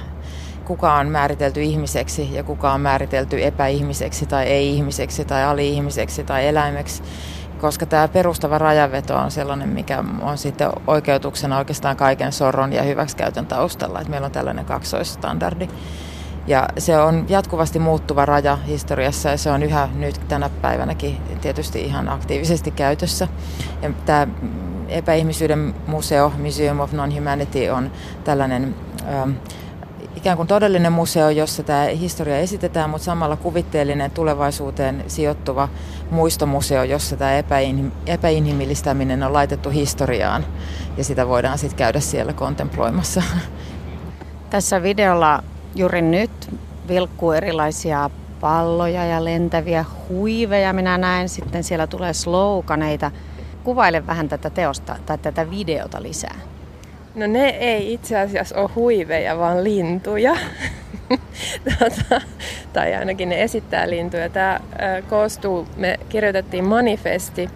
kuka 0.64 0.94
on 0.94 1.08
määritelty 1.08 1.62
ihmiseksi 1.62 2.34
ja 2.34 2.42
kuka 2.44 2.72
on 2.72 2.80
määritelty 2.80 3.44
epäihmiseksi 3.44 4.26
tai 4.26 4.46
ei-ihmiseksi 4.46 5.24
tai 5.24 5.44
ali-ihmiseksi 5.44 6.24
tai 6.24 6.46
eläimeksi. 6.46 7.02
Koska 7.60 7.86
tämä 7.86 8.08
perustava 8.08 8.58
rajanveto 8.58 9.16
on 9.16 9.30
sellainen, 9.30 9.68
mikä 9.68 10.04
on 10.22 10.38
sitten 10.38 10.70
oikeutuksena 10.86 11.58
oikeastaan 11.58 11.96
kaiken 11.96 12.32
sorron 12.32 12.72
ja 12.72 12.82
hyväksikäytön 12.82 13.46
taustalla. 13.46 14.00
Että 14.00 14.10
meillä 14.10 14.24
on 14.24 14.32
tällainen 14.32 14.64
kaksoisstandardi. 14.64 15.68
Ja 16.46 16.68
se 16.78 16.98
on 16.98 17.26
jatkuvasti 17.28 17.78
muuttuva 17.78 18.26
raja 18.26 18.56
historiassa 18.56 19.28
ja 19.28 19.36
se 19.36 19.50
on 19.50 19.62
yhä 19.62 19.88
nyt 19.94 20.20
tänä 20.28 20.50
päivänäkin 20.62 21.16
tietysti 21.40 21.80
ihan 21.80 22.08
aktiivisesti 22.08 22.70
käytössä. 22.70 23.28
Ja 23.82 23.90
tämä 24.06 24.26
epäihmisyyden 24.88 25.74
museo, 25.86 26.32
Museum 26.38 26.80
of 26.80 26.92
Non-Humanity, 26.92 27.68
on 27.68 27.90
tällainen 28.24 28.74
ähm, 29.08 29.30
ikään 30.22 30.36
kuin 30.36 30.48
todellinen 30.48 30.92
museo, 30.92 31.30
jossa 31.30 31.62
tämä 31.62 31.84
historia 31.84 32.38
esitetään, 32.38 32.90
mutta 32.90 33.04
samalla 33.04 33.36
kuvitteellinen 33.36 34.10
tulevaisuuteen 34.10 35.04
sijoittuva 35.06 35.68
muistomuseo, 36.10 36.82
jossa 36.82 37.16
tämä 37.16 37.32
epäinhimillistäminen 38.06 39.22
on 39.22 39.32
laitettu 39.32 39.70
historiaan 39.70 40.46
ja 40.96 41.04
sitä 41.04 41.28
voidaan 41.28 41.58
sitten 41.58 41.78
käydä 41.78 42.00
siellä 42.00 42.32
kontemploimassa. 42.32 43.22
Tässä 44.50 44.82
videolla 44.82 45.42
juuri 45.74 46.02
nyt 46.02 46.50
vilkkuu 46.88 47.32
erilaisia 47.32 48.10
palloja 48.40 49.04
ja 49.04 49.24
lentäviä 49.24 49.84
huiveja. 50.08 50.72
Minä 50.72 50.98
näen 50.98 51.28
sitten 51.28 51.64
siellä 51.64 51.86
tulee 51.86 52.12
sloganeita. 52.12 53.10
Kuvaile 53.64 54.06
vähän 54.06 54.28
tätä 54.28 54.50
teosta 54.50 54.96
tai 55.06 55.18
tätä 55.18 55.50
videota 55.50 56.02
lisää. 56.02 56.51
No 57.14 57.26
ne 57.26 57.48
ei 57.48 57.92
itse 57.92 58.18
asiassa 58.18 58.56
ole 58.60 58.70
huiveja, 58.74 59.38
vaan 59.38 59.64
lintuja. 59.64 60.36
tota, 61.78 62.20
tai 62.72 62.94
ainakin 62.94 63.28
ne 63.28 63.42
esittää 63.42 63.90
lintuja. 63.90 64.28
Tämä 64.28 64.60
koostuu, 65.08 65.68
me 65.76 65.98
kirjoitettiin 66.08 66.64
manifesti, 66.64 67.48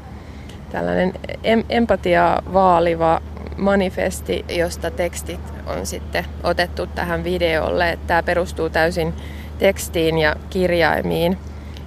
tällainen 0.72 1.14
em- 1.28 1.64
empatiaa 1.68 2.42
vaaliva 2.52 3.22
manifesti, 3.56 4.44
josta 4.48 4.90
tekstit 4.90 5.40
on 5.66 5.86
sitten 5.86 6.24
otettu 6.42 6.86
tähän 6.86 7.24
videolle. 7.24 7.98
Tämä 8.06 8.22
perustuu 8.22 8.70
täysin 8.70 9.14
tekstiin 9.58 10.18
ja 10.18 10.36
kirjaimiin. 10.50 11.38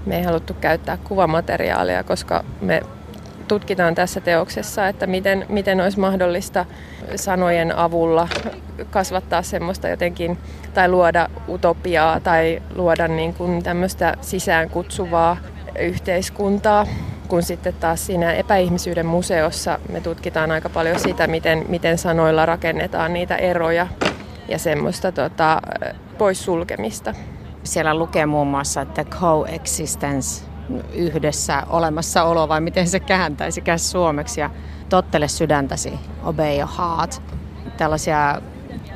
Me 0.06 0.18
ei 0.18 0.24
haluttu 0.24 0.54
käyttää 0.54 0.98
kuvamateriaalia, 0.98 2.04
koska 2.04 2.44
me 2.62 2.82
tutkitaan 3.50 3.96
tässä 3.96 4.22
teoksessa, 4.22 4.88
että 4.88 5.08
miten, 5.08 5.46
miten 5.50 5.82
olisi 5.82 6.00
mahdollista 6.00 6.66
sanojen 7.16 7.76
avulla 7.76 8.28
kasvattaa 8.90 9.42
semmoista 9.42 9.88
jotenkin, 9.88 10.38
tai 10.74 10.90
luoda 10.90 11.30
utopiaa, 11.50 12.20
tai 12.20 12.62
luoda 12.76 13.08
niin 13.08 13.34
kuin 13.34 13.64
tämmöistä 13.64 14.18
sisään 14.22 14.70
kutsuvaa 14.70 15.38
yhteiskuntaa 15.80 16.88
kun 17.30 17.44
sitten 17.44 17.74
taas 17.74 18.06
siinä 18.06 18.34
epäihmisyyden 18.34 19.06
museossa 19.06 19.80
me 19.92 20.02
tutkitaan 20.02 20.52
aika 20.52 20.70
paljon 20.70 21.00
sitä, 21.00 21.28
miten, 21.28 21.66
miten 21.68 21.98
sanoilla 21.98 22.46
rakennetaan 22.46 23.14
niitä 23.14 23.36
eroja 23.36 23.88
ja 24.48 24.60
semmoista 24.60 25.12
tota, 25.12 25.62
poissulkemista. 26.18 27.14
Siellä 27.64 27.96
lukee 27.96 28.26
muun 28.26 28.48
muassa, 28.48 28.82
että 28.82 29.04
coexistence, 29.04 30.49
yhdessä 30.94 31.64
olemassaolo, 31.70 32.50
vai 32.50 32.62
miten 32.62 32.88
se 32.88 33.00
kääntäisikään 33.00 33.80
suomeksi, 33.80 34.42
ja 34.42 34.50
tottele 34.90 35.28
sydäntäsi, 35.28 35.94
obey 36.24 36.58
your 36.58 36.70
heart. 36.78 37.22
Tällaisia 37.78 38.42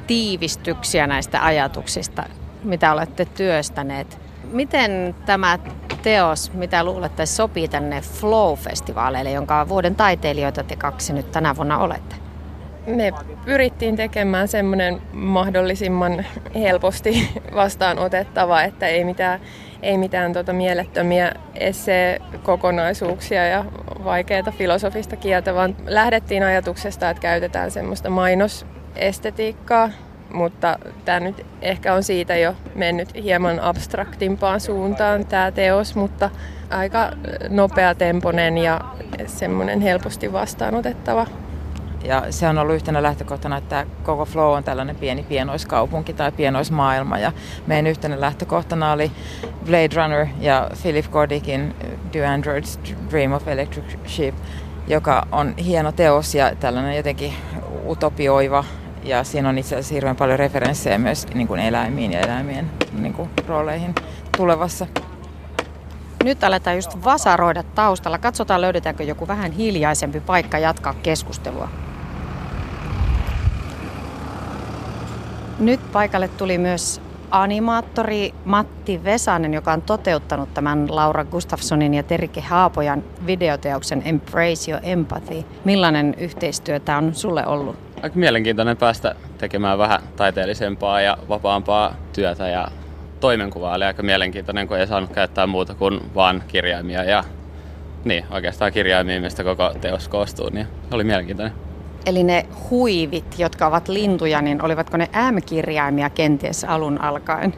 tiivistyksiä 0.08 1.08
näistä 1.08 1.46
ajatuksista, 1.46 2.24
mitä 2.64 2.94
olette 2.94 3.26
työstäneet. 3.26 4.20
Miten 4.52 5.16
tämä 5.26 5.60
teos, 6.04 6.54
mitä 6.54 6.84
luulette, 6.84 7.26
sopii 7.26 7.68
tänne 7.68 8.02
Flow-festivaaleille, 8.02 9.30
jonka 9.30 9.70
vuoden 9.70 9.96
taiteilijoita 9.96 10.64
te 10.64 10.76
kaksi 10.76 11.14
nyt 11.14 11.32
tänä 11.32 11.56
vuonna 11.56 11.78
olette? 11.78 12.16
Me 12.88 13.14
pyrittiin 13.46 13.96
tekemään 13.96 14.48
semmoinen 14.48 15.02
mahdollisimman 15.14 16.26
helposti 16.56 17.30
vastaanotettava, 17.56 18.62
että 18.64 18.88
ei 18.88 19.04
mitään, 19.04 19.40
ei 19.84 19.98
mitään 19.98 20.34
tota 20.34 20.54
mielettömiä 20.54 21.32
esse-kokonaisuuksia 21.56 23.48
ja 23.48 23.66
vaikeaa 24.04 24.52
filosofista 24.58 25.16
kieltä, 25.16 25.56
vaan 25.56 25.76
lähdettiin 25.86 26.44
ajatuksesta, 26.44 27.10
että 27.10 27.22
käytetään 27.22 27.72
semmoista 27.72 28.10
mainosestetiikkaa, 28.10 29.90
mutta 30.34 30.80
tämä 31.06 31.20
nyt 31.20 31.46
ehkä 31.62 31.94
on 31.94 32.04
siitä 32.04 32.36
jo 32.36 32.56
mennyt 32.76 33.14
hieman 33.24 33.60
abstraktimpaan 33.60 34.60
suuntaan 34.60 35.26
tämä 35.26 35.52
teos, 35.52 35.96
mutta 35.96 36.30
aika 36.70 37.12
nopeatempoinen 37.50 38.58
ja 38.58 38.82
semmoinen 39.28 39.82
helposti 39.82 40.34
vastaanotettava. 40.34 41.28
Ja 42.04 42.24
se 42.30 42.48
on 42.48 42.58
ollut 42.58 42.76
yhtenä 42.76 43.04
lähtökohtana, 43.04 43.58
että 43.58 43.86
koko 44.04 44.26
Flow 44.26 44.56
on 44.56 44.64
tällainen 44.64 44.96
pieni 44.96 45.24
pienoiskaupunki 45.24 46.14
tai 46.14 46.32
pienoismaailma. 46.32 47.20
Ja 47.20 47.32
meidän 47.68 47.88
yhtenä 47.88 48.22
lähtökohtana 48.22 48.92
oli 48.92 49.12
Blade 49.66 49.90
Runner 49.96 50.28
ja 50.40 50.70
Philip 50.82 51.06
K. 51.06 51.30
Dickin 51.30 51.76
Do 52.14 52.28
Androids 52.34 52.80
Dream 53.12 53.32
of 53.32 53.48
Electric 53.48 53.86
Sheep, 54.08 54.36
joka 54.88 55.28
on 55.32 55.58
hieno 55.58 55.92
teos 55.92 56.36
ja 56.36 56.56
tällainen 56.56 56.98
jotenkin 56.98 57.34
utopioiva 57.88 58.64
ja 59.04 59.24
siinä 59.24 59.50
on 59.50 59.58
itse 59.58 59.76
asiassa 59.76 59.94
hirveän 59.94 60.16
paljon 60.16 60.40
referenssejä 60.40 60.98
myös 60.98 61.28
niin 61.34 61.48
kuin 61.48 61.60
eläimiin 61.60 62.12
ja 62.12 62.20
eläimien 62.20 62.72
niin 62.94 63.14
kuin, 63.14 63.30
rooleihin 63.48 63.96
tulevassa. 64.38 64.88
Nyt 66.24 66.44
aletaan 66.44 66.76
just 66.76 67.04
vasaroida 67.04 67.64
taustalla. 67.64 68.18
Katsotaan 68.18 68.62
löydetäänkö 68.62 69.04
joku 69.04 69.28
vähän 69.28 69.52
hiljaisempi 69.52 70.20
paikka 70.20 70.60
jatkaa 70.60 70.94
keskustelua. 70.94 71.70
Nyt 75.64 75.92
paikalle 75.92 76.28
tuli 76.28 76.58
myös 76.58 77.02
animaattori 77.32 78.34
Matti 78.46 79.04
Vesanen, 79.04 79.54
joka 79.54 79.74
on 79.74 79.82
toteuttanut 79.82 80.54
tämän 80.54 80.96
Laura 80.96 81.26
Gustafssonin 81.26 81.94
ja 81.94 82.04
Terike 82.04 82.42
Haapojan 82.42 83.04
videoteoksen 83.26 84.02
Embrace 84.06 84.72
Your 84.72 84.84
Empathy. 84.86 85.44
Millainen 85.66 86.16
yhteistyö 86.18 86.80
tämä 86.80 86.98
on 86.98 87.16
sulle 87.16 87.46
ollut? 87.48 87.76
aika 88.02 88.20
mielenkiintoinen 88.20 88.78
päästä 88.78 89.16
tekemään 89.38 89.78
vähän 89.78 90.02
taiteellisempaa 90.16 91.02
ja 91.02 91.18
vapaampaa 91.30 91.96
työtä 92.14 92.50
ja 92.50 92.68
toimenkuva 93.20 93.76
oli 93.76 93.84
aika 93.84 94.04
mielenkiintoinen, 94.04 94.68
kun 94.68 94.78
ei 94.78 94.88
saanut 94.88 95.12
käyttää 95.12 95.48
muuta 95.48 95.76
kuin 95.76 96.00
vain 96.16 96.44
kirjaimia 96.48 97.04
ja 97.04 97.24
niin, 98.06 98.26
oikeastaan 98.32 98.74
kirjaimia, 98.74 99.22
mistä 99.22 99.44
koko 99.44 99.74
teos 99.82 100.08
koostuu, 100.08 100.50
niin 100.50 100.68
oli 100.92 101.04
mielenkiintoinen. 101.04 101.73
Eli 102.06 102.24
ne 102.24 102.46
huivit, 102.70 103.40
jotka 103.40 103.68
ovat 103.68 103.88
lintuja, 103.88 104.42
niin 104.42 104.66
olivatko 104.66 104.98
ne 104.98 105.10
M-kirjaimia 105.32 106.10
kenties 106.10 106.64
alun 106.64 107.02
alkaen? 107.02 107.54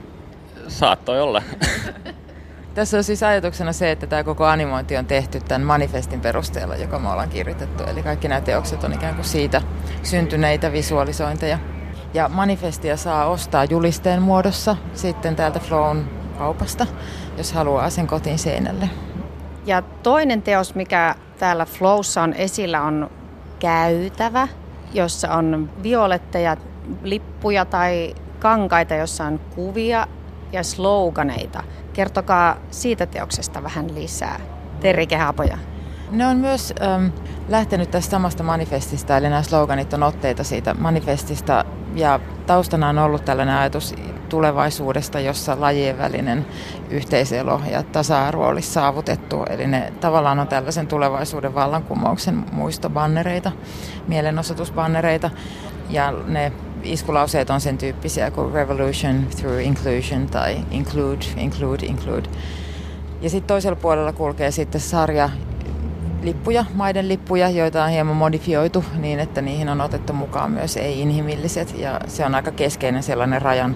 Saattoi 0.68 1.22
olla. 1.22 1.42
Tässä 2.74 2.98
on 2.98 3.04
siis 3.04 3.24
ajatuksena 3.24 3.74
se, 3.74 3.92
että 3.92 4.08
tämä 4.08 4.24
koko 4.24 4.46
animointi 4.46 4.98
on 4.98 5.06
tehty 5.06 5.40
tämän 5.40 5.62
manifestin 5.62 6.22
perusteella, 6.22 6.76
joka 6.76 7.00
me 7.00 7.10
ollaan 7.10 7.30
kirjoitettu. 7.30 7.84
Eli 7.84 8.04
kaikki 8.04 8.28
nämä 8.28 8.42
teokset 8.42 8.84
on 8.84 8.94
ikään 8.94 9.16
kuin 9.16 9.26
siitä 9.26 9.62
syntyneitä 10.04 10.72
visualisointeja. 10.72 11.60
Ja 12.14 12.30
manifestia 12.30 12.98
saa 12.98 13.26
ostaa 13.26 13.66
julisteen 13.66 14.22
muodossa 14.22 14.76
sitten 14.94 15.36
täältä 15.36 15.60
Flown 15.60 16.04
kaupasta, 16.38 16.88
jos 17.38 17.54
haluaa 17.54 17.90
sen 17.90 18.08
kotiin 18.08 18.40
seinälle. 18.40 18.90
Ja 19.66 19.82
toinen 19.82 20.42
teos, 20.42 20.76
mikä 20.76 21.16
täällä 21.40 21.66
Flowssa 21.66 22.22
on 22.22 22.34
esillä, 22.34 22.82
on 22.82 23.10
käytävä, 23.60 24.48
jossa 24.94 25.34
on 25.34 25.70
violetteja, 25.84 26.58
lippuja 27.04 27.66
tai 27.66 28.16
kankaita, 28.40 28.96
jossa 28.96 29.26
on 29.26 29.40
kuvia 29.56 30.08
ja 30.52 30.64
sloganeita. 30.64 31.64
Kertokaa 31.94 32.58
siitä 32.72 33.06
teoksesta 33.06 33.64
vähän 33.64 33.96
lisää. 33.96 34.40
Terri 34.80 35.08
Kehäpoja. 35.08 35.58
Ne 36.12 36.28
on 36.28 36.38
myös 36.38 36.74
ähm, 36.82 37.06
lähtenyt 37.50 37.92
tästä 37.92 38.12
samasta 38.12 38.44
manifestista, 38.44 39.18
eli 39.18 39.30
nämä 39.30 39.44
sloganit 39.44 39.94
on 39.94 40.04
otteita 40.04 40.44
siitä 40.44 40.74
manifestista. 40.74 41.66
Ja 41.96 42.20
taustana 42.48 42.90
on 42.90 42.98
ollut 42.98 43.26
tällainen 43.26 43.56
ajatus 43.56 43.96
tulevaisuudesta, 44.26 45.20
jossa 45.20 45.58
lajien 45.60 45.98
välinen 45.98 46.46
yhteiselo 46.90 47.62
ja 47.72 47.84
tasa-arvo 47.84 48.48
olisi 48.48 48.72
saavutettu. 48.72 49.44
Eli 49.50 49.68
ne 49.68 49.94
tavallaan 50.00 50.40
on 50.40 50.48
tällaisen 50.48 50.88
tulevaisuuden 50.88 51.56
vallankumouksen 51.56 52.46
muistobannereita, 52.52 53.52
mielenosoitusbannereita. 54.08 55.30
Ja 55.90 56.14
ne 56.28 56.52
iskulauseet 56.84 57.50
on 57.50 57.62
sen 57.62 57.78
tyyppisiä 57.78 58.32
kuin 58.32 58.54
revolution 58.54 59.28
through 59.36 59.62
inclusion 59.62 60.28
tai 60.28 60.58
include, 60.72 61.26
include, 61.38 61.86
include. 61.86 62.30
Ja 63.22 63.30
sitten 63.30 63.48
toisella 63.48 63.76
puolella 63.76 64.14
kulkee 64.14 64.52
sitten 64.52 64.82
sarja 64.82 65.30
lippuja, 66.22 66.66
maiden 66.74 67.08
lippuja, 67.08 67.50
joita 67.50 67.84
on 67.84 67.90
hieman 67.90 68.16
modifioitu 68.16 68.86
niin, 68.98 69.20
että 69.20 69.42
niihin 69.42 69.70
on 69.70 69.82
otettu 69.82 70.14
mukaan 70.14 70.52
myös 70.52 70.78
ei-inhimilliset. 70.78 71.80
Ja 71.80 72.02
se 72.08 72.26
on 72.26 72.36
aika 72.36 72.52
keskeinen 72.52 73.04
sellainen 73.04 73.42
rajan, 73.42 73.76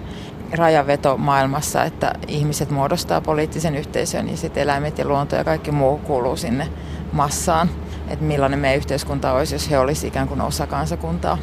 rajaveto 0.52 1.16
maailmassa, 1.16 1.84
että 1.84 2.12
ihmiset 2.28 2.70
muodostaa 2.70 3.20
poliittisen 3.20 3.76
yhteisön 3.76 4.28
ja 4.28 4.36
sitten 4.36 4.62
eläimet 4.62 4.98
ja 4.98 5.08
luonto 5.08 5.36
ja 5.36 5.44
kaikki 5.44 5.70
muu 5.70 5.98
kuuluu 5.98 6.36
sinne 6.36 6.68
massaan. 7.12 7.70
Että 8.08 8.24
millainen 8.24 8.58
meidän 8.58 8.78
yhteiskunta 8.78 9.32
olisi, 9.32 9.54
jos 9.54 9.70
he 9.70 9.78
olisivat 9.78 10.08
ikään 10.08 10.28
kuin 10.28 10.40
osa 10.40 10.66
kansakuntaa. 10.66 11.38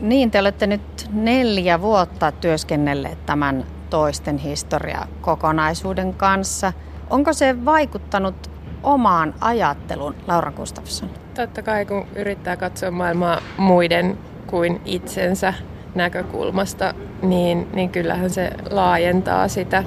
Niin, 0.00 0.30
te 0.30 0.40
olette 0.40 0.66
nyt 0.66 1.08
neljä 1.12 1.80
vuotta 1.80 2.32
työskennelleet 2.32 3.26
tämän 3.26 3.64
toisten 3.90 4.38
historia 4.38 5.06
kokonaisuuden 5.20 6.14
kanssa. 6.14 6.72
Onko 7.10 7.32
se 7.32 7.64
vaikuttanut 7.64 8.50
omaan 8.82 9.34
ajatteluun, 9.40 10.14
Laura 10.26 10.52
Gustafsson? 10.52 11.10
Totta 11.34 11.62
kai, 11.62 11.84
kun 11.84 12.06
yrittää 12.16 12.56
katsoa 12.56 12.90
maailmaa 12.90 13.40
muiden 13.56 14.18
kuin 14.46 14.80
itsensä 14.84 15.54
näkökulmasta, 15.94 16.94
niin, 17.22 17.68
niin 17.72 17.90
kyllähän 17.90 18.30
se 18.30 18.50
laajentaa 18.70 19.48
sitä 19.48 19.84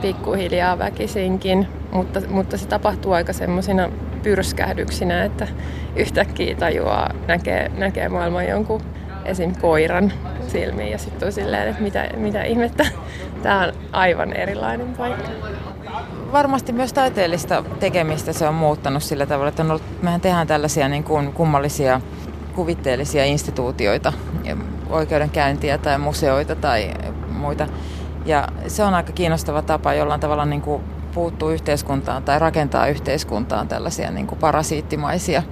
pikkuhiljaa 0.00 0.78
väkisinkin, 0.78 1.68
mutta, 1.92 2.20
mutta 2.28 2.58
se 2.58 2.68
tapahtuu 2.68 3.12
aika 3.12 3.32
semmoisina 3.32 3.88
pyrskähdyksinä, 4.22 5.24
että 5.24 5.48
yhtäkkiä 5.96 6.54
tajuaa, 6.54 7.14
näkee, 7.26 7.70
näkee 7.76 8.08
maailman 8.08 8.48
jonkun 8.48 8.80
esim. 9.24 9.54
koiran 9.60 10.12
silmiin 10.48 10.92
ja 10.92 10.98
sitten 10.98 11.26
on 11.26 11.32
silleen, 11.32 11.68
että 11.68 11.82
mitä, 11.82 12.08
mitä 12.16 12.42
ihmettä, 12.42 12.86
tämä 13.42 13.64
on 13.66 13.72
aivan 13.92 14.32
erilainen 14.32 14.94
paikka. 14.94 15.28
Varmasti 16.32 16.72
myös 16.72 16.92
taiteellista 16.92 17.64
tekemistä 17.80 18.32
se 18.32 18.48
on 18.48 18.54
muuttanut 18.54 19.02
sillä 19.02 19.26
tavalla, 19.26 19.48
että 19.48 19.62
on 19.62 19.70
ollut, 19.70 20.02
mehän 20.02 20.20
tehdään 20.20 20.46
tällaisia 20.46 20.88
niin 20.88 21.04
kuin 21.04 21.32
kummallisia 21.32 22.00
kuvitteellisia 22.54 23.24
instituutioita, 23.24 24.12
oikeudenkäyntiä 24.92 25.78
tai 25.78 25.98
museoita 25.98 26.56
tai 26.56 26.90
muita. 27.28 27.66
Ja 28.26 28.48
se 28.66 28.84
on 28.84 28.94
aika 28.94 29.12
kiinnostava 29.12 29.62
tapa 29.62 29.94
jollain 29.94 30.20
tavalla 30.20 30.44
niin 30.44 30.62
kuin 30.62 30.82
puuttuu 31.14 31.50
yhteiskuntaan 31.50 32.22
tai 32.22 32.38
rakentaa 32.38 32.86
yhteiskuntaan 32.86 33.68
tällaisia 33.68 34.10
niin 34.10 34.26
kuin 34.26 34.38
parasiittimaisia, 34.38 35.42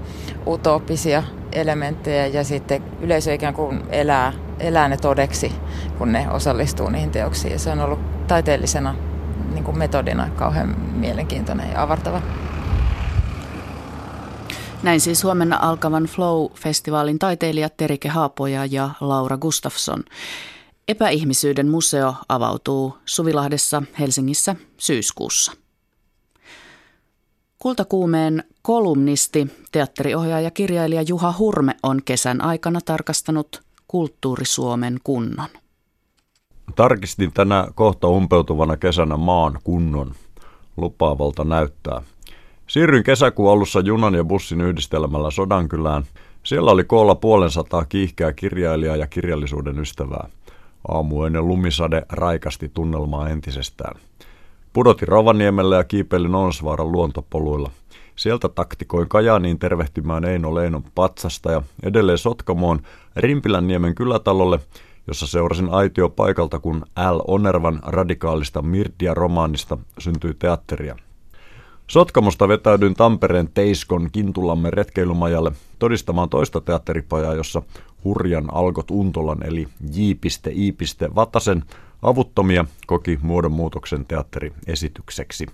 utooppisia 0.47 1.23
elementtejä 1.53 2.27
ja 2.27 2.45
sitten 2.45 2.83
yleisö 3.01 3.35
ikään 3.35 3.55
kuin 3.55 3.83
elää, 3.89 4.33
elää 4.59 4.89
ne 4.89 4.97
todeksi, 4.97 5.53
kun 5.99 6.13
ne 6.13 6.27
osallistuu 6.31 6.91
niihin 6.91 7.11
teoksiin. 7.11 7.53
Ja 7.53 7.59
se 7.59 7.71
on 7.71 7.81
ollut 7.81 8.27
taiteellisena 8.27 8.95
niin 9.53 9.65
kuin 9.65 9.79
metodina 9.79 10.29
kauhean 10.37 10.77
mielenkiintoinen 10.95 11.71
ja 11.73 11.83
avartava. 11.83 12.23
Näin 14.83 15.01
siis 15.01 15.25
huomenna 15.25 15.59
alkavan 15.63 16.05
Flow-festivaalin 16.05 17.19
taiteilijat 17.19 17.77
Terike 17.77 18.09
Haapoja 18.09 18.67
ja 18.67 18.91
Laura 19.01 19.39
Gustafsson. 19.39 20.05
Epäihmisyyden 20.89 21.69
museo 21.69 22.15
avautuu 22.29 22.99
Suvilahdessa 23.05 23.83
Helsingissä 23.99 24.57
syyskuussa. 24.79 25.53
Kultakuumeen 27.59 28.45
kolumnisti, 28.63 29.47
teatteriohjaaja 29.73 30.41
ja 30.41 30.51
kirjailija 30.51 31.03
Juha 31.03 31.35
Hurme 31.39 31.77
on 31.83 32.01
kesän 32.05 32.41
aikana 32.41 32.81
tarkastanut 32.81 33.63
Kulttuurisuomen 33.89 34.99
kunnon. 35.05 35.49
Tarkistin 36.77 37.33
tänä 37.33 37.67
kohta 37.75 38.09
umpeutuvana 38.09 38.77
kesänä 38.77 39.17
maan 39.17 39.59
kunnon. 39.65 40.15
Lupaavalta 40.77 41.45
näyttää. 41.45 42.03
Siirryin 42.71 43.05
kesäkuun 43.05 43.53
alussa 43.53 43.81
junan 43.81 44.15
ja 44.15 44.25
bussin 44.25 44.61
yhdistelmällä 44.61 45.31
Sodankylään. 45.31 46.05
Siellä 46.43 46.71
oli 46.71 46.85
koolla 46.85 47.15
puolen 47.15 47.51
sataa 47.51 47.85
kiihkeää 47.85 48.33
kirjailijaa 48.33 48.97
ja 48.97 49.07
kirjallisuuden 49.07 49.79
ystävää. 49.79 50.29
Aamu 50.89 51.25
ennen 51.25 51.49
lumisade 51.49 52.03
raikasti 52.09 52.71
tunnelmaa 52.75 53.29
entisestään. 53.29 54.01
Pudotin 54.73 55.09
Rovaniemelle 55.09 55.77
ja 55.77 55.85
kiipeilin 55.85 56.35
Onsvaaran 56.35 56.93
luontopoluilla. 56.93 57.71
Sieltä 58.17 58.49
taktikoin 58.49 59.09
Kajaaniin 59.09 59.59
tervehtimään 59.59 60.25
Eino 60.25 60.55
Leinon 60.55 60.85
patsasta 60.95 61.53
ja 61.53 61.63
edelleen 61.83 62.19
Sotkamoon 62.19 62.81
Rimpilänniemen 63.17 63.95
kylätalolle, 63.95 64.61
jossa 65.07 65.27
seurasin 65.27 65.69
aitio 65.71 66.09
paikalta, 66.09 66.59
kun 66.59 66.83
L. 67.13 67.21
Onervan 67.27 67.81
radikaalista 67.83 68.63
Mirdia-romaanista 68.63 69.79
syntyi 69.99 70.35
teatteria. 70.39 70.97
Sotkamosta 71.91 72.49
vetäydyin 72.49 72.95
Tampereen 72.95 73.49
Teiskon 73.55 74.09
Kintulamme 74.13 74.71
retkeilumajalle 74.71 75.53
todistamaan 75.79 76.29
toista 76.29 76.61
teatteripajaa, 76.61 77.35
jossa 77.35 77.63
hurjan 78.05 78.55
Algot 78.55 78.91
Untolan 78.91 79.47
eli 79.47 79.69
J.I. 79.95 80.75
Vatasen 81.15 81.65
avuttomia 82.03 82.65
koki 82.87 83.19
muodonmuutoksen 83.23 84.07
teatteriesitykseksi. 84.07 85.47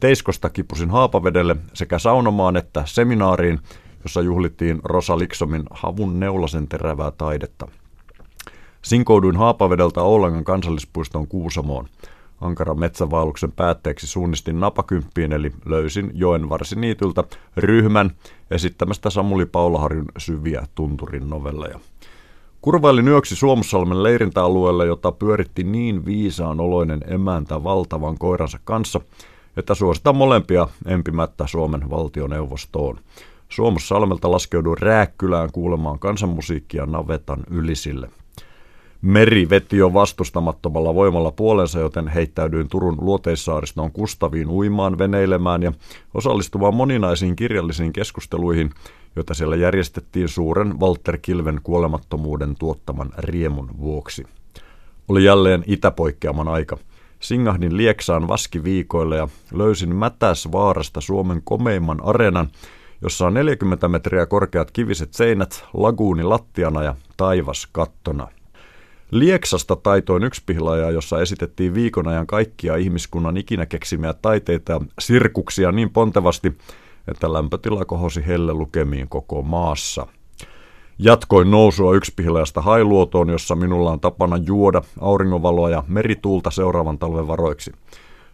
Teiskosta 0.00 0.50
kipusin 0.50 0.90
Haapavedelle 0.90 1.56
sekä 1.74 1.98
saunomaan 1.98 2.56
että 2.56 2.82
seminaariin, 2.86 3.60
jossa 4.02 4.20
juhlittiin 4.20 4.80
Rosa 4.84 5.18
Liksomin 5.18 5.62
havun 5.70 6.20
neulasen 6.20 6.68
terävää 6.68 7.10
taidetta. 7.10 7.68
Sinkouduin 8.82 9.36
Haapavedeltä 9.36 10.02
Oulangan 10.02 10.44
kansallispuiston 10.44 11.28
Kuusamoon. 11.28 11.88
Ankaran 12.44 12.80
metsävaelluksen 12.80 13.52
päätteeksi 13.52 14.06
suunnistin 14.06 14.60
napakymppiin, 14.60 15.32
eli 15.32 15.52
löysin 15.64 16.10
joen 16.14 16.48
varsiniityltä 16.48 17.24
ryhmän 17.56 18.10
esittämästä 18.50 19.10
Samuli 19.10 19.46
Paulaharjun 19.46 20.08
syviä 20.18 20.66
tunturin 20.74 21.30
novelleja. 21.30 21.80
Kurvailin 22.60 23.08
yöksi 23.08 23.36
Suomussalmen 23.36 24.02
leirintäalueelle, 24.02 24.86
jota 24.86 25.12
pyöritti 25.12 25.64
niin 25.64 26.04
viisaan 26.04 26.60
oloinen 26.60 27.00
emäntä 27.06 27.64
valtavan 27.64 28.18
koiransa 28.18 28.58
kanssa, 28.64 29.00
että 29.56 29.74
suositan 29.74 30.16
molempia 30.16 30.68
empimättä 30.86 31.46
Suomen 31.46 31.90
valtioneuvostoon. 31.90 32.98
Suomussalmelta 33.48 34.30
laskeuduin 34.30 34.78
Rääkkylään 34.78 35.52
kuulemaan 35.52 35.98
kansanmusiikkia 35.98 36.86
navetan 36.86 37.44
ylisille. 37.50 38.10
Meri 39.04 39.50
veti 39.50 39.76
jo 39.76 39.94
vastustamattomalla 39.94 40.94
voimalla 40.94 41.30
puolensa, 41.30 41.78
joten 41.78 42.08
heittäydyin 42.08 42.68
Turun 42.68 42.96
luoteissaaristoon 43.00 43.92
Kustaviin 43.92 44.48
uimaan, 44.48 44.98
veneilemään 44.98 45.62
ja 45.62 45.72
osallistumaan 46.14 46.74
moninaisiin 46.74 47.36
kirjallisiin 47.36 47.92
keskusteluihin, 47.92 48.70
joita 49.16 49.34
siellä 49.34 49.56
järjestettiin 49.56 50.28
suuren 50.28 50.80
Walter 50.80 51.18
Kilven 51.22 51.60
kuolemattomuuden 51.62 52.54
tuottaman 52.58 53.10
riemun 53.18 53.70
vuoksi. 53.78 54.26
Oli 55.08 55.24
jälleen 55.24 55.64
itäpoikkeaman 55.66 56.48
aika. 56.48 56.78
Singahdin 57.20 57.76
Lieksaan 57.76 58.28
vaskiviikoille 58.28 59.16
ja 59.16 59.28
löysin 59.52 59.96
Mätäs 59.96 60.48
vaarasta 60.52 61.00
Suomen 61.00 61.42
komeimman 61.44 62.04
areenan, 62.04 62.48
jossa 63.02 63.26
on 63.26 63.34
40 63.34 63.88
metriä 63.88 64.26
korkeat 64.26 64.70
kiviset 64.70 65.14
seinät, 65.14 65.64
laguuni 65.74 66.22
lattiana 66.22 66.82
ja 66.82 66.94
taivas 67.16 67.68
kattona. 67.72 68.28
Lieksasta 69.10 69.76
taitoin 69.76 70.24
yksi 70.24 70.42
pihlaaja, 70.46 70.90
jossa 70.90 71.20
esitettiin 71.20 71.74
viikon 71.74 72.08
ajan 72.08 72.26
kaikkia 72.26 72.76
ihmiskunnan 72.76 73.36
ikinä 73.36 73.66
keksimiä 73.66 74.14
taiteita 74.22 74.72
ja 74.72 74.80
sirkuksia 74.98 75.72
niin 75.72 75.90
pontevasti, 75.90 76.58
että 77.08 77.32
lämpötila 77.32 77.84
kohosi 77.84 78.26
helle 78.26 78.52
lukemiin 78.52 79.08
koko 79.08 79.42
maassa. 79.42 80.06
Jatkoin 80.98 81.50
nousua 81.50 81.94
yksipihlajasta 81.94 82.60
hailuotoon, 82.60 83.28
jossa 83.28 83.54
minulla 83.54 83.90
on 83.90 84.00
tapana 84.00 84.36
juoda 84.36 84.82
auringonvaloa 85.00 85.70
ja 85.70 85.84
merituulta 85.88 86.50
seuraavan 86.50 86.98
talven 86.98 87.28
varoiksi. 87.28 87.72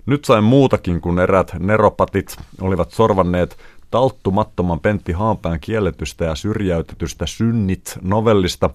Nyt 0.06 0.24
sain 0.24 0.44
muutakin, 0.44 1.00
kun 1.00 1.18
erät 1.18 1.52
neropatit 1.58 2.36
olivat 2.60 2.90
sorvanneet 2.90 3.56
talttumattoman 3.90 4.80
Pentti 4.80 5.12
Haanpään 5.12 5.60
kielletystä 5.60 6.24
ja 6.24 6.34
syrjäytetystä 6.34 7.26
Synnit 7.26 7.98
novellista 8.02 8.70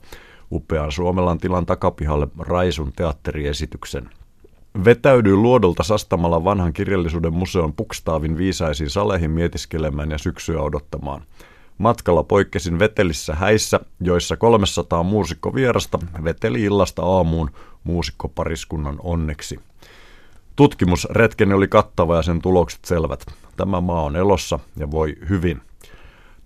upean 0.55 0.91
Suomelan 0.91 1.37
tilan 1.37 1.65
takapihalle 1.65 2.27
Raisun 2.39 2.93
teatteriesityksen. 2.95 4.09
Vetäydyin 4.85 5.41
luodolta 5.41 5.83
sastamalla 5.83 6.43
vanhan 6.43 6.73
kirjallisuuden 6.73 7.33
museon 7.33 7.73
Pukstaavin 7.73 8.37
viisaisiin 8.37 8.89
saleihin 8.89 9.31
mietiskelemään 9.31 10.11
ja 10.11 10.17
syksyä 10.17 10.61
odottamaan. 10.61 11.21
Matkalla 11.77 12.23
poikkesin 12.23 12.79
vetelissä 12.79 13.35
häissä, 13.35 13.79
joissa 14.01 14.37
300 14.37 15.03
muusikko 15.03 15.55
vierasta 15.55 15.99
veteli 16.23 16.63
illasta 16.63 17.03
aamuun 17.03 17.51
muusikkopariskunnan 17.83 18.95
onneksi. 19.03 19.59
Tutkimusretkeni 20.55 21.53
oli 21.53 21.67
kattava 21.67 22.15
ja 22.15 22.21
sen 22.21 22.41
tulokset 22.41 22.85
selvät. 22.85 23.25
Tämä 23.57 23.81
maa 23.81 24.01
on 24.01 24.15
elossa 24.15 24.59
ja 24.77 24.91
voi 24.91 25.15
hyvin. 25.29 25.61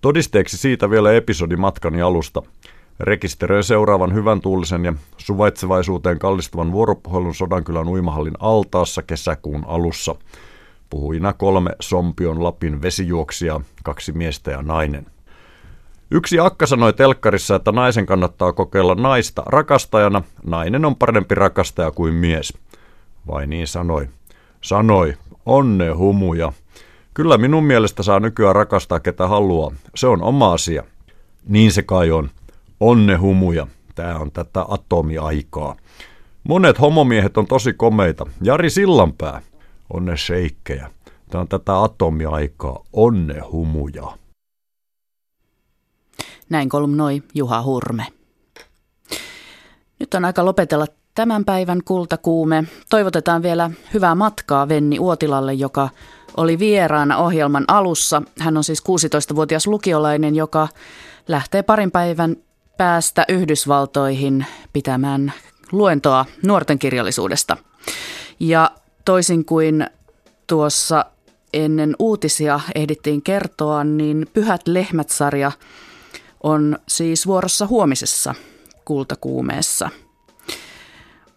Todisteeksi 0.01 0.57
siitä 0.57 0.89
vielä 0.89 1.13
episodi 1.13 1.55
matkani 1.55 2.01
alusta– 2.01 2.41
Rekisteröin 2.99 3.63
seuraavan 3.63 4.13
hyvän 4.13 4.41
tuulisen 4.41 4.85
ja 4.85 4.93
suvaitsevaisuuteen 5.17 6.19
kallistuvan 6.19 6.71
vuoropuhelun 6.71 7.35
Sodankylän 7.35 7.87
uimahallin 7.87 8.33
altaassa 8.39 9.01
kesäkuun 9.01 9.65
alussa. 9.67 10.15
Puhuina 10.89 11.33
kolme 11.33 11.71
Sompion 11.79 12.43
Lapin 12.43 12.81
vesijuoksia, 12.81 13.61
kaksi 13.83 14.11
miestä 14.11 14.51
ja 14.51 14.61
nainen. 14.61 15.05
Yksi 16.11 16.39
akka 16.39 16.65
sanoi 16.65 16.93
telkkarissa, 16.93 17.55
että 17.55 17.71
naisen 17.71 18.05
kannattaa 18.05 18.53
kokeilla 18.53 18.95
naista 18.95 19.43
rakastajana, 19.45 20.21
nainen 20.45 20.85
on 20.85 20.95
parempi 20.95 21.35
rakastaja 21.35 21.91
kuin 21.91 22.13
mies. 22.13 22.53
Vai 23.27 23.47
niin 23.47 23.67
sanoi. 23.67 24.09
Sanoi, 24.61 25.17
onne 25.45 25.89
humuja. 25.89 26.53
Kyllä 27.13 27.37
minun 27.37 27.63
mielestä 27.63 28.03
saa 28.03 28.19
nykyään 28.19 28.55
rakastaa 28.55 28.99
ketä 28.99 29.27
haluaa. 29.27 29.71
Se 29.95 30.07
on 30.07 30.21
oma 30.21 30.53
asia. 30.53 30.83
Niin 31.47 31.71
se 31.71 31.83
kai 31.83 32.11
on. 32.11 32.29
Onnehumuja. 32.79 33.67
Tämä 33.95 34.15
on 34.15 34.31
tätä 34.31 34.65
atomiaikaa. 34.67 35.75
Monet 36.43 36.79
homomiehet 36.79 37.37
on 37.37 37.47
tosi 37.47 37.73
komeita. 37.73 38.25
Jari 38.41 38.69
Sillanpää. 38.69 39.41
Onne 39.93 40.17
sheikkejä. 40.17 40.91
Tämä 41.29 41.41
on 41.41 41.47
tätä 41.47 41.81
atomiaikaa. 41.81 42.83
Onnehumuja. 42.93 44.17
Näin 46.49 46.69
kolumnoi 46.69 47.23
Juha 47.33 47.63
Hurme. 47.63 48.05
Nyt 49.99 50.13
on 50.13 50.25
aika 50.25 50.45
lopetella 50.45 50.85
tämän 51.15 51.45
päivän 51.45 51.79
kultakuume. 51.85 52.63
Toivotetaan 52.89 53.43
vielä 53.43 53.71
hyvää 53.93 54.15
matkaa 54.15 54.69
Venni 54.69 54.99
Uotilalle, 54.99 55.53
joka 55.53 55.89
oli 56.37 56.59
vieraana 56.59 57.17
ohjelman 57.17 57.65
alussa. 57.67 58.21
Hän 58.39 58.57
on 58.57 58.63
siis 58.63 58.83
16-vuotias 58.83 59.67
lukiolainen, 59.67 60.35
joka 60.35 60.67
lähtee 61.27 61.63
parin 61.63 61.91
päivän 61.91 62.35
päästä 62.79 63.25
Yhdysvaltoihin 63.27 64.45
pitämään 64.73 65.33
luentoa 65.71 66.25
nuorten 66.45 66.79
kirjallisuudesta. 66.79 67.57
Ja 68.39 68.71
toisin 69.05 69.45
kuin 69.45 69.87
tuossa 70.47 71.05
ennen 71.53 71.95
uutisia 71.99 72.59
ehdittiin 72.75 73.21
kertoa, 73.21 73.83
niin 73.83 74.27
Pyhät 74.33 74.67
lehmät-sarja 74.67 75.51
on 76.43 76.79
siis 76.87 77.27
vuorossa 77.27 77.67
huomisessa 77.67 78.35
kultakuumeessa. 78.85 79.89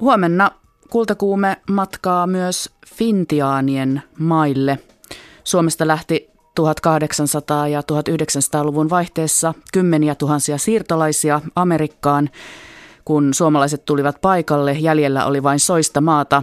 Huomenna 0.01 0.51
kultakuume 0.91 1.57
matkaa 1.71 2.27
myös 2.27 2.71
Fintiaanien 2.95 4.03
maille. 4.19 4.79
Suomesta 5.45 5.87
lähti 5.87 6.32
1800- 6.61 7.69
ja 7.69 7.81
1900-luvun 7.81 8.91
vaihteessa 8.91 9.55
kymmeniä 9.73 10.15
tuhansia 10.15 10.59
siirtolaisia 10.59 11.41
Amerikkaan. 11.57 12.31
Kun 13.05 13.35
suomalaiset 13.35 13.85
tulivat 13.85 14.21
paikalle, 14.21 14.73
jäljellä 14.73 15.27
oli 15.27 15.43
vain 15.43 15.61
soista 15.61 16.01
maata, 16.01 16.43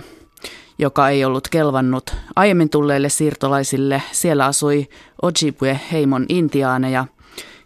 joka 0.79 1.09
ei 1.09 1.25
ollut 1.25 1.47
kelvannut 1.47 2.15
aiemmin 2.35 2.69
tulleille 2.69 3.09
siirtolaisille. 3.09 4.01
Siellä 4.11 4.45
asui 4.45 4.87
Ojibwe-heimon 5.21 6.25
intiaaneja 6.29 7.05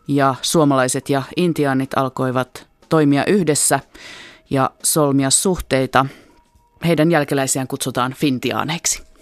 ja 0.07 0.35
suomalaiset 0.41 1.09
ja 1.09 1.23
intiaanit 1.37 1.89
alkoivat 1.95 2.67
toimia 2.89 3.25
yhdessä 3.25 3.79
ja 4.49 4.69
solmia 4.83 5.29
suhteita. 5.29 6.05
Heidän 6.85 7.11
jälkeläisiään 7.11 7.67
kutsutaan 7.67 8.13
fintiaaneiksi. 8.13 9.12